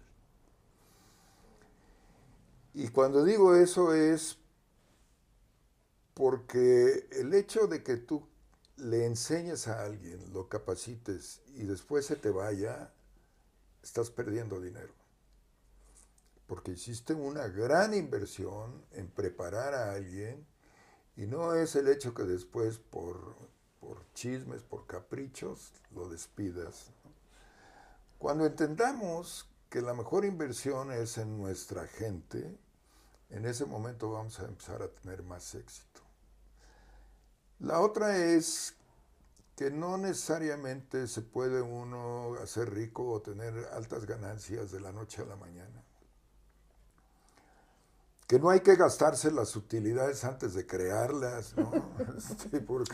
Y 2.74 2.90
cuando 2.90 3.24
digo 3.24 3.56
eso 3.56 3.94
es 3.94 4.38
porque 6.14 7.08
el 7.12 7.34
hecho 7.34 7.68
de 7.68 7.84
que 7.84 7.98
tú 7.98 8.28
le 8.78 9.06
enseñes 9.06 9.68
a 9.68 9.84
alguien, 9.84 10.34
lo 10.34 10.48
capacites 10.48 11.42
y 11.56 11.64
después 11.64 12.06
se 12.06 12.16
te 12.16 12.30
vaya, 12.30 12.92
estás 13.82 14.10
perdiendo 14.10 14.60
dinero 14.60 15.00
porque 16.50 16.72
hiciste 16.72 17.14
una 17.14 17.48
gran 17.48 17.94
inversión 17.94 18.84
en 18.94 19.08
preparar 19.08 19.76
a 19.76 19.94
alguien 19.94 20.44
y 21.16 21.28
no 21.28 21.54
es 21.54 21.76
el 21.76 21.88
hecho 21.88 22.16
que 22.16 22.24
después 22.24 22.80
por, 22.80 23.36
por 23.80 24.04
chismes, 24.16 24.64
por 24.64 24.88
caprichos, 24.88 25.72
lo 25.94 26.10
despidas. 26.10 26.88
Cuando 28.18 28.48
entendamos 28.48 29.48
que 29.70 29.82
la 29.82 29.94
mejor 29.94 30.26
inversión 30.26 30.92
es 30.92 31.18
en 31.18 31.38
nuestra 31.38 31.88
gente, 31.88 32.58
en 33.30 33.46
ese 33.46 33.66
momento 33.66 34.12
vamos 34.12 34.40
a 34.40 34.46
empezar 34.46 34.82
a 34.82 34.90
tener 34.90 35.24
más 35.24 35.54
éxito. 35.56 36.02
La 37.60 37.80
otra 37.80 38.18
es 38.18 38.76
que 39.56 39.70
no 39.70 39.98
necesariamente 39.98 41.08
se 41.08 41.22
puede 41.22 41.62
uno 41.62 42.36
hacer 42.42 42.74
rico 42.74 43.12
o 43.12 43.22
tener 43.22 43.54
altas 43.74 44.06
ganancias 44.06 44.72
de 44.72 44.80
la 44.80 44.92
noche 44.92 45.22
a 45.22 45.26
la 45.26 45.36
mañana 45.36 45.84
que 48.30 48.38
no 48.38 48.52
hay 48.52 48.60
que 48.60 48.76
gastarse 48.76 49.32
las 49.32 49.56
utilidades 49.56 50.24
antes 50.24 50.54
de 50.54 50.68
crearlas, 50.68 51.58
¿no? 51.58 51.72
Sí, 52.20 52.60
porque 52.60 52.94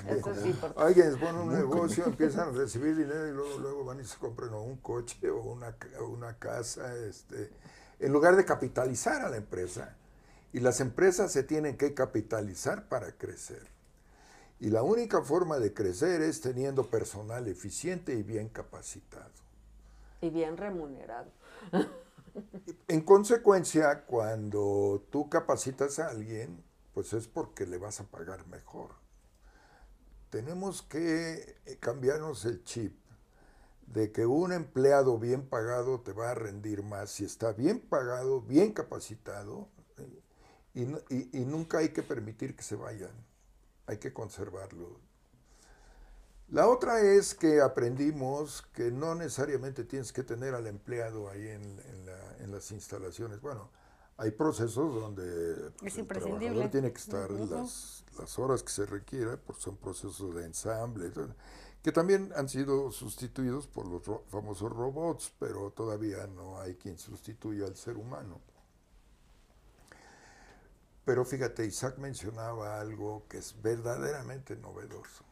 alguien 0.78 1.20
pone 1.20 1.40
un 1.42 1.54
negocio, 1.54 2.06
empiezan 2.06 2.48
a 2.48 2.52
recibir 2.54 2.96
dinero 2.96 3.28
y 3.28 3.34
luego, 3.34 3.60
luego 3.60 3.84
van 3.84 4.00
y 4.00 4.06
se 4.06 4.18
compran 4.18 4.54
un 4.54 4.78
coche 4.78 5.30
o 5.30 5.42
una, 5.42 5.76
una 6.08 6.40
casa, 6.40 6.96
este, 6.96 7.50
en 8.00 8.14
lugar 8.14 8.38
de 8.38 8.46
capitalizar 8.46 9.26
a 9.26 9.30
la 9.30 9.36
empresa. 9.36 9.98
Y 10.54 10.62
las 10.62 10.80
empresas 10.80 11.34
se 11.34 11.44
tienen 11.44 11.76
que 11.76 11.94
capitalizar 11.94 12.88
para 12.88 13.12
crecer. 13.12 13.68
Y 14.62 14.70
la 14.70 14.84
única 14.84 15.22
forma 15.22 15.60
de 15.60 15.74
crecer 15.74 16.22
es 16.22 16.40
teniendo 16.40 16.90
personal 16.90 17.46
eficiente 17.50 18.14
y 18.14 18.24
bien 18.24 18.48
capacitado. 18.48 19.34
Y 20.22 20.30
bien 20.30 20.56
remunerado. 20.56 21.30
En 22.88 23.02
consecuencia, 23.02 24.06
cuando 24.06 25.06
tú 25.10 25.30
capacitas 25.30 26.00
a 26.00 26.10
alguien, 26.10 26.64
pues 26.94 27.14
es 27.14 27.28
porque 27.28 27.66
le 27.66 27.78
vas 27.78 28.00
a 28.00 28.06
pagar 28.06 28.48
mejor. 28.48 28.92
Tenemos 30.30 30.82
que 30.82 31.58
eh, 31.66 31.78
cambiarnos 31.80 32.46
el 32.46 32.64
chip 32.64 32.96
de 33.88 34.12
que 34.12 34.26
un 34.26 34.52
empleado 34.52 35.20
bien 35.20 35.48
pagado 35.48 36.02
te 36.02 36.12
va 36.12 36.32
a 36.32 36.36
rendir 36.36 36.84
más 36.84 37.12
si 37.12 37.26
está 37.26 37.54
bien 37.54 37.80
pagado, 37.80 38.42
bien 38.42 38.74
capacitado, 38.74 39.70
y, 40.74 40.84
y 40.84 41.46
nunca 41.46 41.78
hay 41.78 41.90
que 41.90 42.04
permitir 42.04 42.56
que 42.56 42.64
se 42.64 42.76
vayan, 42.76 43.14
hay 43.88 43.98
que 43.98 44.12
conservarlo. 44.12 45.00
La 46.50 46.68
otra 46.70 47.02
es 47.02 47.34
que 47.34 47.62
aprendimos 47.62 48.62
que 48.74 48.92
no 48.92 49.16
necesariamente 49.16 49.84
tienes 49.84 50.14
que 50.14 50.24
tener 50.24 50.54
al 50.54 50.68
empleado 50.68 51.30
ahí 51.30 51.48
en, 51.48 52.52
las 52.52 52.72
instalaciones. 52.72 53.42
Bueno, 53.42 53.70
Hay 54.18 54.32
procesos 54.32 54.94
donde 54.96 55.72
pues, 55.80 55.94
Es 55.94 55.98
el 56.00 56.08
trabajador 56.08 56.70
tiene 56.70 56.94
que 56.94 57.00
estar 57.00 57.30
las, 57.32 58.04
las 58.18 58.40
horas 58.40 58.64
que 58.64 58.72
se 58.72 58.86
requiera, 58.86 59.38
porque 59.38 59.62
son 59.62 59.76
procesos 59.78 60.36
de 60.36 60.46
ensamble, 60.46 61.12
que 61.84 61.92
también 61.92 62.32
han 62.36 62.48
sido 62.50 62.92
sustituidos 62.92 63.68
por 63.68 63.86
los 63.88 64.06
ro- 64.06 64.24
famosos 64.30 64.72
robots, 64.72 65.34
pero 65.40 65.72
todavía 65.72 66.28
no 66.28 66.60
hay 66.62 66.76
quien 66.76 66.98
sustituya 66.98 67.66
al 67.66 67.76
ser 67.76 67.98
humano. 67.98 68.40
Pero 71.06 71.26
fíjate, 71.26 71.66
Isaac 71.66 71.98
mencionaba 72.00 72.80
algo 72.82 73.26
que 73.30 73.40
es 73.40 73.62
verdaderamente 73.62 74.56
novedoso. 74.58 75.25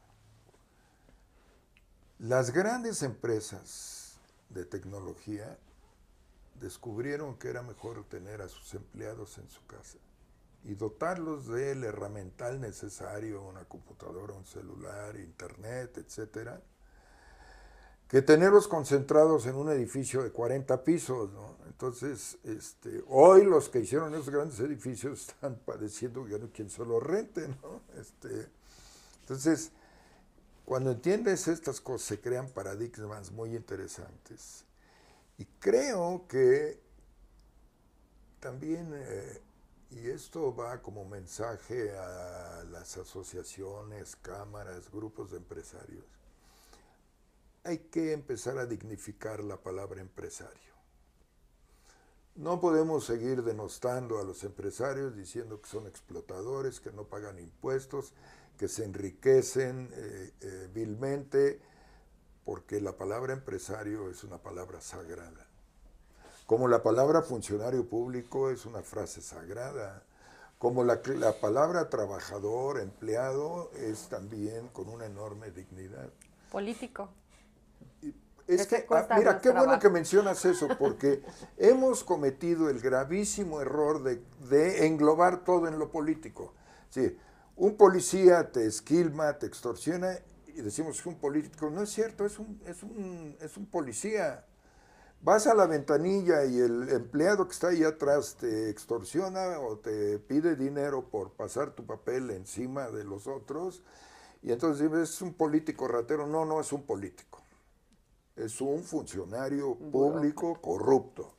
Las 2.20 2.51
grandes 2.51 3.03
empresas 3.03 4.18
de 4.49 4.66
tecnología 4.66 5.57
descubrieron 6.59 7.38
que 7.38 7.49
era 7.49 7.61
mejor 7.61 8.05
tener 8.05 8.41
a 8.41 8.47
sus 8.47 8.74
empleados 8.74 9.38
en 9.38 9.49
su 9.49 9.66
casa 9.66 9.97
y 10.64 10.76
dotarlos 10.76 11.47
del 11.47 11.84
herramental 11.84 12.61
necesario, 12.61 13.41
una 13.41 13.66
computadora, 13.66 14.34
un 14.34 14.45
celular, 14.45 15.16
internet, 15.18 15.97
etcétera, 15.97 16.61
que 18.07 18.22
tenerlos 18.22 18.68
concentrados 18.68 19.45
en 19.47 19.55
un 19.55 19.70
edificio 19.70 20.24
de 20.24 20.32
40 20.32 20.84
pisos, 20.84 21.32
¿no? 21.32 21.57
Entonces, 21.66 22.38
este, 22.43 23.03
hoy 23.07 23.43
los 23.43 23.70
que 23.70 23.80
hicieron 23.80 24.14
esos 24.14 24.30
grandes 24.30 24.59
edificios 24.59 25.22
están 25.30 25.59
padeciendo 25.66 26.24
que 26.24 26.38
no 26.38 26.45
hay 26.45 26.51
quien 26.51 26.70
se 26.70 26.84
rente, 26.84 27.47
¿no? 27.47 27.82
Este, 27.99 28.47
entonces, 29.22 29.72
cuando 30.66 30.91
entiendes 30.91 31.47
estas 31.47 31.82
cosas, 31.82 32.07
se 32.07 32.22
crean 32.22 32.49
paradigmas 32.49 33.32
muy 33.32 33.55
interesantes. 33.55 34.66
Y 35.38 35.45
creo 35.59 36.26
que 36.28 36.80
también, 38.39 38.91
eh, 38.93 39.41
y 39.91 40.09
esto 40.09 40.55
va 40.55 40.82
como 40.82 41.05
mensaje 41.05 41.91
a 41.97 42.64
las 42.72 42.97
asociaciones, 42.97 44.16
cámaras, 44.16 44.91
grupos 44.91 45.32
de 45.32 45.38
empresarios, 45.38 46.05
hay 47.64 47.78
que 47.78 48.11
empezar 48.11 48.57
a 48.57 48.66
dignificar 48.66 49.43
la 49.43 49.57
palabra 49.57 50.01
empresario. 50.01 50.74
No 52.36 52.59
podemos 52.59 53.05
seguir 53.05 53.43
denostando 53.43 54.20
a 54.20 54.24
los 54.24 54.43
empresarios 54.43 55.16
diciendo 55.16 55.61
que 55.61 55.70
son 55.70 55.88
explotadores, 55.88 56.80
que 56.80 56.91
no 56.91 57.03
pagan 57.03 57.38
impuestos, 57.38 58.14
que 58.58 58.68
se 58.68 58.86
enriquecen 58.86 59.89
eh, 59.93 60.34
eh, 60.41 60.70
vilmente, 60.74 61.62
porque 62.45 62.82
la 62.82 62.97
palabra 62.97 63.34
empresario 63.34 64.10
es 64.10 64.24
una 64.24 64.39
palabra 64.41 64.82
sagrada. 64.82 65.47
Como 66.45 66.68
la 66.68 66.84
palabra 66.84 67.22
funcionario 67.22 67.88
público 67.89 68.49
es 68.49 68.66
una 68.66 68.82
frase 68.82 69.22
sagrada. 69.22 70.06
Como 70.58 70.84
la, 70.84 71.01
la 71.18 71.39
palabra 71.39 71.89
trabajador, 71.89 72.80
empleado, 72.80 73.72
es 73.76 74.08
también 74.10 74.70
con 74.70 74.89
una 74.89 75.06
enorme 75.06 75.51
dignidad. 75.51 76.12
Político. 76.49 77.10
Es 78.47 78.66
Ese 78.66 78.68
que, 78.68 78.88
ah, 78.91 79.08
mira, 79.10 79.39
qué 79.39 79.51
bueno 79.51 79.80
trabajo. 79.80 79.80
que 79.80 79.89
mencionas 79.89 80.43
eso, 80.45 80.76
porque 80.78 81.24
hemos 81.58 82.04
cometido 82.04 82.70
el 82.70 82.82
gravísimo 82.82 83.62
error 83.62 84.04
de, 84.04 84.22
de 84.49 84.86
englobar 84.86 85.43
todo 85.45 85.68
en 85.68 85.80
lo 85.80 85.91
político. 85.91 86.54
Sí, 86.89 87.18
un 87.56 87.78
policía 87.78 88.51
te 88.51 88.66
esquilma, 88.66 89.38
te 89.38 89.45
extorsiona 89.45 90.18
y 90.47 90.62
decimos 90.62 91.01
que 91.01 91.10
un 91.10 91.16
político. 91.16 91.70
No 91.70 91.84
es 91.84 91.89
cierto, 91.89 92.26
es 92.26 92.39
un, 92.39 92.62
es 92.66 92.84
un, 92.84 93.36
es 93.39 93.58
un 93.58 93.66
policía. 93.66 94.45
Vas 95.22 95.47
a 95.47 95.54
la 95.54 95.68
ventanilla 95.68 96.45
y 96.45 96.60
el 96.60 96.89
empleado 96.89 97.47
que 97.47 97.54
está 97.54 97.70
ahí 97.70 97.84
atrás 97.84 98.36
te 98.39 98.70
extorsiona 98.70 99.60
o 99.60 99.78
te 99.78 100.20
pide 100.20 100.56
dinero 100.56 101.10
por 101.10 101.32
pasar 101.32 101.72
tu 101.72 101.86
papel 101.86 102.30
encima 102.32 102.89
de 102.89 103.06
los 103.06 103.28
otros. 103.28 103.84
Y 104.41 104.51
entonces 104.51 104.91
dices, 104.91 105.12
es 105.12 105.22
un 105.22 105.34
político 105.34 105.88
ratero. 105.88 106.28
No, 106.28 106.45
no 106.45 106.60
es 106.60 106.74
un 106.74 106.84
político 106.84 107.43
es 108.36 108.62
un 108.62 108.84
funcionario 108.84 109.76
público 109.76 110.60
corrupto. 110.62 111.34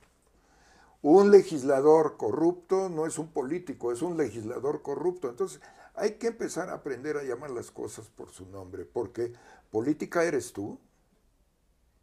Un 1.02 1.30
legislador 1.30 2.16
corrupto 2.16 2.88
no 2.88 3.06
es 3.06 3.18
un 3.18 3.28
político, 3.28 3.92
es 3.92 4.00
un 4.00 4.16
legislador 4.16 4.80
corrupto. 4.80 5.28
Entonces, 5.28 5.60
hay 5.94 6.14
que 6.14 6.28
empezar 6.28 6.68
a 6.68 6.74
aprender 6.74 7.16
a 7.16 7.22
llamar 7.22 7.50
las 7.50 7.70
cosas 7.70 8.08
por 8.08 8.30
su 8.30 8.46
nombre, 8.46 8.84
porque 8.84 9.32
política 9.70 10.24
eres 10.24 10.52
tú, 10.52 10.78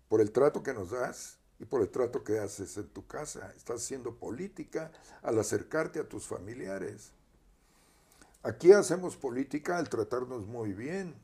por 0.07 0.21
el 0.21 0.31
trato 0.31 0.63
que 0.63 0.73
nos 0.73 0.91
das 0.91 1.37
y 1.59 1.65
por 1.65 1.81
el 1.81 1.89
trato 1.89 2.23
que 2.23 2.39
haces 2.39 2.75
en 2.77 2.87
tu 2.89 3.05
casa. 3.05 3.53
Estás 3.55 3.83
haciendo 3.83 4.15
política 4.15 4.91
al 5.21 5.39
acercarte 5.39 5.99
a 5.99 6.07
tus 6.07 6.25
familiares. 6.25 7.11
Aquí 8.43 8.71
hacemos 8.71 9.15
política 9.15 9.77
al 9.77 9.87
tratarnos 9.87 10.45
muy 10.47 10.73
bien, 10.73 11.15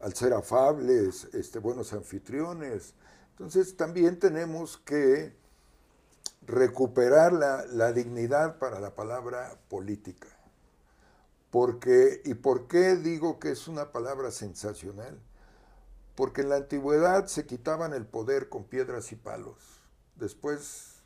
al 0.00 0.14
ser 0.14 0.32
afables, 0.32 1.24
este, 1.34 1.58
buenos 1.58 1.92
anfitriones. 1.92 2.94
Entonces 3.30 3.76
también 3.76 4.18
tenemos 4.18 4.78
que 4.78 5.34
recuperar 6.46 7.32
la, 7.32 7.66
la 7.66 7.92
dignidad 7.92 8.58
para 8.58 8.80
la 8.80 8.94
palabra 8.94 9.58
política. 9.68 10.28
Porque, 11.52 12.22
¿Y 12.24 12.32
por 12.32 12.66
qué 12.66 12.96
digo 12.96 13.38
que 13.38 13.50
es 13.50 13.68
una 13.68 13.92
palabra 13.92 14.30
sensacional? 14.30 15.20
Porque 16.14 16.40
en 16.40 16.48
la 16.48 16.56
antigüedad 16.56 17.26
se 17.26 17.44
quitaban 17.44 17.92
el 17.92 18.06
poder 18.06 18.48
con 18.48 18.64
piedras 18.64 19.12
y 19.12 19.16
palos. 19.16 19.58
Después 20.16 21.02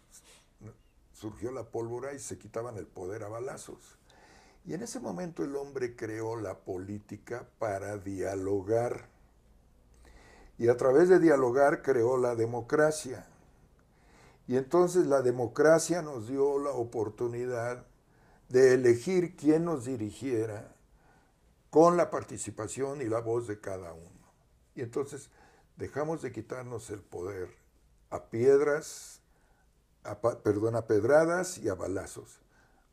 surgió 1.13 1.51
la 1.51 1.65
pólvora 1.65 2.15
y 2.15 2.21
se 2.21 2.39
quitaban 2.39 2.77
el 2.77 2.87
poder 2.87 3.25
a 3.25 3.29
balazos. 3.29 3.99
Y 4.65 4.75
en 4.75 4.85
ese 4.85 5.01
momento 5.01 5.43
el 5.43 5.57
hombre 5.57 5.97
creó 5.97 6.37
la 6.37 6.55
política 6.61 7.49
para 7.59 7.99
dialogar. 7.99 9.09
Y 10.59 10.69
a 10.69 10.77
través 10.77 11.09
de 11.09 11.19
dialogar 11.19 11.83
creó 11.83 12.19
la 12.19 12.37
democracia. 12.37 13.27
Y 14.47 14.57
entonces 14.57 15.09
la 15.09 15.23
democracia 15.23 16.03
nos 16.03 16.29
dio 16.29 16.61
la 16.61 16.71
oportunidad 16.71 17.85
de 18.49 18.75
elegir 18.75 19.37
quién 19.37 19.65
nos 19.65 19.85
dirigiera 19.85 20.75
con 21.71 21.97
la 21.97 22.11
participación 22.11 23.01
y 23.03 23.05
la 23.05 23.21
voz 23.21 23.47
de 23.47 23.61
cada 23.61 23.93
uno. 23.93 24.33
Y 24.75 24.83
entonces 24.83 25.31
dejamos 25.77 26.23
de 26.23 26.33
quitarnos 26.33 26.91
el 26.91 27.01
poder 27.01 27.49
a 28.11 28.25
piedras, 28.31 29.21
a, 30.05 30.21
perdón, 30.21 30.77
a 30.77 30.87
pedradas 30.87 31.59
y 31.59 31.69
a 31.69 31.75
balazos 31.75 32.41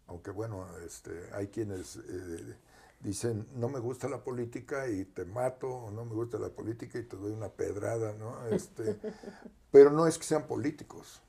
aunque 0.07 0.31
bueno, 0.31 0.67
este, 0.85 1.29
hay 1.33 1.47
quienes 1.47 1.95
eh, 1.95 2.55
dicen, 2.99 3.47
no 3.55 3.69
me 3.69 3.79
gusta 3.79 4.07
la 4.07 4.23
política 4.23 4.87
y 4.87 5.05
te 5.05 5.25
mato, 5.25 5.69
o 5.69 5.91
no 5.91 6.05
me 6.05 6.13
gusta 6.13 6.37
la 6.37 6.49
política 6.49 6.99
y 6.99 7.03
te 7.03 7.17
doy 7.17 7.31
una 7.31 7.49
pedrada, 7.49 8.13
¿no? 8.13 8.47
Este, 8.47 8.99
pero 9.71 9.91
no 9.91 10.07
es 10.07 10.17
que 10.17 10.25
sean 10.25 10.45
políticos, 10.45 11.21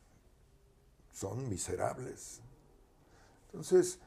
son 1.13 1.49
miserables. 1.49 2.41
Entonces, 3.47 4.01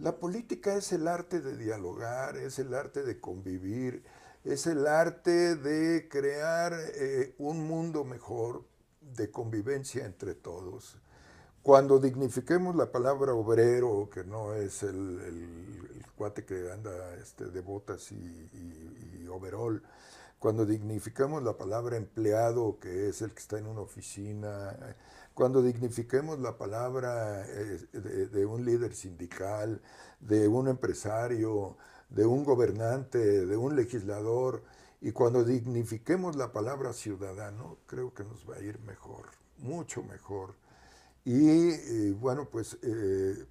la 0.00 0.18
política 0.18 0.74
es 0.76 0.92
el 0.92 1.08
arte 1.08 1.40
de 1.40 1.56
dialogar, 1.56 2.36
es 2.36 2.58
el 2.58 2.74
arte 2.74 3.02
de 3.04 3.20
convivir, 3.20 4.02
es 4.44 4.66
el 4.66 4.86
arte 4.86 5.56
de 5.56 6.08
crear 6.08 6.72
eh, 6.94 7.34
un 7.38 7.66
mundo 7.68 8.04
mejor 8.04 8.64
de 9.00 9.30
convivencia 9.30 10.06
entre 10.06 10.34
todos. 10.34 10.96
Cuando 11.62 11.98
dignifiquemos 12.00 12.76
la 12.76 12.92
palabra 12.92 13.34
obrero, 13.34 14.08
que 14.12 14.24
no 14.24 14.54
es 14.54 14.82
el, 14.82 15.20
cuate 16.16 16.44
que 16.44 16.70
anda 16.72 17.14
este, 17.16 17.46
de 17.46 17.60
botas 17.60 18.12
y, 18.12 18.16
y- 18.16 19.20
y 19.24 19.28
overol, 19.28 19.82
cuando 20.40 20.66
dignifiquemos 20.66 21.42
la 21.44 21.56
palabra 21.56 21.96
empleado, 21.96 22.78
que 22.80 23.08
es 23.10 23.22
el 23.22 23.32
que 23.32 23.40
está 23.40 23.58
en 23.58 23.68
una 23.68 23.82
oficina, 23.82 24.76
cuando 25.34 25.62
dignifiquemos 25.62 26.40
la 26.40 26.58
palabra 26.58 27.46
eh, 27.46 27.78
de, 27.92 28.26
de 28.26 28.46
un 28.46 28.64
líder 28.64 28.94
sindical, 28.94 29.80
de 30.20 30.48
un 30.48 30.68
empresario, 30.68 31.76
de 32.08 32.26
un 32.26 32.44
gobernante, 32.44 33.46
de 33.46 33.56
un 33.56 33.76
legislador, 33.76 34.64
y 35.00 35.12
cuando 35.12 35.44
dignifiquemos 35.44 36.36
la 36.36 36.52
palabra 36.52 36.92
ciudadano, 36.92 37.78
creo 37.86 38.12
que 38.12 38.24
nos 38.24 38.48
va 38.48 38.56
a 38.56 38.60
ir 38.60 38.80
mejor, 38.80 39.26
mucho 39.58 40.02
mejor. 40.02 40.54
Y 41.24 41.70
eh, 41.70 42.14
bueno, 42.18 42.48
pues 42.50 42.78
eh, 42.82 43.46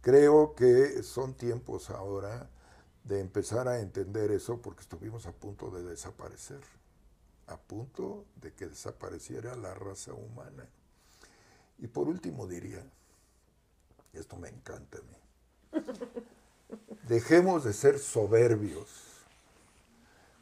creo 0.00 0.54
que 0.54 1.02
son 1.02 1.34
tiempos 1.34 1.90
ahora 1.90 2.50
de 3.06 3.20
empezar 3.20 3.68
a 3.68 3.80
entender 3.80 4.32
eso 4.32 4.60
porque 4.60 4.80
estuvimos 4.80 5.26
a 5.26 5.32
punto 5.32 5.70
de 5.70 5.84
desaparecer, 5.84 6.60
a 7.46 7.56
punto 7.56 8.24
de 8.40 8.52
que 8.52 8.66
desapareciera 8.66 9.54
la 9.54 9.74
raza 9.74 10.12
humana. 10.12 10.68
Y 11.78 11.86
por 11.86 12.08
último 12.08 12.46
diría, 12.46 12.84
esto 14.12 14.36
me 14.36 14.48
encanta 14.48 14.98
a 14.98 15.02
mí, 15.02 15.84
dejemos 17.08 17.64
de 17.64 17.72
ser 17.72 17.98
soberbios. 17.98 18.88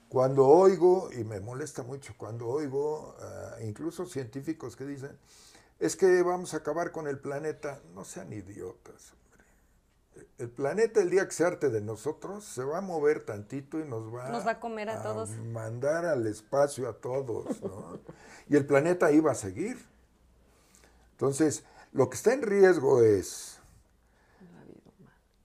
Cuando 0.09 0.47
oigo, 0.47 1.11
y 1.12 1.25
me 1.25 1.41
molesta 1.41 1.83
mucho, 1.83 2.15
cuando 2.17 2.47
oigo 2.47 3.17
ah, 3.21 3.57
incluso 3.62 4.07
científicos 4.07 4.77
que 4.77 4.87
dicen, 4.87 5.19
es 5.81 5.97
que 5.97 6.23
vamos 6.23 6.55
a 6.55 6.59
acabar 6.59 6.93
con 6.93 7.09
el 7.09 7.19
planeta. 7.19 7.81
No 7.95 8.05
sean 8.05 8.33
idiotas. 8.33 9.12
El 10.39 10.51
planeta 10.51 11.01
el 11.01 11.11
día 11.11 11.27
que 11.27 11.33
se 11.33 11.45
arte 11.45 11.71
de 11.71 11.81
nosotros 11.81 12.45
se 12.45 12.65
va 12.65 12.79
a 12.79 12.81
mover 12.81 13.25
tantito 13.25 13.79
y 13.79 13.85
nos 13.85 14.12
va, 14.12 14.29
Nos 14.31 14.47
va 14.47 14.53
a 14.53 14.61
comer 14.61 14.91
a 14.91 15.03
todos. 15.03 15.31
mandar 15.31 16.05
al 16.05 16.27
espacio 16.27 16.89
a 16.89 16.95
todos, 16.95 17.62
¿no? 17.62 17.99
y 18.49 18.57
el 18.57 18.67
planeta 18.67 19.09
va 19.25 19.33
a 19.33 19.37
seguir. 19.37 19.79
Entonces, 21.12 21.65
lo 21.93 22.11
que 22.11 22.17
está 22.17 22.33
en 22.35 22.43
riesgo 22.43 23.03
es 23.03 23.59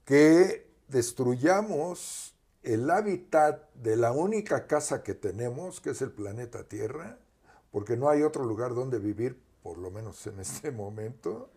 que 0.04 0.68
destruyamos 0.88 2.34
el 2.62 2.90
hábitat 2.90 3.72
de 3.74 3.96
la 3.96 4.12
única 4.12 4.66
casa 4.66 5.02
que 5.02 5.14
tenemos, 5.14 5.80
que 5.80 5.90
es 5.90 6.02
el 6.02 6.10
planeta 6.10 6.64
Tierra, 6.64 7.18
porque 7.70 7.96
no 7.96 8.08
hay 8.08 8.22
otro 8.22 8.44
lugar 8.44 8.74
donde 8.74 8.98
vivir, 8.98 9.40
por 9.62 9.78
lo 9.78 9.90
menos 9.90 10.26
en 10.26 10.40
este 10.40 10.70
momento, 10.72 11.50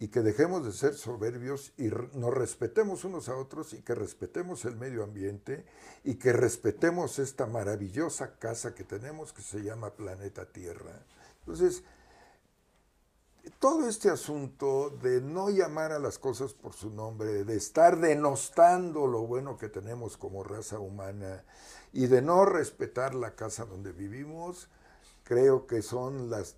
y 0.00 0.08
que 0.08 0.20
dejemos 0.20 0.64
de 0.64 0.72
ser 0.72 0.94
soberbios 0.94 1.72
y 1.76 1.88
nos 2.14 2.32
respetemos 2.32 3.04
unos 3.04 3.28
a 3.28 3.36
otros 3.36 3.72
y 3.72 3.82
que 3.82 3.94
respetemos 3.94 4.64
el 4.64 4.76
medio 4.76 5.02
ambiente 5.02 5.64
y 6.04 6.14
que 6.14 6.32
respetemos 6.32 7.18
esta 7.18 7.46
maravillosa 7.46 8.38
casa 8.38 8.74
que 8.74 8.84
tenemos 8.84 9.32
que 9.32 9.42
se 9.42 9.62
llama 9.62 9.90
planeta 9.90 10.46
Tierra. 10.46 11.02
Entonces, 11.40 11.82
todo 13.58 13.88
este 13.88 14.10
asunto 14.10 14.90
de 15.02 15.20
no 15.20 15.50
llamar 15.50 15.90
a 15.90 15.98
las 15.98 16.18
cosas 16.18 16.54
por 16.54 16.74
su 16.74 16.90
nombre, 16.90 17.44
de 17.44 17.56
estar 17.56 17.98
denostando 17.98 19.06
lo 19.06 19.26
bueno 19.26 19.56
que 19.56 19.68
tenemos 19.68 20.16
como 20.16 20.44
raza 20.44 20.78
humana 20.78 21.44
y 21.92 22.06
de 22.06 22.22
no 22.22 22.44
respetar 22.44 23.14
la 23.14 23.34
casa 23.34 23.64
donde 23.64 23.90
vivimos, 23.92 24.68
creo 25.24 25.66
que 25.66 25.82
son 25.82 26.30
las 26.30 26.56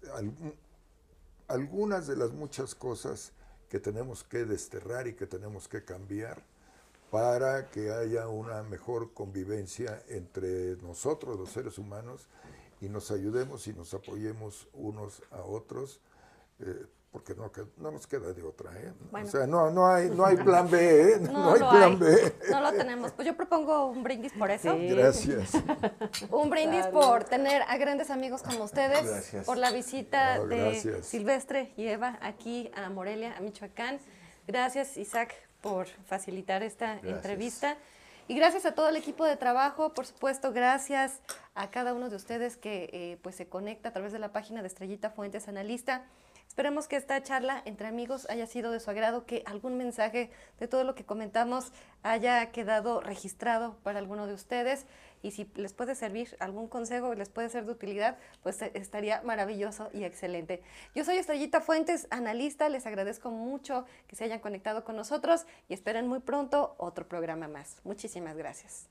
algunas 1.51 2.07
de 2.07 2.17
las 2.17 2.31
muchas 2.31 2.77
cosas 2.77 3.33
que 3.69 3.81
tenemos 3.81 4.23
que 4.23 4.45
desterrar 4.45 5.09
y 5.09 5.15
que 5.15 5.27
tenemos 5.27 5.67
que 5.67 5.85
cambiar 5.85 6.41
para 7.11 7.71
que 7.71 7.91
haya 7.91 8.29
una 8.29 8.63
mejor 8.63 9.13
convivencia 9.13 10.01
entre 10.09 10.77
nosotros, 10.77 11.37
los 11.37 11.51
seres 11.51 11.77
humanos, 11.77 12.29
y 12.81 12.89
nos 12.89 13.11
ayudemos 13.11 13.67
y 13.67 13.73
nos 13.73 13.93
apoyemos 13.95 14.69
unos 14.75 15.23
a 15.33 15.43
otros, 15.43 16.01
eh, 16.61 16.87
porque 17.13 17.35
no, 17.35 17.51
que- 17.51 17.65
no 17.79 17.91
nos 17.91 18.07
queda 18.07 18.33
de 18.33 18.43
otra. 18.43 18.71
¿eh? 18.79 18.93
Bueno. 19.11 19.27
O 19.27 19.31
sea, 19.31 19.47
no, 19.47 19.71
no, 19.71 19.89
hay, 19.89 20.11
no 20.11 20.25
hay 20.25 20.37
plan 20.45 20.71
B, 20.71 21.13
¿eh? 21.15 21.19
no, 21.21 21.33
No, 21.33 21.53
hay 21.55 21.61
lo 21.61 21.71
plan 21.71 21.83
hay. 21.93 21.97
B. 21.97 22.35
No 22.51 22.61
lo 22.61 22.73
tenemos. 22.73 23.11
Pues 23.13 23.27
yo 23.27 23.37
propongo 23.37 23.87
un 23.87 24.03
brindis 24.05 24.33
por 24.33 24.51
eso. 24.51 24.73
Sí. 24.75 24.89
Gracias. 24.89 25.51
Un 26.31 26.51
brindis 26.51 26.87
por 26.87 27.25
tener 27.25 27.63
a 27.63 27.77
grandes 27.79 28.11
amigos 28.11 28.43
como 28.43 28.65
ustedes, 28.65 29.05
Gracias. 29.05 29.45
por 29.45 29.57
la 29.57 29.71
visita 29.73 30.39
No, 30.39 30.47
de 30.47 30.57
gracias. 30.61 31.07
Silvestre 31.07 31.73
y 31.77 31.87
Eva 31.87 32.19
aquí 32.23 32.71
a 32.77 32.89
Morelia, 32.91 33.37
a 33.37 33.41
Michoacán. 33.41 33.99
Gracias, 34.47 34.97
Isaac, 34.97 35.35
por 35.61 35.87
facilitar 36.07 36.63
esta 36.63 36.95
Gracias. 36.95 37.13
entrevista. 37.13 37.77
Y 38.29 38.37
gracias 38.37 38.65
a 38.65 38.73
todo 38.77 38.89
el 38.89 38.97
equipo 38.97 39.25
de 39.25 39.37
trabajo, 39.37 39.93
por 39.93 40.07
supuesto, 40.07 40.53
gracias 40.53 41.19
a 41.57 41.71
cada 41.71 41.93
uno 41.95 42.09
de 42.11 42.15
ustedes 42.17 42.57
que 42.57 42.89
eh, 42.93 43.19
pues 43.23 43.35
se 43.35 43.49
conecta 43.49 43.89
a 43.89 43.93
través 43.93 44.13
de 44.13 44.21
la 44.21 44.33
página 44.33 44.63
de 44.63 44.69
Estrellita 44.69 45.11
Fuentes 45.11 45.49
Analista. 45.49 46.05
Esperemos 46.51 46.89
que 46.89 46.97
esta 46.97 47.23
charla 47.23 47.63
entre 47.65 47.87
amigos 47.87 48.29
haya 48.29 48.45
sido 48.45 48.73
de 48.73 48.81
su 48.81 48.91
agrado, 48.91 49.25
que 49.25 49.45
algún 49.47 49.79
mensaje 49.79 50.33
de 50.59 50.67
todo 50.67 50.83
lo 50.83 50.97
que 50.97 51.05
comentamos 51.05 51.73
haya 52.03 52.51
quedado 52.51 53.01
registrado 53.01 53.77
para 53.85 54.01
alguno 54.01 54.27
de 54.27 54.35
ustedes 54.35 54.85
y 55.23 55.31
si 55.31 55.49
les 55.55 55.73
puede 55.73 55.95
servir 55.95 56.37
algún 56.41 56.67
consejo 56.67 57.13
y 57.13 57.17
les 57.17 57.29
puede 57.29 57.51
ser 57.51 57.67
de 57.67 57.71
utilidad, 57.71 58.19
pues 58.43 58.61
eh, 58.63 58.73
estaría 58.75 59.23
maravilloso 59.23 59.91
y 59.95 60.03
excelente. 60.03 60.61
Yo 60.93 61.05
soy 61.05 61.19
Estrellita 61.19 61.61
Fuentes, 61.61 62.09
analista, 62.11 62.69
les 62.69 62.85
agradezco 62.85 63.31
mucho 63.31 63.87
que 64.09 64.17
se 64.17 64.25
hayan 64.25 64.41
conectado 64.41 64.83
con 64.83 64.97
nosotros 64.97 65.47
y 65.69 65.75
esperen 65.75 66.09
muy 66.09 66.19
pronto 66.19 66.75
otro 66.79 67.07
programa 67.07 67.47
más. 67.47 67.77
Muchísimas 67.85 68.37
gracias. 68.37 68.89